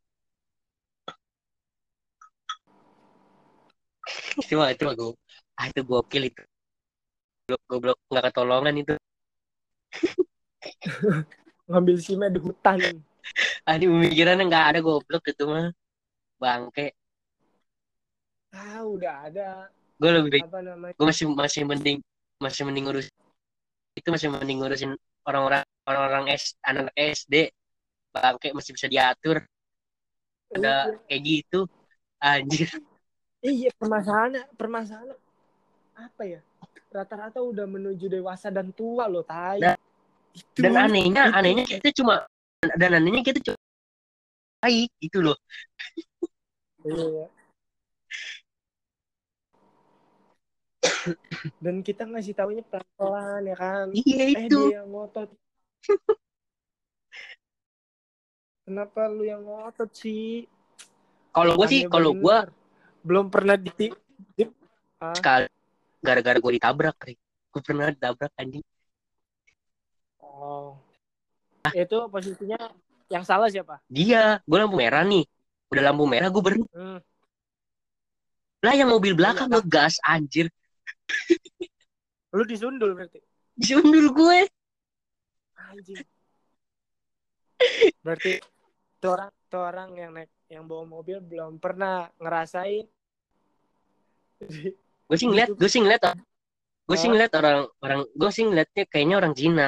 Itu 4.45 4.53
mah 4.61 4.69
itu 4.69 4.85
gue 4.85 5.13
ah 5.57 5.65
itu 5.71 5.81
gokil 5.81 6.29
itu 6.29 6.43
goblok 7.45 7.61
goblok. 7.69 7.97
Nggak 8.09 8.23
ketolongan 8.33 8.75
itu. 8.81 8.95
Ngambil 11.69 11.95
simnya 12.01 12.29
di 12.33 12.39
hutan. 12.41 12.79
Ah 13.65 13.73
di 13.81 13.89
pemikirannya 13.89 14.45
nggak 14.45 14.65
ada 14.69 14.79
goblok 14.85 15.25
itu 15.25 15.43
mah. 15.49 15.73
Bangke. 16.37 16.93
Ah 18.53 18.85
udah 18.85 19.25
ada. 19.25 19.73
Gue 19.97 20.09
lebih 20.13 20.29
baik 20.29 20.45
gue 20.93 21.05
masih 21.09 21.25
masih 21.33 21.61
mending 21.65 21.97
masih 22.37 22.67
mending 22.67 22.85
ngurus 22.85 23.07
itu 23.95 24.07
masih 24.11 24.27
mending 24.27 24.59
ngurusin 24.61 24.91
orang-orang 25.25 25.63
orang-orang 25.87 26.23
S 26.35 26.53
anak 26.61 26.91
SD 26.93 27.49
bangke 28.13 28.53
masih 28.53 28.71
bisa 28.77 28.87
diatur. 28.87 29.41
Ada 30.53 31.01
kayak 31.09 31.21
gitu. 31.25 31.65
Anjir. 32.21 32.69
Iya, 33.41 33.73
permasalahannya, 33.75 34.43
permasalahannya 34.53 35.17
apa 35.95 36.21
ya? 36.27 36.39
Rata-rata 36.95 37.43
udah 37.43 37.67
menuju 37.67 38.07
dewasa 38.07 38.47
dan 38.47 38.71
tua 38.71 39.11
loh, 39.11 39.19
tai. 39.27 39.59
Dan- 39.59 39.81
Itu, 40.35 40.67
dan 40.67 40.75
anehnya 40.75 41.31
itu. 41.31 41.35
anehnya 41.39 41.63
kita 41.63 41.89
cuma 41.95 42.15
dan 42.75 42.91
anehnya 42.99 43.23
kita 43.23 43.39
cuma 43.39 43.55
baik 44.59 44.91
gitu 44.99 45.23
loh 45.23 45.37
Iya. 46.83 47.31
Dan 51.63 51.79
kita 51.81 52.03
ngasih 52.03 52.35
taunya 52.35 52.63
pelan-pelan 52.67 53.47
ya 53.47 53.55
kan. 53.55 53.87
iya 53.95 54.23
Eh 54.27 54.43
itu 54.43 54.59
dia 54.69 54.83
yang 54.83 54.91
ngotot. 54.91 55.29
Kenapa 58.67 59.07
lu 59.07 59.23
yang 59.23 59.41
ngotot 59.45 59.89
sih? 59.95 60.45
kalau 61.31 61.55
gue 61.59 61.67
sih 61.67 61.81
kalau 61.87 62.11
gue 62.15 62.37
belum 63.03 63.27
pernah 63.27 63.55
di, 63.59 63.71
di 64.35 64.47
ah, 65.03 65.11
sekali 65.15 65.47
gara-gara 66.05 66.37
gue 66.37 66.53
ditabrak 66.55 66.95
gue 67.49 67.61
pernah 67.65 67.89
ditabrak 67.89 68.29
anjing 68.37 68.61
oh. 70.21 70.77
Itu 71.73 72.05
posisinya 72.07 72.61
yang 73.09 73.25
salah 73.25 73.49
siapa? 73.49 73.81
dia 73.89 74.37
gue 74.45 74.57
lampu 74.57 74.77
merah 74.77 75.01
nih 75.01 75.25
udah 75.73 75.83
lampu 75.83 76.05
merah 76.05 76.29
gue 76.29 76.43
berhenti 76.45 76.69
Hmm. 76.71 77.01
lah 78.61 78.73
yang 78.73 78.89
mobil 78.89 79.13
belakang 79.13 79.49
Iya. 79.49 79.61
ngegas 79.61 79.93
anjir 80.01 80.47
Lu 82.29 82.43
disundul 82.43 82.93
berarti. 82.93 83.17
disundul 83.55 84.09
gue 84.11 84.39
Anjing. 85.55 86.03
Berarti 88.03 88.37
tuh 88.99 89.09
orang 89.15 89.31
tuh 89.47 89.61
orang 89.63 89.89
yang 89.95 90.11
naik 90.13 90.29
yang 90.45 90.67
bawa 90.67 90.83
mobil 90.85 91.17
belum 91.17 91.57
pernah 91.57 92.11
ngerasain 92.19 92.85
gue 95.05 95.17
sih 95.19 95.27
ngeliat 95.29 95.49
gue 95.53 95.69
sih 95.69 95.81
ngeliat 95.83 96.01
gue 96.85 96.97
sih 96.97 97.09
ngeliat 97.09 97.31
orang 97.39 97.57
orang 97.81 97.99
gue 98.13 98.29
sih 98.33 98.43
ngeliatnya 98.45 98.83
kayaknya 98.89 99.15
orang 99.21 99.33
Cina. 99.33 99.67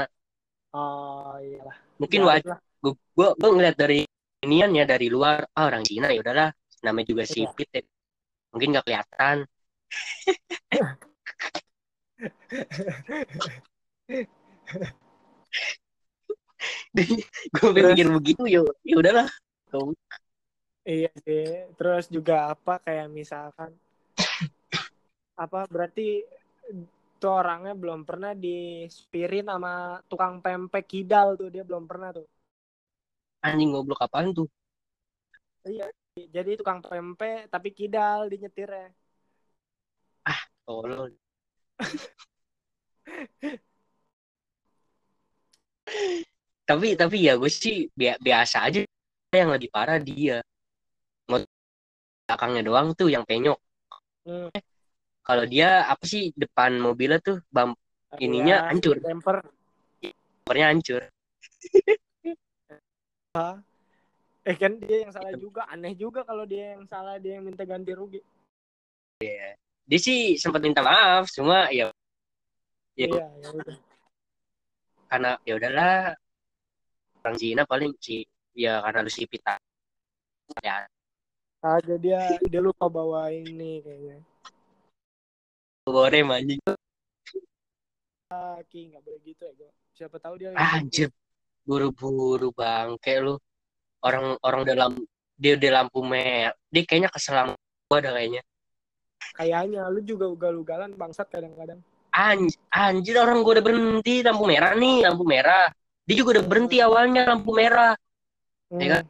Oh 0.73 1.33
iyalah. 1.41 1.77
Mungkin 1.97 2.21
Ya, 2.21 2.27
wajar 2.29 2.57
gue 2.83 2.93
gue 2.93 3.29
gue 3.41 3.49
ngeliat 3.57 3.75
dari 3.77 3.99
inian 4.45 4.71
ya 4.77 4.85
dari 4.85 5.07
luar 5.09 5.49
ah 5.57 5.65
orang 5.69 5.81
Cina 5.85 6.13
ya 6.13 6.19
udahlah. 6.21 6.49
Namanya 6.85 7.07
juga 7.09 7.23
Iya. 7.25 7.33
sipit 7.33 7.69
ya. 7.73 7.81
mungkin 8.53 8.67
nggak 8.73 8.85
kelihatan. 8.87 9.37
Gue 17.53 17.69
pikir 17.75 18.07
begitu 18.09 18.43
ya 18.49 18.61
ya 18.81 18.95
udahlah. 18.97 19.27
Iya 20.87 21.11
sih. 21.21 21.45
Terus 21.77 22.05
juga 22.07 22.55
apa 22.55 22.79
kayak 22.81 23.07
misalkan 23.11 23.75
apa 25.43 25.59
berarti 25.73 26.25
tuh 27.21 27.33
orangnya 27.41 27.73
belum 27.81 28.01
pernah 28.09 28.31
dispirin 28.45 29.45
sama 29.51 30.01
tukang 30.09 30.35
pempek 30.45 30.85
kidal 30.91 31.27
tuh 31.39 31.49
dia 31.53 31.63
belum 31.69 31.83
pernah 31.89 32.09
tuh. 32.17 32.27
Anjing 33.47 33.69
goblok 33.73 34.01
apaan 34.05 34.27
tuh? 34.37 34.47
Iya 35.67 35.85
jadi 36.35 36.51
tukang 36.59 36.79
pempek 36.89 37.49
tapi 37.53 37.69
kidal 37.77 38.19
di 38.31 38.35
nyetirnya 38.41 38.89
tolol. 40.65 41.11
Tapi 46.67 46.99
tapi 46.99 47.17
ya 47.23 47.39
gue 47.39 47.47
sih 47.47 47.87
bia- 47.95 48.19
biasa 48.19 48.67
aja. 48.67 48.83
Yang 49.31 49.49
lebih 49.55 49.69
parah 49.71 49.99
dia. 50.03 50.43
Mau 51.31 51.39
belakangnya 52.27 52.61
doang 52.67 52.87
tuh 52.99 53.07
yang 53.07 53.23
penyok. 53.23 53.59
Hmm. 54.27 54.51
Kalau 55.27 55.43
dia 55.43 55.83
apa 55.83 56.07
sih 56.07 56.31
depan 56.39 56.79
mobilnya 56.79 57.19
tuh 57.19 57.43
Ininya 58.23 58.63
Iya, 58.63 58.67
hancur. 58.71 58.95
temper 59.03 59.37
bumpernya 60.47 60.67
hancur. 60.71 61.01
Eh 64.47 64.55
kan 64.55 64.79
dia 64.79 65.03
yang 65.03 65.11
salah 65.11 65.35
juga. 65.35 65.67
Aneh 65.67 65.91
juga 65.91 66.23
kalau 66.23 66.47
dia 66.47 66.79
yang 66.79 66.87
salah 66.87 67.19
dia 67.19 67.35
yang 67.35 67.43
minta 67.43 67.67
ganti 67.67 67.91
rugi. 67.91 68.23
Dia 69.19 69.99
sih 69.99 70.39
sempat 70.39 70.63
minta 70.63 70.79
maaf 70.79 71.27
cuma 71.35 71.67
ya 71.67 71.91
ya 72.95 73.11
iya 73.11 73.27
ya 73.43 73.47
udah. 73.51 73.77
Karena 75.11 75.31
ya 75.43 75.53
udahlah 75.59 76.15
orang 77.27 77.35
Cina 77.35 77.67
paling 77.67 77.91
sih 77.99 78.23
ya 78.55 78.79
karena 78.87 79.03
lu 79.03 79.11
sipit. 79.11 79.43
Ya 80.63 80.87
aja 81.67 81.95
dia 81.99 82.39
dia 82.47 82.61
lupa 82.63 82.87
bawa 82.87 83.27
ini 83.27 83.83
kayaknya 83.83 84.23
goreng 85.89 86.27
anjing. 86.31 86.59
Kaki 88.27 88.91
nggak 88.91 89.01
boleh 89.07 89.19
gitu 89.23 89.41
ya 89.47 89.53
gue 89.55 89.69
siapa 89.95 90.17
tahu 90.19 90.33
dia 90.37 90.51
Ah, 90.53 90.77
anjir. 90.77 91.09
Buru-buru 91.63 92.51
bangke 92.51 93.19
lu 93.19 93.35
orang 94.03 94.35
orang 94.43 94.61
dalam 94.67 94.91
dia 95.35 95.55
udah 95.55 95.71
lampu 95.83 95.99
merah. 96.03 96.55
Dia 96.71 96.83
kayaknya 96.83 97.09
kesel 97.11 97.35
sama 97.35 97.53
gua 97.87 97.97
ada 98.03 98.11
kayaknya. 98.15 98.43
Kayaknya 99.35 99.81
lu 99.91 99.99
juga 100.03 100.25
ugal-ugalan 100.27 100.91
bangsat 100.95 101.27
kadang-kadang. 101.31 101.79
Anj 102.11 102.55
anjir 102.71 103.15
orang 103.19 103.43
gua 103.43 103.59
udah 103.59 103.65
berhenti 103.65 104.23
lampu 104.23 104.43
merah 104.47 104.71
nih 104.75 105.07
lampu 105.07 105.23
merah. 105.23 105.67
Dia 106.07 106.15
juga 106.15 106.39
udah 106.39 106.45
berhenti 106.47 106.77
awalnya 106.79 107.27
lampu 107.35 107.51
merah. 107.51 107.95
Hmm. 108.67 108.79
Iya 108.83 108.87
kan? 108.99 109.03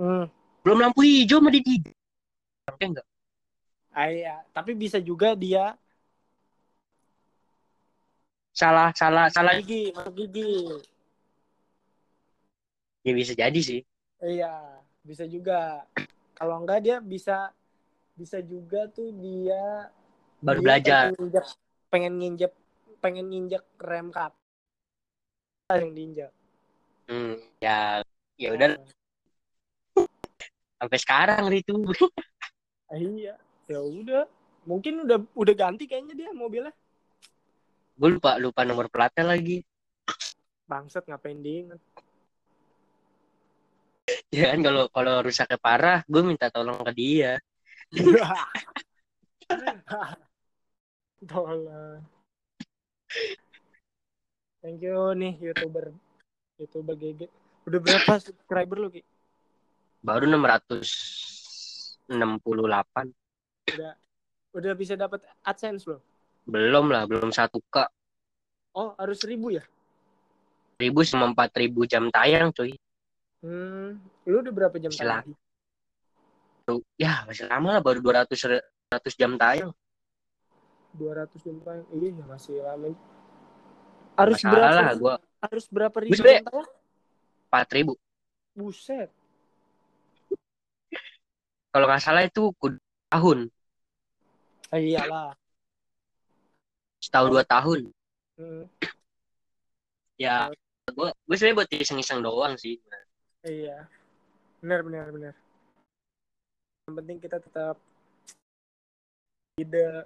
hmm. 0.00 0.24
belum 0.60 0.78
lampu 0.80 1.00
hijau 1.04 1.40
mah 1.40 1.52
dia 1.52 1.64
di 1.64 1.76
enggak 2.80 3.06
Ah, 3.90 4.06
iya. 4.06 4.44
tapi 4.54 4.72
bisa 4.72 5.02
juga 5.02 5.34
dia 5.34 5.74
salah 8.60 8.92
salah 8.92 9.26
salah 9.32 9.56
gigi 9.64 9.88
masuk 9.96 10.12
gigi. 10.12 10.68
Ya 13.00 13.12
bisa 13.16 13.32
jadi 13.32 13.60
sih. 13.64 13.80
Iya 14.20 14.84
bisa 15.00 15.24
juga. 15.24 15.88
Kalau 16.36 16.60
enggak 16.60 16.84
dia 16.84 16.96
bisa 17.00 17.48
bisa 18.12 18.44
juga 18.44 18.84
tuh 18.92 19.16
dia 19.16 19.88
baru 20.44 20.60
dia 20.60 20.64
belajar. 20.68 21.04
pengen 21.08 21.16
nginjek 21.16 21.46
pengen 21.88 22.14
nginjek 22.20 22.52
pengen 23.00 23.26
nginjek 23.32 23.64
rem 23.80 24.12
kap 24.12 24.36
yang 25.72 25.94
diinjak 25.94 26.32
hmm, 27.06 27.40
ya 27.62 28.02
ya 28.36 28.48
udah. 28.52 28.76
Sampai 30.80 30.98
sekarang 30.98 31.48
itu 31.52 31.76
iya 32.92 33.36
ya 33.70 33.80
udah. 33.80 34.24
Mungkin 34.68 35.08
udah 35.08 35.18
udah 35.32 35.54
ganti 35.56 35.88
kayaknya 35.88 36.12
dia 36.12 36.30
mobilnya 36.36 36.74
gue 38.00 38.08
lupa 38.16 38.40
lupa 38.40 38.64
nomor 38.64 38.88
platnya 38.88 39.28
lagi 39.28 39.60
bangsat 40.64 41.04
ngapain 41.04 41.36
diinget 41.44 41.76
ya 44.32 44.56
kan 44.56 44.64
kalau 44.64 44.88
kalau 44.88 45.20
rusaknya 45.20 45.60
parah 45.60 46.00
gue 46.08 46.22
minta 46.24 46.48
tolong 46.48 46.80
ke 46.80 46.92
dia 46.96 47.36
Tolong. 51.20 52.00
Thank 54.64 54.80
you 54.80 55.12
nih 55.18 55.36
youtuber 55.36 55.92
youtuber 56.56 56.94
GG. 56.96 57.28
Udah 57.68 57.80
berapa 57.82 58.12
subscriber 58.16 58.78
lu 58.80 58.88
Ki? 58.88 59.02
baru 60.00 60.24
668 60.24 62.08
Udah 63.76 63.92
udah 64.56 64.72
bisa 64.72 64.96
dapat 64.96 65.20
AdSense 65.44 65.84
lo? 65.84 66.00
Belum 66.50 66.90
lah 66.90 67.06
belum 67.06 67.30
satu 67.30 67.62
k 67.70 67.86
Oh 68.74 68.94
harus 68.98 69.18
seribu 69.18 69.50
ya? 69.50 69.62
ribu 70.80 71.04
sama 71.04 71.28
empat 71.30 71.52
ribu 71.58 71.84
jam 71.84 72.08
tayang 72.10 72.50
cuy 72.50 72.74
Hmm, 73.40 73.96
lu 74.28 74.44
udah 74.44 74.52
berapa 74.52 74.76
jam 74.76 74.92
lama. 74.92 75.24
tayang? 75.24 75.32
Tuh, 76.68 76.80
ya 77.00 77.24
masih 77.24 77.48
lama 77.48 77.78
lah 77.78 77.80
baru 77.80 77.98
200 78.04 78.36
100 78.36 79.16
jam 79.16 79.32
tayang 79.40 79.72
200 80.92 81.40
jam 81.40 81.56
tayang. 81.64 81.86
Iya, 81.94 82.08
ya 82.20 82.24
masih 82.28 82.54
lama. 82.60 82.90
Harus 84.18 84.36
Masalah 84.44 84.58
berapa? 84.68 84.76
lah 84.84 84.92
gua 84.98 85.14
Harus 85.40 85.64
berapa 85.72 85.96
ribu 86.04 86.12
sebenernya- 86.20 86.44
jam 86.44 86.52
tayang? 86.52 86.70
empat 87.50 87.68
ribu 87.72 87.92
Buset. 88.52 89.08
kalau 91.70 91.86
nggak 91.86 92.02
salah 92.02 92.26
itu 92.26 92.50
tahun 93.08 93.46
Ah, 94.70 94.78
iyalah. 94.78 95.34
Setahun 97.00 97.28
dua 97.32 97.44
tahun 97.48 97.90
Hmm, 98.40 98.64
ya 100.16 100.48
gue 100.88 101.08
gue 101.12 101.36
sebenarnya 101.36 101.58
buat 101.60 101.68
iseng-iseng 101.76 102.24
doang 102.24 102.56
sih 102.56 102.80
iya. 103.44 103.84
Benar, 104.60 104.80
benar, 104.84 105.08
benar. 105.12 105.34
Yang 106.88 106.94
penting 107.00 107.18
kita 107.20 107.36
tetap 107.40 107.76
ide. 109.60 110.04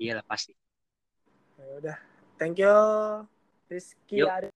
iya 0.00 0.16
lah 0.16 0.24
pasti 0.24 0.56
Ya 1.60 1.64
udah. 1.78 1.96
Thank 2.40 2.58
you. 2.58 2.72
Rizky 3.68 4.24
Yuk. 4.24 4.28
Arif. 4.28 4.52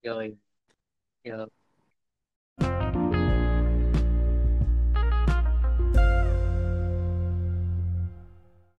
yo 0.00 0.16
yo 1.24 1.44